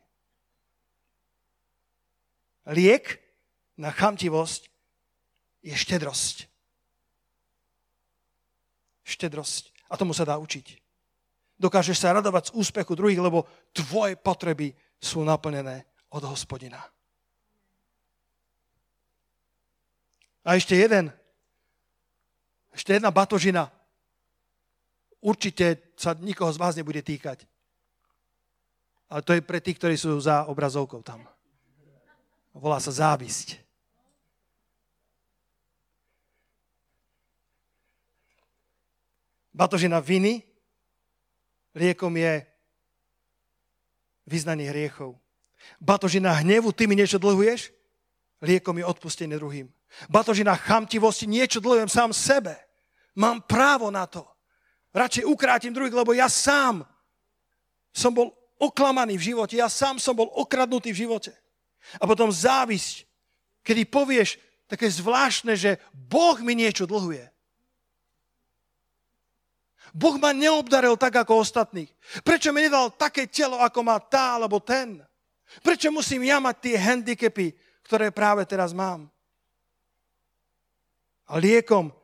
Liek 2.66 3.22
na 3.78 3.94
chamtivosť 3.94 4.74
je 5.62 5.76
štedrosť. 5.78 6.50
Štedrosť. 9.06 9.70
A 9.94 10.02
tomu 10.02 10.18
sa 10.18 10.26
dá 10.26 10.42
učiť. 10.42 10.82
Dokážeš 11.62 12.02
sa 12.02 12.18
radovať 12.18 12.50
z 12.50 12.56
úspechu 12.58 12.98
druhých, 12.98 13.22
lebo 13.22 13.46
tvoje 13.70 14.18
potreby 14.18 14.74
sú 14.98 15.22
naplnené 15.22 15.86
od 16.10 16.26
hospodina. 16.26 16.82
A 20.42 20.58
ešte 20.58 20.74
jeden. 20.74 21.14
Ešte 22.74 22.98
jedna 22.98 23.14
batožina. 23.14 23.70
Určite 25.22 25.94
sa 25.94 26.18
nikoho 26.18 26.50
z 26.50 26.58
vás 26.58 26.74
nebude 26.74 27.06
týkať. 27.06 27.46
Ale 29.10 29.22
to 29.22 29.32
je 29.38 29.42
pre 29.46 29.62
tých, 29.62 29.78
ktorí 29.78 29.96
sú 29.96 30.18
za 30.18 30.50
obrazovkou 30.50 31.06
tam. 31.06 31.26
Volá 32.56 32.82
sa 32.82 32.90
závisť. 32.90 33.62
Batožina 39.56 40.04
viny, 40.04 40.44
liekom 41.76 42.12
je 42.20 42.44
vyznanie 44.28 44.68
hriechov. 44.68 45.16
Batožina 45.80 46.36
hnevu, 46.44 46.76
ty 46.76 46.92
mi 46.92 47.00
niečo 47.00 47.16
dlhuješ, 47.16 47.72
liekom 48.44 48.76
je 48.76 48.86
odpustenie 48.86 49.40
druhým. 49.40 49.72
Batožina 50.12 50.60
chamtivosti, 50.60 51.24
niečo 51.24 51.64
dlhujem 51.64 51.88
sám 51.88 52.12
sebe. 52.12 52.60
Mám 53.16 53.48
právo 53.48 53.88
na 53.88 54.04
to. 54.04 54.28
Radšej 54.92 55.24
ukrátim 55.24 55.72
druhých, 55.72 55.96
lebo 55.96 56.12
ja 56.12 56.28
sám 56.28 56.84
som 57.96 58.12
bol 58.12 58.36
oklamaný 58.60 59.20
v 59.20 59.36
živote, 59.36 59.60
ja 59.60 59.68
sám 59.68 60.00
som 60.00 60.16
bol 60.16 60.32
okradnutý 60.32 60.92
v 60.96 61.08
živote. 61.08 61.32
A 62.02 62.10
potom 62.10 62.32
závisť, 62.32 63.06
kedy 63.62 63.86
povieš 63.86 64.42
také 64.66 64.90
zvláštne, 64.90 65.54
že 65.54 65.78
Boh 65.94 66.38
mi 66.42 66.58
niečo 66.58 66.90
dlhuje. 66.90 67.30
Boh 69.96 70.20
ma 70.20 70.36
neobdaril 70.36 71.00
tak 71.00 71.16
ako 71.24 71.40
ostatných. 71.40 71.88
Prečo 72.20 72.52
mi 72.52 72.68
nedal 72.68 72.92
také 72.92 73.32
telo, 73.32 73.64
ako 73.64 73.80
má 73.80 73.96
tá 74.02 74.36
alebo 74.36 74.60
ten? 74.60 75.00
Prečo 75.64 75.88
musím 75.88 76.28
ja 76.28 76.44
mať 76.44 76.56
tie 76.60 76.76
handicapy, 76.76 77.56
ktoré 77.86 78.12
práve 78.12 78.44
teraz 78.44 78.76
mám? 78.76 79.08
A 81.32 81.40
liekom 81.40 81.96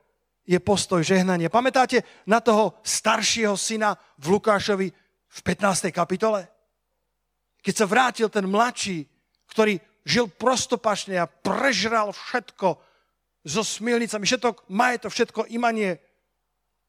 je 0.47 0.55
postoj 0.57 1.03
žehnania. 1.03 1.51
Pamätáte 1.51 2.01
na 2.23 2.39
toho 2.39 2.79
staršieho 2.81 3.59
syna 3.59 3.99
v 4.15 4.39
Lukášovi 4.39 4.87
v 5.31 5.39
15. 5.47 5.87
kapitole? 5.95 6.51
Keď 7.63 7.73
sa 7.73 7.85
vrátil 7.87 8.27
ten 8.27 8.43
mladší, 8.49 9.07
ktorý 9.47 9.79
žil 10.03 10.27
prostopašne 10.27 11.15
a 11.21 11.29
prežral 11.29 12.11
všetko 12.11 12.67
so 13.45 13.61
smilnicami, 13.61 14.25
všetko 14.25 14.69
majeto, 14.73 15.07
všetko 15.09 15.49
imanie, 15.53 16.01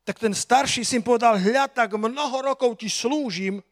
tak 0.03 0.19
ten 0.19 0.35
starší 0.35 0.83
syn 0.83 1.07
povedal, 1.07 1.39
hľa, 1.39 1.71
tak 1.71 1.95
mnoho 1.95 2.43
rokov 2.43 2.81
ti 2.81 2.91
slúžim 2.91 3.63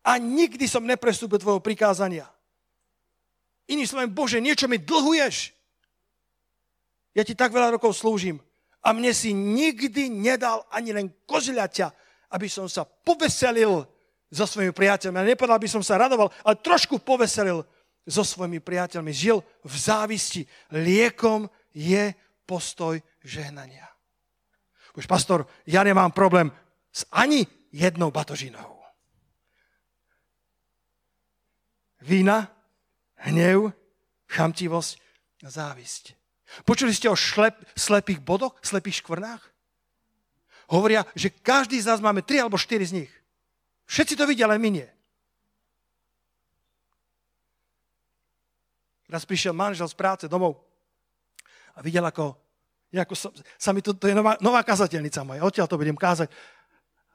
a 0.00 0.16
nikdy 0.16 0.64
som 0.64 0.86
neprestúpil 0.86 1.36
tvojho 1.36 1.60
prikázania. 1.60 2.24
Iný 3.68 3.88
slovem, 3.88 4.12
Bože, 4.12 4.40
niečo 4.40 4.68
mi 4.68 4.80
dlhuješ. 4.80 5.52
Ja 7.14 7.22
ti 7.22 7.36
tak 7.36 7.52
veľa 7.54 7.76
rokov 7.78 7.94
slúžim 7.96 8.40
a 8.84 8.92
mne 8.92 9.14
si 9.16 9.32
nikdy 9.32 10.10
nedal 10.12 10.66
ani 10.68 10.92
len 10.92 11.06
kozľaťa, 11.24 11.88
aby 12.34 12.48
som 12.50 12.68
sa 12.68 12.84
poveselil 12.84 13.86
so 14.34 14.50
svojimi 14.50 14.74
priateľmi. 14.74 15.22
A 15.22 15.30
nepovedal 15.30 15.62
by 15.62 15.68
som 15.70 15.82
sa 15.86 15.94
radoval, 15.94 16.34
ale 16.42 16.58
trošku 16.58 16.98
poveselil 16.98 17.62
so 18.02 18.26
svojimi 18.26 18.58
priateľmi. 18.58 19.14
Žil 19.14 19.38
v 19.62 19.74
závisti. 19.78 20.42
Liekom 20.74 21.46
je 21.70 22.10
postoj 22.42 22.98
žehnania. 23.22 23.86
Už 24.98 25.06
pastor, 25.06 25.46
ja 25.66 25.86
nemám 25.86 26.10
problém 26.10 26.50
s 26.90 27.06
ani 27.10 27.46
jednou 27.70 28.10
batožinou. 28.10 28.74
Vína, 32.04 32.52
hnev, 33.24 33.72
chamtivosť 34.28 34.92
a 35.42 35.48
závisť. 35.48 36.14
Počuli 36.68 36.92
ste 36.94 37.08
o 37.08 37.16
šlep, 37.16 37.56
slepých 37.74 38.20
bodoch, 38.20 38.54
slepých 38.60 39.00
škvrnách? 39.02 39.42
Hovoria, 40.70 41.02
že 41.16 41.32
každý 41.32 41.80
z 41.80 41.88
nás 41.88 42.00
máme 42.04 42.22
tri 42.22 42.38
alebo 42.38 42.60
štyri 42.60 42.84
z 42.84 43.04
nich. 43.04 43.12
Všetci 43.84 44.14
to 44.16 44.24
vidia, 44.24 44.48
ale 44.48 44.56
my 44.58 44.70
nie. 44.80 44.88
Raz 49.08 49.28
prišiel 49.28 49.52
manžel 49.52 49.86
z 49.86 49.94
práce 49.94 50.24
domov 50.26 50.58
a 51.76 51.84
videl, 51.84 52.02
ako, 52.02 52.34
ako 52.90 53.14
sa, 53.14 53.28
sa 53.60 53.70
mi 53.70 53.84
to, 53.84 53.94
to 53.94 54.08
je 54.08 54.16
nová, 54.16 54.34
nová 54.40 54.64
kazateľnica 54.64 55.20
moja, 55.22 55.44
odtiaľ 55.44 55.66
to 55.68 55.78
budem 55.78 55.94
kázať, 55.94 56.32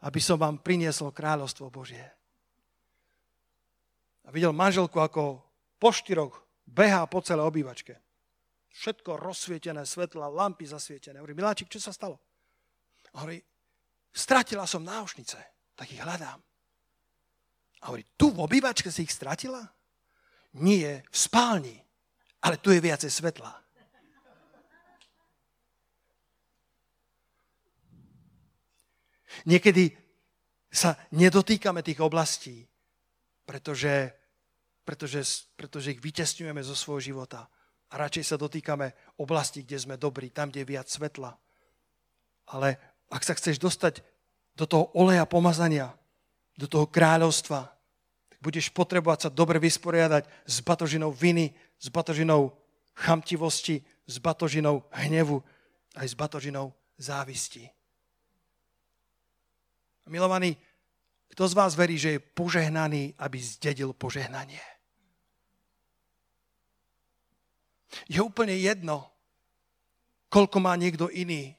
aby 0.05 0.19
som 0.23 0.39
vám 0.39 0.61
priniesol 0.63 1.11
kráľovstvo 1.11 1.67
Božie. 1.67 2.05
A 4.23 4.31
videl 4.31 4.53
manželku, 4.53 5.01
ako 5.01 5.41
po 5.81 5.89
štyroch 5.89 6.45
behá 6.63 7.09
po 7.09 7.19
celej 7.25 7.49
obývačke. 7.49 7.97
Všetko 8.69 9.17
rozsvietené, 9.17 9.83
svetla, 9.83 10.29
lampy 10.29 10.69
zasvietené. 10.69 11.17
Hovorí, 11.17 11.33
Miláčik, 11.33 11.73
čo 11.73 11.81
sa 11.81 11.89
stalo? 11.89 12.21
Hovorí, 13.17 13.41
stratila 14.13 14.69
som 14.69 14.85
náušnice, 14.85 15.39
tak 15.73 15.89
ich 15.89 15.99
hľadám. 15.99 16.37
A 17.79 17.91
hovorí, 17.91 18.03
tu 18.19 18.31
v 18.35 18.43
obývačke 18.43 18.91
si 18.91 19.07
ich 19.07 19.15
stratila? 19.15 19.63
Nie, 20.59 21.05
v 21.07 21.17
spálni, 21.17 21.77
ale 22.43 22.59
tu 22.59 22.73
je 22.73 22.83
viacej 22.83 23.11
svetla. 23.11 23.51
Niekedy 29.45 29.93
sa 30.67 30.99
nedotýkame 31.15 31.79
tých 31.79 32.01
oblastí, 32.03 32.67
pretože, 33.45 34.11
pretože, 34.83 35.47
pretože 35.55 35.95
ich 35.95 36.01
vytesňujeme 36.03 36.59
zo 36.65 36.75
svojho 36.75 37.13
života. 37.13 37.47
A 37.89 37.97
radšej 37.97 38.25
sa 38.33 38.37
dotýkame 38.37 38.93
oblasti, 39.17 39.65
kde 39.65 39.77
sme 39.79 39.95
dobrí, 39.97 40.29
tam, 40.29 40.53
kde 40.53 40.61
je 40.61 40.71
viac 40.77 40.87
svetla. 40.89 41.33
Ale 42.53 42.77
ak 43.09 43.25
sa 43.25 43.33
chceš 43.33 43.57
dostať 43.57 44.05
do 44.53 44.69
toho 44.69 44.93
oleja 44.93 45.25
pomazania, 45.25 45.93
do 46.59 46.67
toho 46.67 46.91
kráľovstva, 46.91 47.71
tak 48.27 48.39
budeš 48.43 48.67
potrebovať 48.75 49.19
sa 49.23 49.29
dobre 49.31 49.55
vysporiadať 49.63 50.27
s 50.43 50.59
batožinou 50.59 51.15
viny, 51.15 51.55
s 51.79 51.87
batožinou 51.87 52.51
chamtivosti, 52.91 53.79
s 54.03 54.19
batožinou 54.19 54.83
hnevu, 54.91 55.39
aj 55.95 56.07
s 56.11 56.15
batožinou 56.19 56.75
závisti. 56.99 57.71
Milovaní, 60.09 60.57
kto 61.29 61.45
z 61.47 61.53
vás 61.53 61.77
verí, 61.77 61.95
že 61.95 62.17
je 62.17 62.25
požehnaný, 62.33 63.13
aby 63.21 63.37
zdedil 63.37 63.93
požehnanie? 63.93 64.59
Je 68.09 68.17
úplne 68.19 68.57
jedno, 68.57 69.05
koľko 70.33 70.57
má 70.59 70.73
niekto 70.73 71.13
iný. 71.13 71.53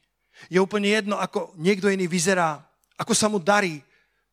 Je 0.50 0.58
úplne 0.58 0.90
jedno, 0.90 1.14
ako 1.14 1.54
niekto 1.56 1.86
iný 1.86 2.10
vyzerá, 2.10 2.58
ako 2.98 3.14
sa 3.14 3.30
mu 3.30 3.38
darí, 3.38 3.82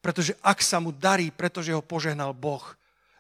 pretože 0.02 0.38
ak 0.40 0.62
sa 0.62 0.78
mu 0.78 0.94
darí, 0.94 1.34
pretože 1.34 1.74
ho 1.74 1.84
požehnal 1.84 2.32
Boh, 2.32 2.64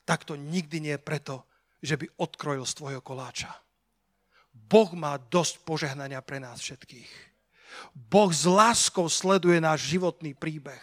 tak 0.07 0.23
to 0.23 0.39
nikdy 0.39 0.80
nie 0.80 0.93
je 0.95 1.01
preto, 1.03 1.36
že 1.84 1.99
by 1.99 2.07
odkrojil 2.17 2.63
z 2.63 2.73
tvojho 2.73 3.01
koláča. 3.03 3.51
Boh 4.53 4.89
má 4.97 5.19
dosť 5.19 5.61
požehnania 5.61 6.23
pre 6.23 6.41
nás 6.41 6.63
všetkých. 6.63 7.11
Boh 7.93 8.32
s 8.34 8.47
láskou 8.47 9.05
sleduje 9.05 9.61
náš 9.61 9.86
životný 9.86 10.34
príbeh 10.34 10.82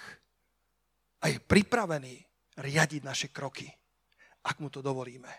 a 1.18 1.32
je 1.32 1.40
pripravený 1.40 2.22
riadiť 2.60 3.02
naše 3.02 3.28
kroky, 3.34 3.66
ak 4.46 4.62
mu 4.62 4.70
to 4.70 4.84
dovolíme. 4.84 5.30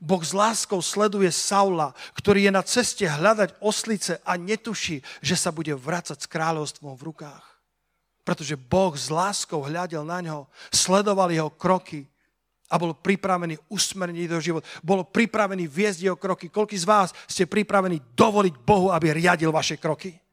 Boh 0.00 0.20
s 0.20 0.32
láskou 0.32 0.80
sleduje 0.80 1.28
Saula, 1.28 1.92
ktorý 2.16 2.48
je 2.48 2.52
na 2.52 2.64
ceste 2.64 3.04
hľadať 3.04 3.60
oslice 3.60 4.16
a 4.24 4.36
netuší, 4.40 5.04
že 5.20 5.36
sa 5.36 5.52
bude 5.52 5.76
vrácať 5.76 6.24
s 6.24 6.30
kráľovstvom 6.30 6.96
v 6.96 7.06
rukách. 7.12 7.53
Pretože 8.24 8.56
Boh 8.56 8.96
s 8.96 9.12
láskou 9.12 9.60
hľadel 9.60 10.00
na 10.02 10.24
ňo, 10.24 10.48
sledoval 10.72 11.28
jeho 11.28 11.52
kroky 11.52 12.08
a 12.72 12.80
bol 12.80 12.96
pripravený 12.96 13.60
usmerniť 13.68 14.26
do 14.26 14.40
život. 14.40 14.64
Bol 14.80 15.04
pripravený 15.04 15.68
viesť 15.68 16.08
jeho 16.08 16.16
kroky. 16.16 16.48
Koľký 16.48 16.80
z 16.80 16.88
vás 16.88 17.12
ste 17.28 17.44
pripravení 17.44 18.00
dovoliť 18.16 18.54
Bohu, 18.64 18.88
aby 18.88 19.12
riadil 19.12 19.52
vaše 19.52 19.76
kroky? 19.76 20.23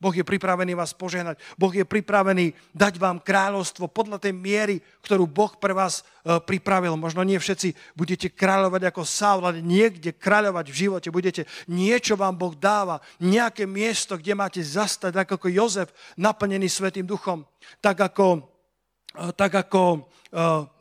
Boh 0.00 0.16
je 0.16 0.24
pripravený 0.24 0.72
vás 0.72 0.96
požehnať. 0.96 1.36
Boh 1.60 1.68
je 1.68 1.84
pripravený 1.84 2.56
dať 2.72 2.96
vám 2.96 3.20
kráľovstvo 3.20 3.84
podľa 3.92 4.16
tej 4.16 4.32
miery, 4.32 4.80
ktorú 5.04 5.28
Boh 5.28 5.52
pre 5.60 5.76
vás 5.76 6.00
e, 6.00 6.40
pripravil. 6.40 6.96
Možno 6.96 7.20
nie 7.20 7.36
všetci 7.36 7.76
budete 7.92 8.32
kráľovať 8.32 8.88
ako 8.88 9.04
Saul, 9.04 9.44
ale 9.44 9.60
niekde 9.60 10.16
kráľovať 10.16 10.66
v 10.72 10.78
živote 10.88 11.08
budete. 11.12 11.44
Niečo 11.68 12.16
vám 12.16 12.32
Boh 12.32 12.56
dáva, 12.56 13.04
nejaké 13.20 13.68
miesto, 13.68 14.16
kde 14.16 14.32
máte 14.32 14.64
zastať, 14.64 15.12
tak 15.12 15.36
ako 15.36 15.52
Jozef, 15.52 15.92
naplnený 16.16 16.72
Svetým 16.72 17.04
duchom. 17.04 17.44
Tak 17.84 18.00
ako, 18.00 18.48
e, 19.12 19.36
tak 19.36 19.52
ako 19.52 19.82
e, 19.92 19.98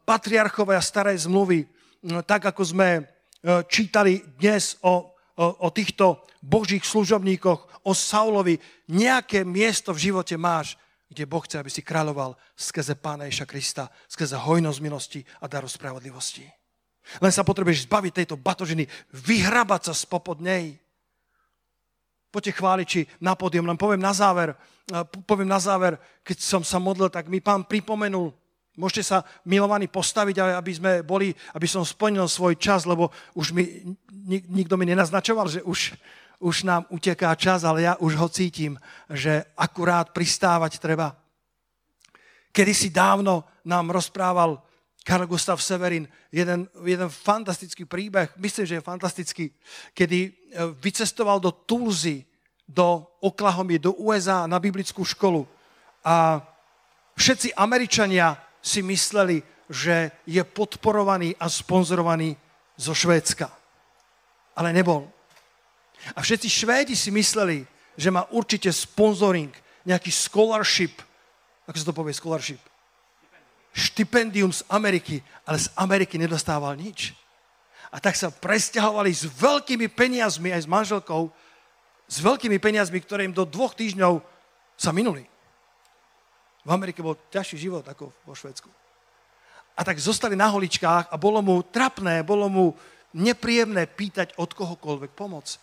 patriarchovia 0.08 0.80
starej 0.80 1.28
zmluvy, 1.28 1.68
tak 2.24 2.56
ako 2.56 2.64
sme 2.64 2.90
čítali 3.68 4.20
dnes 4.36 4.76
o, 4.84 5.16
o, 5.40 5.46
o 5.64 5.70
týchto 5.72 6.20
Božích 6.44 6.84
služobníkoch, 6.84 7.88
o 7.88 7.92
Saulovi. 7.96 8.60
Nejaké 8.92 9.48
miesto 9.48 9.96
v 9.96 10.12
živote 10.12 10.36
máš, 10.36 10.76
kde 11.08 11.24
Boh 11.26 11.42
chce, 11.42 11.58
aby 11.58 11.72
si 11.72 11.82
kráľoval 11.82 12.36
skrze 12.54 13.00
Pána 13.00 13.26
Ježa 13.32 13.48
Krista, 13.48 13.88
skrze 14.12 14.36
hojnosť 14.36 14.80
milosti 14.84 15.24
a 15.42 15.48
daru 15.48 15.72
spravodlivosti. 15.72 16.46
Len 17.24 17.34
sa 17.34 17.42
potrebuješ 17.42 17.90
zbaviť 17.90 18.14
tejto 18.14 18.36
batožiny, 18.38 18.86
vyhrabať 19.16 19.90
sa 19.90 19.94
spopod 19.98 20.44
nej. 20.44 20.78
Poďte 22.30 22.62
chváliči 22.62 23.02
na 23.18 23.34
pódium, 23.34 23.66
len 23.66 23.80
poviem 23.80 23.98
na 23.98 24.14
záver, 24.14 24.54
poviem 25.26 25.50
na 25.50 25.58
záver, 25.58 25.98
keď 26.22 26.38
som 26.38 26.62
sa 26.62 26.78
modlil, 26.78 27.10
tak 27.10 27.26
mi 27.26 27.42
pán 27.42 27.66
pripomenul, 27.66 28.30
môžete 28.80 29.04
sa 29.04 29.28
milovaní 29.44 29.92
postaviť, 29.92 30.40
aby 30.40 30.72
sme 30.72 30.92
boli, 31.04 31.36
aby 31.52 31.68
som 31.68 31.84
splnil 31.84 32.24
svoj 32.32 32.56
čas, 32.56 32.88
lebo 32.88 33.12
už 33.36 33.52
mi, 33.52 33.84
nikto 34.48 34.80
mi 34.80 34.88
nenaznačoval, 34.88 35.52
že 35.52 35.60
už, 35.68 36.00
už 36.40 36.64
nám 36.64 36.88
uteká 36.88 37.36
čas, 37.36 37.68
ale 37.68 37.84
ja 37.84 38.00
už 38.00 38.16
ho 38.16 38.32
cítim, 38.32 38.80
že 39.12 39.44
akurát 39.60 40.16
pristávať 40.16 40.80
treba. 40.80 41.12
Kedy 42.56 42.74
si 42.74 42.90
dávno 42.90 43.44
nám 43.68 43.92
rozprával 43.92 44.64
Karl 45.04 45.28
Gustav 45.28 45.60
Severin 45.62 46.08
jeden, 46.32 46.70
jeden 46.86 47.10
fantastický 47.10 47.86
príbeh, 47.86 48.32
myslím, 48.40 48.66
že 48.66 48.76
je 48.80 48.90
fantastický, 48.90 49.46
kedy 49.94 50.20
e, 50.26 50.32
vycestoval 50.80 51.40
do 51.40 51.52
Tulzy, 51.52 52.26
do 52.70 53.10
Oklahomy, 53.20 53.82
do 53.82 53.98
USA 53.98 54.46
na 54.46 54.62
biblickú 54.62 55.02
školu. 55.02 55.48
A 56.06 56.38
všetci 57.18 57.58
Američania 57.58 58.38
si 58.70 58.86
mysleli, 58.86 59.42
že 59.66 60.14
je 60.30 60.42
podporovaný 60.46 61.34
a 61.42 61.50
sponzorovaný 61.50 62.38
zo 62.78 62.94
Švédska. 62.94 63.50
Ale 64.54 64.70
nebol. 64.70 65.10
A 66.14 66.22
všetci 66.22 66.48
Švédi 66.50 66.94
si 66.94 67.10
mysleli, 67.10 67.66
že 67.98 68.14
má 68.14 68.30
určite 68.30 68.70
sponsoring, 68.70 69.52
nejaký 69.84 70.14
scholarship, 70.14 71.02
ako 71.66 71.78
sa 71.82 71.88
to 71.90 71.98
povie, 71.98 72.14
scholarship, 72.14 72.62
štipendium 73.74 74.54
z 74.54 74.62
Ameriky, 74.70 75.22
ale 75.46 75.58
z 75.58 75.68
Ameriky 75.74 76.22
nedostával 76.22 76.78
nič. 76.78 77.18
A 77.90 77.98
tak 77.98 78.14
sa 78.14 78.30
presťahovali 78.30 79.10
s 79.10 79.26
veľkými 79.26 79.90
peniazmi, 79.90 80.54
aj 80.54 80.66
s 80.66 80.70
manželkou, 80.70 81.34
s 82.06 82.18
veľkými 82.22 82.62
peniazmi, 82.62 83.02
ktoré 83.02 83.26
im 83.26 83.34
do 83.34 83.46
dvoch 83.50 83.74
týždňov 83.74 84.22
sa 84.78 84.94
minuli. 84.94 85.26
V 86.70 86.76
Amerike 86.78 87.02
bol 87.02 87.18
ťažší 87.34 87.58
život 87.58 87.82
ako 87.82 88.14
vo 88.30 88.38
Švedsku. 88.38 88.70
A 89.74 89.82
tak 89.82 89.98
zostali 89.98 90.38
na 90.38 90.54
holičkách 90.54 91.10
a 91.10 91.16
bolo 91.18 91.42
mu 91.42 91.66
trapné, 91.66 92.22
bolo 92.22 92.46
mu 92.46 92.66
nepríjemné 93.18 93.90
pýtať 93.90 94.38
od 94.38 94.54
kohokoľvek 94.54 95.18
pomoc 95.18 95.58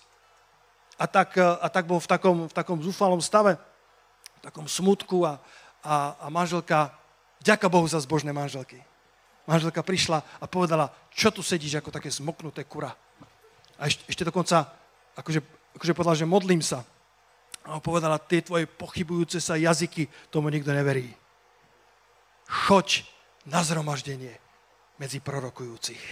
a 0.98 1.06
tak, 1.06 1.38
e, 1.38 1.46
a 1.46 1.68
tak 1.70 1.86
bol 1.86 2.02
v 2.02 2.10
takom, 2.10 2.36
v 2.50 2.54
takom 2.56 2.82
zúfalom 2.82 3.22
stave, 3.22 3.54
v 3.54 4.42
takom 4.42 4.66
smutku 4.66 5.22
a, 5.22 5.38
a, 5.84 6.16
a 6.16 6.26
manželka, 6.26 6.90
ďaká 7.38 7.70
Bohu 7.70 7.86
za 7.86 8.02
zbožné 8.02 8.34
manželky. 8.34 8.82
Manželka 9.46 9.86
prišla 9.86 10.26
a 10.42 10.44
povedala, 10.50 10.90
čo 11.14 11.30
tu 11.30 11.38
sedíš 11.38 11.78
ako 11.78 11.94
také 11.94 12.10
zmoknuté 12.10 12.66
kura. 12.66 12.90
A 13.78 13.86
ešte, 13.86 14.02
ešte 14.10 14.26
dokonca 14.26 14.74
akože, 15.14 15.38
akože 15.78 15.92
povedala, 15.94 16.18
že 16.18 16.26
modlím 16.26 16.64
sa. 16.64 16.82
A 17.66 17.82
povedala, 17.82 18.22
tie 18.22 18.46
tvoje 18.46 18.70
pochybujúce 18.70 19.42
sa 19.42 19.58
jazyky, 19.58 20.06
tomu 20.30 20.54
nikto 20.54 20.70
neverí. 20.70 21.10
Choď 22.46 23.02
na 23.42 23.66
zhromaždenie 23.66 24.38
medzi 25.02 25.18
prorokujúcich. 25.18 26.02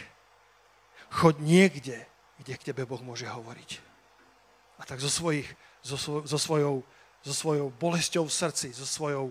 Choď 1.23 1.35
niekde, 1.39 1.97
kde 2.43 2.53
k 2.59 2.67
tebe 2.75 2.83
Boh 2.83 2.99
môže 2.99 3.31
hovoriť. 3.31 3.71
A 4.79 4.83
tak 4.83 4.99
so, 4.99 5.07
svojich, 5.07 5.47
so, 5.79 5.95
svo, 5.95 6.27
so, 6.27 6.39
svojou, 6.39 6.83
so 7.23 7.35
svojou 7.35 7.71
bolesťou 7.79 8.27
v 8.27 8.35
srdci, 8.35 8.75
so 8.75 8.83
svojou 8.83 9.31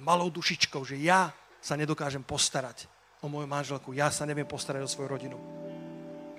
malou 0.00 0.32
dušičkou, 0.32 0.80
že 0.88 0.96
ja 0.96 1.28
sa 1.60 1.76
nedokážem 1.76 2.24
postarať 2.24 2.88
o 3.20 3.28
moju 3.28 3.44
manželku, 3.44 3.92
ja 3.92 4.08
sa 4.08 4.24
neviem 4.24 4.48
postarať 4.48 4.88
o 4.88 4.88
svoju 4.88 5.08
rodinu. 5.12 5.36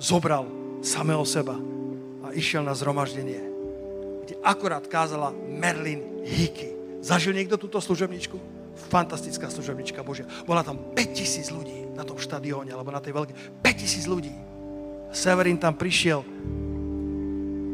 Zobral 0.01 0.49
samého 0.81 1.21
seba 1.29 1.53
a 2.25 2.33
išiel 2.33 2.65
na 2.65 2.73
zhromaždenie, 2.73 3.50
kde 4.31 4.39
akorát 4.47 4.87
kázala 4.87 5.35
Merlin 5.35 6.23
Hickey. 6.23 6.71
Zažil 7.03 7.35
niekto 7.35 7.59
túto 7.59 7.83
služebničku? 7.83 8.39
Fantastická 8.87 9.51
služebnička 9.51 9.99
Božia. 10.07 10.23
Bola 10.47 10.63
tam 10.63 10.79
5000 10.95 11.51
ľudí 11.51 11.91
na 11.91 12.07
tom 12.07 12.15
štadióne, 12.15 12.71
alebo 12.71 12.95
na 12.95 13.03
tej 13.03 13.11
veľkej. 13.11 13.35
5000 13.59 14.07
ľudí. 14.07 14.31
Severin 15.11 15.59
tam 15.59 15.75
prišiel 15.75 16.23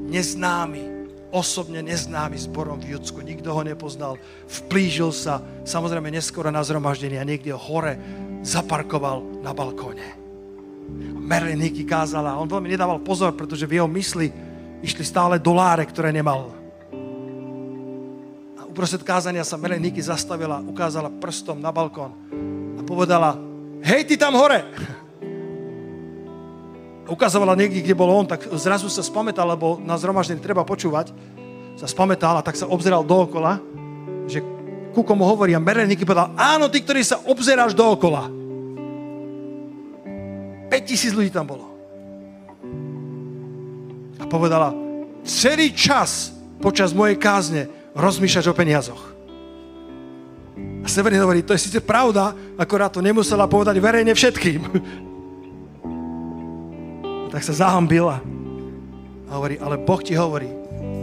neznámy, 0.09 1.13
osobne 1.29 1.85
neznámy 1.85 2.41
zborom 2.41 2.81
v 2.81 2.97
Judsku. 2.97 3.21
Nikto 3.21 3.53
ho 3.53 3.61
nepoznal. 3.61 4.17
Vplížil 4.49 5.13
sa, 5.13 5.37
samozrejme 5.61 6.09
neskoro 6.09 6.49
na 6.49 6.65
zhromaždenie 6.65 7.21
a 7.21 7.27
niekde 7.29 7.53
hore 7.53 8.01
zaparkoval 8.41 9.45
na 9.45 9.53
balkóne. 9.53 10.17
Marilyn 11.21 11.61
Hickey 11.61 11.85
kázala. 11.85 12.33
On 12.33 12.49
veľmi 12.49 12.73
nedával 12.73 12.97
pozor, 13.05 13.37
pretože 13.37 13.69
v 13.69 13.77
jeho 13.77 13.89
mysli 13.93 14.46
išli 14.81 15.03
stále 15.03 15.41
doláre, 15.41 15.85
ktoré 15.85 16.13
nemal. 16.13 16.53
A 18.57 18.61
uprostred 18.69 19.01
kázania 19.01 19.41
sa 19.41 19.57
Hickey 19.57 20.01
zastavila, 20.01 20.61
ukázala 20.61 21.09
prstom 21.09 21.57
na 21.57 21.73
balkón 21.73 22.13
a 22.77 22.81
povedala, 22.85 23.37
hej, 23.81 24.05
ty 24.05 24.15
tam 24.17 24.37
hore! 24.37 24.61
Ukazovala 27.07 27.55
niekde, 27.55 27.79
kde 27.79 27.95
bol 27.95 28.11
on, 28.11 28.27
tak 28.27 28.51
zrazu 28.59 28.91
sa 28.91 28.99
spamätal, 28.99 29.47
lebo 29.47 29.79
na 29.79 29.95
zhromaždení 29.95 30.43
treba 30.43 30.67
počúvať, 30.67 31.15
sa 31.79 31.87
spamätal 31.87 32.35
a 32.35 32.43
tak 32.43 32.59
sa 32.59 32.67
obzeral 32.67 33.07
dookola, 33.07 33.63
že 34.27 34.43
ku 34.91 35.05
komu 35.07 35.23
hovorí 35.23 35.55
a 35.55 35.61
Hickey 35.61 36.03
povedal, 36.03 36.35
áno, 36.35 36.67
ty, 36.67 36.83
ktorý 36.83 37.05
sa 37.05 37.21
obzeráš 37.23 37.71
dookola. 37.71 38.27
5000 40.67 41.15
ľudí 41.15 41.31
tam 41.31 41.47
bolo. 41.47 41.76
A 44.27 44.31
povedala, 44.31 44.75
celý 45.23 45.71
čas 45.71 46.35
počas 46.59 46.91
mojej 46.91 47.15
kázne 47.15 47.71
rozmýšľaš 47.95 48.51
o 48.51 48.57
peniazoch. 48.57 49.03
A 50.83 50.87
Severin 50.91 51.23
hovorí, 51.23 51.47
to 51.47 51.55
je 51.55 51.63
síce 51.63 51.79
pravda, 51.79 52.35
akorát 52.59 52.91
to 52.91 52.99
nemusela 52.99 53.47
povedať 53.47 53.79
verejne 53.79 54.11
všetkým. 54.11 54.59
tak 57.31 57.39
sa 57.39 57.55
zahambila 57.55 58.19
a 59.27 59.31
hovorí, 59.31 59.55
ale 59.63 59.79
Boh 59.79 60.03
ti 60.03 60.11
hovorí, 60.11 60.51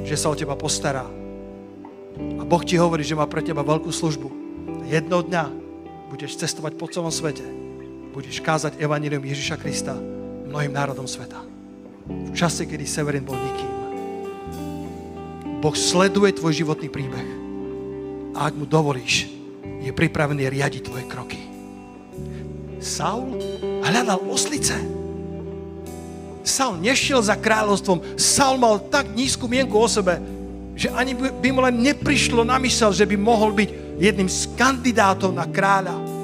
že 0.04 0.20
sa 0.20 0.28
o 0.28 0.36
teba 0.36 0.52
postará. 0.52 1.08
A 2.36 2.42
Boh 2.44 2.60
ti 2.60 2.76
hovorí, 2.76 3.00
že 3.00 3.16
má 3.16 3.24
pre 3.24 3.40
teba 3.40 3.64
veľkú 3.64 3.88
službu. 3.88 4.28
Jedno 4.84 5.24
dňa 5.24 5.44
budeš 6.12 6.36
cestovať 6.36 6.76
po 6.76 6.92
celom 6.92 7.08
svete 7.08 7.64
budeš 8.14 8.38
kázať 8.38 8.78
evanílium 8.78 9.26
Ježiša 9.26 9.58
Krista 9.58 9.98
mnohým 10.46 10.70
národom 10.70 11.10
sveta. 11.10 11.53
V 12.04 12.30
čase, 12.36 12.68
kedy 12.68 12.84
Severin 12.84 13.24
bol 13.24 13.36
nikým. 13.36 13.72
Boh 15.64 15.72
sleduje 15.72 16.36
tvoj 16.36 16.52
životný 16.52 16.92
príbeh. 16.92 17.28
A 18.36 18.50
ak 18.50 18.54
mu 18.58 18.68
dovolíš, 18.68 19.30
je 19.80 19.88
pripravený 19.92 20.48
riadiť 20.52 20.82
tvoje 20.84 21.04
kroky. 21.08 21.40
Saul 22.84 23.40
hľadal 23.80 24.20
oslice. 24.28 24.76
Saul 26.44 26.76
nešiel 26.84 27.24
za 27.24 27.40
kráľovstvom. 27.40 28.20
Saul 28.20 28.60
mal 28.60 28.76
tak 28.92 29.08
nízku 29.16 29.48
mienku 29.48 29.80
o 29.80 29.88
sebe, 29.88 30.20
že 30.76 30.92
ani 30.92 31.16
by 31.16 31.48
mu 31.48 31.64
len 31.64 31.80
neprišlo 31.80 32.44
na 32.44 32.60
mysel, 32.60 32.92
že 32.92 33.08
by 33.08 33.16
mohol 33.16 33.56
byť 33.56 33.96
jedným 33.96 34.28
z 34.28 34.52
kandidátov 34.52 35.32
na 35.32 35.48
kráľa 35.48 36.14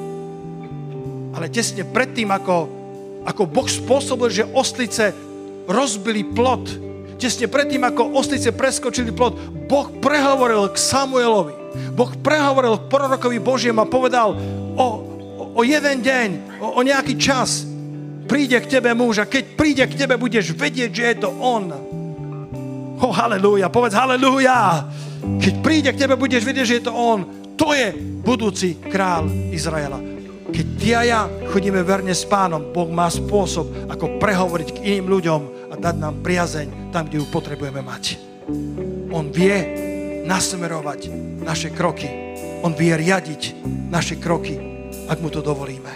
ale 1.34 1.46
tesne 1.48 1.86
predtým, 1.86 2.28
ako, 2.30 2.68
ako 3.24 3.42
Boh 3.46 3.64
spôsobil, 3.64 4.28
že 4.28 4.50
ostlice 4.52 5.14
rozbili 5.68 6.24
plot, 6.24 6.64
tesne 7.20 7.48
predtým, 7.50 7.84
ako 7.84 8.16
ostlice 8.16 8.54
preskočili 8.54 9.12
plot, 9.12 9.36
Boh 9.68 9.88
prehovoril 10.00 10.72
k 10.72 10.76
Samuelovi. 10.80 11.54
Boh 11.94 12.10
prehovoril 12.24 12.80
k 12.80 12.88
prorokovi 12.90 13.38
Božiem 13.38 13.78
a 13.78 13.86
povedal 13.86 14.34
o, 14.74 14.86
o 15.54 15.60
jeden 15.62 16.02
deň, 16.02 16.28
o, 16.58 16.78
o 16.78 16.80
nejaký 16.80 17.14
čas 17.20 17.68
príde 18.30 18.62
k 18.62 18.78
tebe 18.78 18.94
muž 18.94 19.22
a 19.22 19.26
keď 19.26 19.44
príde 19.58 19.84
k 19.90 19.98
tebe, 19.98 20.14
budeš 20.14 20.54
vedieť, 20.54 20.90
že 20.94 21.04
je 21.10 21.16
to 21.26 21.30
on. 21.34 21.66
Oh, 23.02 23.10
halleluja, 23.10 23.66
povedz 23.74 23.98
halleluja. 23.98 24.86
Keď 25.42 25.54
príde 25.58 25.90
k 25.90 26.00
tebe, 26.06 26.14
budeš 26.14 26.46
vedieť, 26.46 26.66
že 26.66 26.76
je 26.78 26.84
to 26.86 26.94
on. 26.94 27.26
To 27.58 27.74
je 27.74 27.90
budúci 28.22 28.78
král 28.78 29.26
Izraela. 29.50 30.19
Keď 30.50 30.66
ty 30.82 30.88
a 30.98 31.02
ja 31.06 31.20
chodíme 31.54 31.80
verne 31.86 32.10
s 32.10 32.26
pánom, 32.26 32.74
Boh 32.74 32.90
má 32.90 33.06
spôsob, 33.06 33.86
ako 33.86 34.18
prehovoriť 34.18 34.68
k 34.74 34.82
iným 34.82 35.06
ľuďom 35.06 35.40
a 35.70 35.74
dať 35.78 35.94
nám 35.96 36.18
priazeň 36.26 36.90
tam, 36.90 37.06
kde 37.06 37.22
ju 37.22 37.26
potrebujeme 37.30 37.78
mať. 37.80 38.18
On 39.14 39.30
vie 39.30 39.56
nasmerovať 40.26 41.10
naše 41.46 41.70
kroky. 41.70 42.10
On 42.66 42.74
vie 42.74 42.92
riadiť 42.92 43.62
naše 43.88 44.18
kroky, 44.18 44.58
ak 45.06 45.22
mu 45.22 45.30
to 45.30 45.40
dovolíme. 45.40 45.92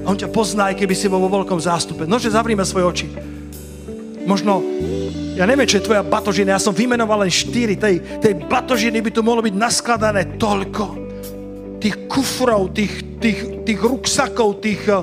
A 0.00 0.06
on 0.08 0.16
ťa 0.16 0.32
pozná, 0.32 0.72
aj 0.72 0.80
keby 0.80 0.94
si 0.96 1.10
bol 1.10 1.20
vo 1.20 1.42
veľkom 1.42 1.60
zástupe. 1.60 2.08
Nože 2.08 2.32
zavrime 2.32 2.64
svoje 2.64 2.86
oči. 2.86 3.06
Možno, 4.24 4.62
ja 5.34 5.44
neviem, 5.44 5.66
čo 5.66 5.82
je 5.82 5.86
tvoja 5.90 6.06
batožina, 6.06 6.56
ja 6.56 6.62
som 6.62 6.72
vymenoval 6.72 7.26
len 7.26 7.32
štyri, 7.32 7.74
tej, 7.74 8.22
tej 8.22 8.38
batožiny 8.46 9.02
by 9.02 9.10
tu 9.10 9.20
mohlo 9.20 9.42
byť 9.42 9.54
naskladané 9.58 10.38
toľko 10.38 11.09
tých 11.80 11.96
kufrov, 12.06 12.76
tých, 12.76 13.18
tých, 13.18 13.64
tých 13.64 13.80
ruksakov, 13.80 14.60
tých, 14.60 14.84
eh, 14.84 15.00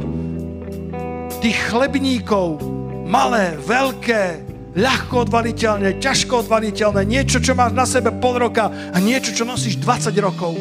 tých 1.42 1.58
chlebníkov, 1.74 2.62
malé, 3.10 3.58
veľké, 3.58 4.46
ľahko 4.78 5.26
odvaliteľné, 5.26 5.98
ťažko 5.98 6.46
odvaliteľné, 6.46 7.02
niečo, 7.02 7.42
čo 7.42 7.58
máš 7.58 7.74
na 7.74 7.90
sebe 7.90 8.14
pol 8.22 8.38
roka 8.38 8.70
a 8.70 8.98
niečo, 9.02 9.34
čo 9.34 9.42
nosíš 9.42 9.82
20 9.82 10.22
rokov. 10.22 10.54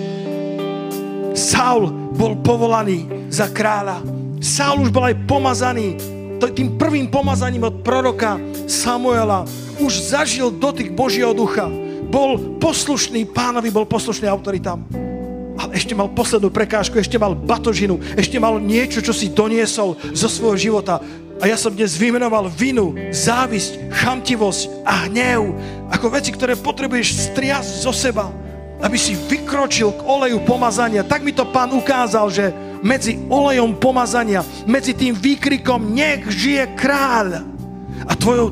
Saul 1.36 1.92
bol 2.16 2.40
povolaný 2.40 3.28
za 3.28 3.52
kráľa. 3.52 4.00
Saul 4.40 4.88
už 4.88 4.90
bol 4.90 5.04
aj 5.04 5.20
pomazaný 5.28 6.00
tým 6.36 6.76
prvým 6.80 7.12
pomazaním 7.12 7.68
od 7.68 7.84
proroka 7.84 8.40
Samuela. 8.64 9.44
Už 9.76 10.16
zažil 10.16 10.48
dotyk 10.52 10.96
Božieho 10.96 11.36
ducha. 11.36 11.68
Bol 12.08 12.56
poslušný 12.56 13.28
pánovi, 13.28 13.68
bol 13.68 13.84
poslušný 13.84 14.24
autoritám 14.28 15.05
ešte 15.86 15.94
mal 15.94 16.10
poslednú 16.10 16.50
prekážku, 16.50 16.98
ešte 16.98 17.14
mal 17.14 17.38
batožinu, 17.38 18.02
ešte 18.18 18.42
mal 18.42 18.58
niečo, 18.58 18.98
čo 18.98 19.14
si 19.14 19.30
doniesol 19.30 19.94
zo 20.18 20.26
svojho 20.26 20.58
života. 20.58 20.98
A 21.38 21.46
ja 21.46 21.54
som 21.54 21.70
dnes 21.70 21.94
vymenoval 21.94 22.50
vinu, 22.50 22.90
závisť, 23.14 23.94
chamtivosť 23.94 24.82
a 24.82 25.06
hnev 25.06 25.54
ako 25.94 26.06
veci, 26.10 26.34
ktoré 26.34 26.58
potrebuješ 26.58 27.30
striasť 27.30 27.86
zo 27.86 27.94
seba, 27.94 28.34
aby 28.82 28.98
si 28.98 29.14
vykročil 29.14 29.94
k 29.94 30.00
oleju 30.02 30.42
pomazania. 30.42 31.06
Tak 31.06 31.22
mi 31.22 31.30
to 31.30 31.46
pán 31.54 31.70
ukázal, 31.70 32.34
že 32.34 32.50
medzi 32.82 33.22
olejom 33.30 33.78
pomazania, 33.78 34.42
medzi 34.66 34.90
tým 34.90 35.14
výkrikom 35.14 35.94
nech 35.94 36.26
žije 36.26 36.74
kráľ 36.74 37.46
a 38.10 38.12
tvojou 38.18 38.50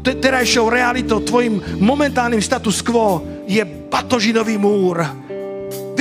terajšou 0.00 0.72
realitou, 0.72 1.20
tvojim 1.20 1.60
momentálnym 1.84 2.40
status 2.40 2.80
quo 2.80 3.20
je 3.44 3.60
batožinový 3.92 4.56
múr 4.56 5.22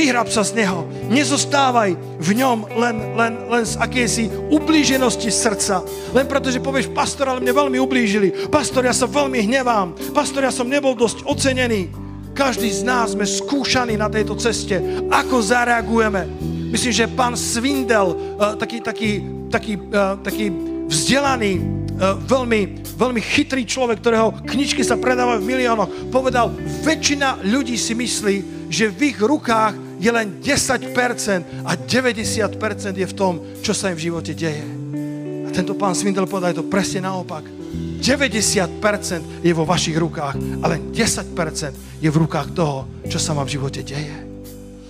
Vyhrab 0.01 0.33
sa 0.33 0.41
z 0.41 0.57
neho. 0.57 0.89
Nezostávaj 1.13 1.93
v 2.17 2.29
ňom 2.33 2.73
len, 2.73 3.13
len, 3.13 3.33
len 3.53 3.61
z 3.61 3.77
akési 3.77 4.33
ublíženosti 4.49 5.29
srdca. 5.29 5.85
Len 6.09 6.25
preto, 6.25 6.49
že 6.49 6.57
povieš, 6.57 6.89
pastor, 6.89 7.29
ale 7.29 7.37
mne 7.37 7.53
veľmi 7.53 7.77
ublížili. 7.77 8.49
Pastor, 8.49 8.81
ja 8.89 8.97
sa 8.97 9.05
veľmi 9.05 9.45
hnevám. 9.45 9.93
Pastor, 10.09 10.41
ja 10.41 10.49
som 10.49 10.65
nebol 10.65 10.97
dosť 10.97 11.21
ocenený. 11.29 11.93
Každý 12.33 12.73
z 12.73 12.81
nás 12.81 13.13
sme 13.13 13.29
skúšaní 13.29 13.93
na 13.93 14.09
tejto 14.09 14.33
ceste. 14.41 14.81
Ako 15.05 15.37
zareagujeme? 15.37 16.25
Myslím, 16.73 16.97
že 16.97 17.05
pán 17.05 17.37
Svindel, 17.37 18.17
eh, 18.17 18.57
taký, 18.57 18.81
taký, 18.81 19.11
taký, 19.53 19.73
eh, 19.77 20.13
taký 20.25 20.45
vzdelaný, 20.89 21.61
eh, 21.61 22.17
veľmi, 22.25 22.89
veľmi 22.97 23.21
chytrý 23.21 23.69
človek, 23.69 24.01
ktorého 24.01 24.33
knižky 24.49 24.81
sa 24.81 24.97
predávajú 24.97 25.45
v 25.45 25.49
miliónoch, 25.53 26.09
povedal, 26.09 26.49
väčšina 26.81 27.45
ľudí 27.45 27.77
si 27.77 27.93
myslí, 27.93 28.65
že 28.65 28.89
v 28.89 29.13
ich 29.13 29.21
rukách 29.21 29.90
je 30.01 30.09
len 30.09 30.41
10% 30.41 31.61
a 31.61 31.71
90% 31.77 32.97
je 32.97 33.05
v 33.05 33.13
tom, 33.13 33.37
čo 33.61 33.77
sa 33.77 33.93
im 33.93 33.97
v 34.01 34.09
živote 34.09 34.33
deje. 34.33 34.65
A 35.45 35.49
tento 35.53 35.77
pán 35.77 35.93
Svindel 35.93 36.25
povedal 36.25 36.57
to 36.57 36.65
presne 36.65 37.05
naopak. 37.05 37.45
90% 38.01 39.45
je 39.45 39.53
vo 39.53 39.61
vašich 39.61 39.93
rukách 39.93 40.65
a 40.65 40.65
len 40.65 40.89
10% 40.89 42.01
je 42.01 42.09
v 42.09 42.17
rukách 42.17 42.49
toho, 42.57 42.89
čo 43.05 43.21
sa 43.21 43.37
ma 43.37 43.45
v 43.45 43.53
živote 43.53 43.85
deje. 43.85 44.25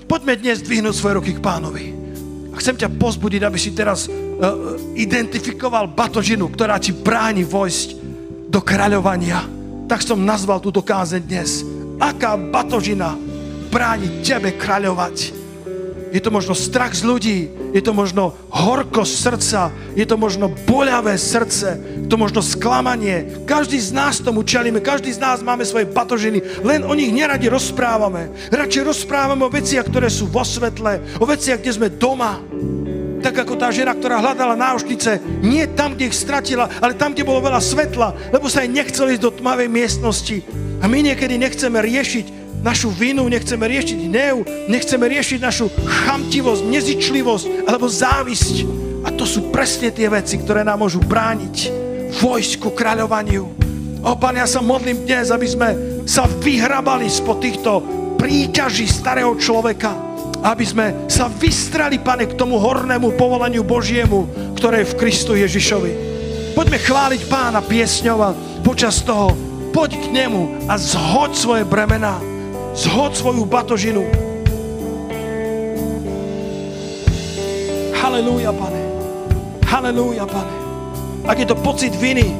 Poďme 0.07 0.39
dnes 0.39 0.63
dvihnúť 0.63 0.95
svoje 0.95 1.19
ruky 1.19 1.31
k 1.35 1.43
pánovi. 1.43 1.91
A 2.51 2.55
chcem 2.59 2.79
ťa 2.79 2.87
pozbudiť, 2.95 3.43
aby 3.43 3.59
si 3.59 3.75
teraz 3.75 4.07
uh, 4.07 4.79
identifikoval 4.95 5.91
batožinu, 5.91 6.47
ktorá 6.51 6.79
ti 6.79 6.95
bráni 6.95 7.43
vojsť 7.43 7.99
do 8.47 8.59
kráľovania. 8.63 9.43
Tak 9.91 10.03
som 10.03 10.23
nazval 10.23 10.63
túto 10.63 10.79
kázeň 10.79 11.21
dnes. 11.23 11.63
Aká 11.99 12.39
batožina 12.39 13.15
brániť 13.71 14.11
tebe 14.19 14.51
kráľovať. 14.59 15.41
Je 16.11 16.19
to 16.19 16.27
možno 16.27 16.51
strach 16.51 16.91
z 16.91 17.07
ľudí, 17.07 17.39
je 17.71 17.79
to 17.79 17.95
možno 17.95 18.35
horkosť 18.51 19.13
srdca, 19.15 19.61
je 19.95 20.03
to 20.03 20.19
možno 20.19 20.51
boľavé 20.67 21.15
srdce, 21.15 21.79
je 22.03 22.07
to 22.11 22.19
možno 22.19 22.43
sklamanie. 22.43 23.47
Každý 23.47 23.79
z 23.79 23.95
nás 23.95 24.19
tomu 24.19 24.43
čelíme, 24.43 24.83
každý 24.83 25.15
z 25.15 25.23
nás 25.23 25.39
máme 25.39 25.63
svoje 25.63 25.87
batožiny, 25.87 26.43
len 26.67 26.83
o 26.83 26.91
nich 26.91 27.15
neradi 27.15 27.47
rozprávame. 27.47 28.27
Radšej 28.51 28.91
rozprávame 28.91 29.47
o 29.47 29.53
veciach, 29.55 29.87
ktoré 29.87 30.11
sú 30.11 30.27
vo 30.27 30.43
svetle, 30.43 30.99
o 31.15 31.23
veciach, 31.23 31.63
kde 31.63 31.71
sme 31.79 31.87
doma. 31.87 32.43
Tak 33.23 33.47
ako 33.47 33.55
tá 33.55 33.71
žena, 33.71 33.95
ktorá 33.95 34.19
hľadala 34.19 34.59
náušnice, 34.59 35.39
nie 35.47 35.63
tam, 35.79 35.95
kde 35.95 36.11
ich 36.11 36.17
stratila, 36.17 36.67
ale 36.83 36.97
tam, 36.99 37.15
kde 37.15 37.23
bolo 37.23 37.39
veľa 37.39 37.63
svetla, 37.63 38.35
lebo 38.35 38.51
sa 38.51 38.67
jej 38.67 38.73
nechceli 38.73 39.15
ísť 39.15 39.23
do 39.23 39.31
tmavej 39.31 39.71
miestnosti. 39.71 40.43
A 40.81 40.89
my 40.89 41.05
niekedy 41.05 41.37
nechceme 41.37 41.77
riešiť 41.79 42.40
našu 42.61 42.93
vinu, 42.93 43.25
nechceme 43.27 43.65
riešiť 43.65 43.99
hnev, 44.07 44.35
nechceme 44.69 45.05
riešiť 45.05 45.39
našu 45.41 45.67
chamtivosť, 45.83 46.61
nezičlivosť 46.69 47.45
alebo 47.67 47.89
závisť. 47.89 48.55
A 49.01 49.09
to 49.09 49.25
sú 49.25 49.49
presne 49.49 49.89
tie 49.89 50.05
veci, 50.07 50.37
ktoré 50.37 50.61
nám 50.61 50.85
môžu 50.85 51.01
brániť 51.01 51.73
vojsku 52.21 52.69
kráľovaniu. 52.77 53.49
O, 54.01 54.13
Pán, 54.17 54.37
ja 54.37 54.45
sa 54.45 54.61
modlím 54.61 55.05
dnes, 55.05 55.33
aby 55.33 55.45
sme 55.49 55.69
sa 56.05 56.25
vyhrabali 56.25 57.09
spod 57.09 57.41
týchto 57.41 57.81
príťaží 58.17 58.85
starého 58.85 59.33
človeka, 59.37 59.93
aby 60.41 60.65
sme 60.65 60.85
sa 61.09 61.29
vystrali, 61.29 61.97
Pane, 62.01 62.29
k 62.29 62.37
tomu 62.37 62.61
hornému 62.61 63.17
povolaniu 63.17 63.65
Božiemu, 63.65 64.25
ktoré 64.57 64.85
je 64.85 64.93
v 64.93 64.97
Kristu 65.01 65.33
Ježišovi. 65.37 65.91
Poďme 66.53 66.77
chváliť 66.81 67.21
Pána 67.29 67.61
piesňou 67.61 68.19
a 68.21 68.37
počas 68.61 69.01
toho 69.01 69.33
poď 69.71 69.97
k 69.97 70.05
nemu 70.13 70.67
a 70.69 70.77
zhoď 70.77 71.31
svoje 71.33 71.63
bremená, 71.65 72.19
zhoď 72.75 73.11
svoju 73.15 73.43
batožinu. 73.45 74.03
Halelúja, 77.95 78.51
Pane. 78.51 78.81
Halelúja, 79.67 80.25
Pane. 80.27 80.55
Ak 81.27 81.37
je 81.37 81.47
to 81.47 81.55
pocit 81.59 81.93
viny, 81.95 82.33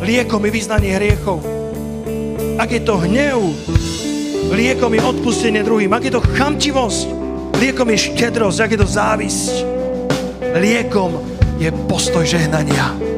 liekom 0.00 0.40
je 0.46 0.50
vyznanie 0.54 0.94
hriechov. 0.94 1.42
Ak 2.60 2.70
je 2.70 2.80
to 2.84 3.00
hnev, 3.00 3.40
liekom 4.52 4.92
je 4.94 5.02
odpustenie 5.02 5.64
druhým. 5.66 5.90
Ak 5.92 6.04
je 6.04 6.12
to 6.14 6.22
chamtivosť, 6.22 7.08
liekom 7.58 7.88
je 7.90 7.98
štedrosť. 8.12 8.58
Ak 8.64 8.70
je 8.70 8.80
to 8.80 8.88
závisť, 8.88 9.52
liekom 10.60 11.20
je 11.58 11.68
postoj 11.88 12.24
žehnania. 12.24 13.09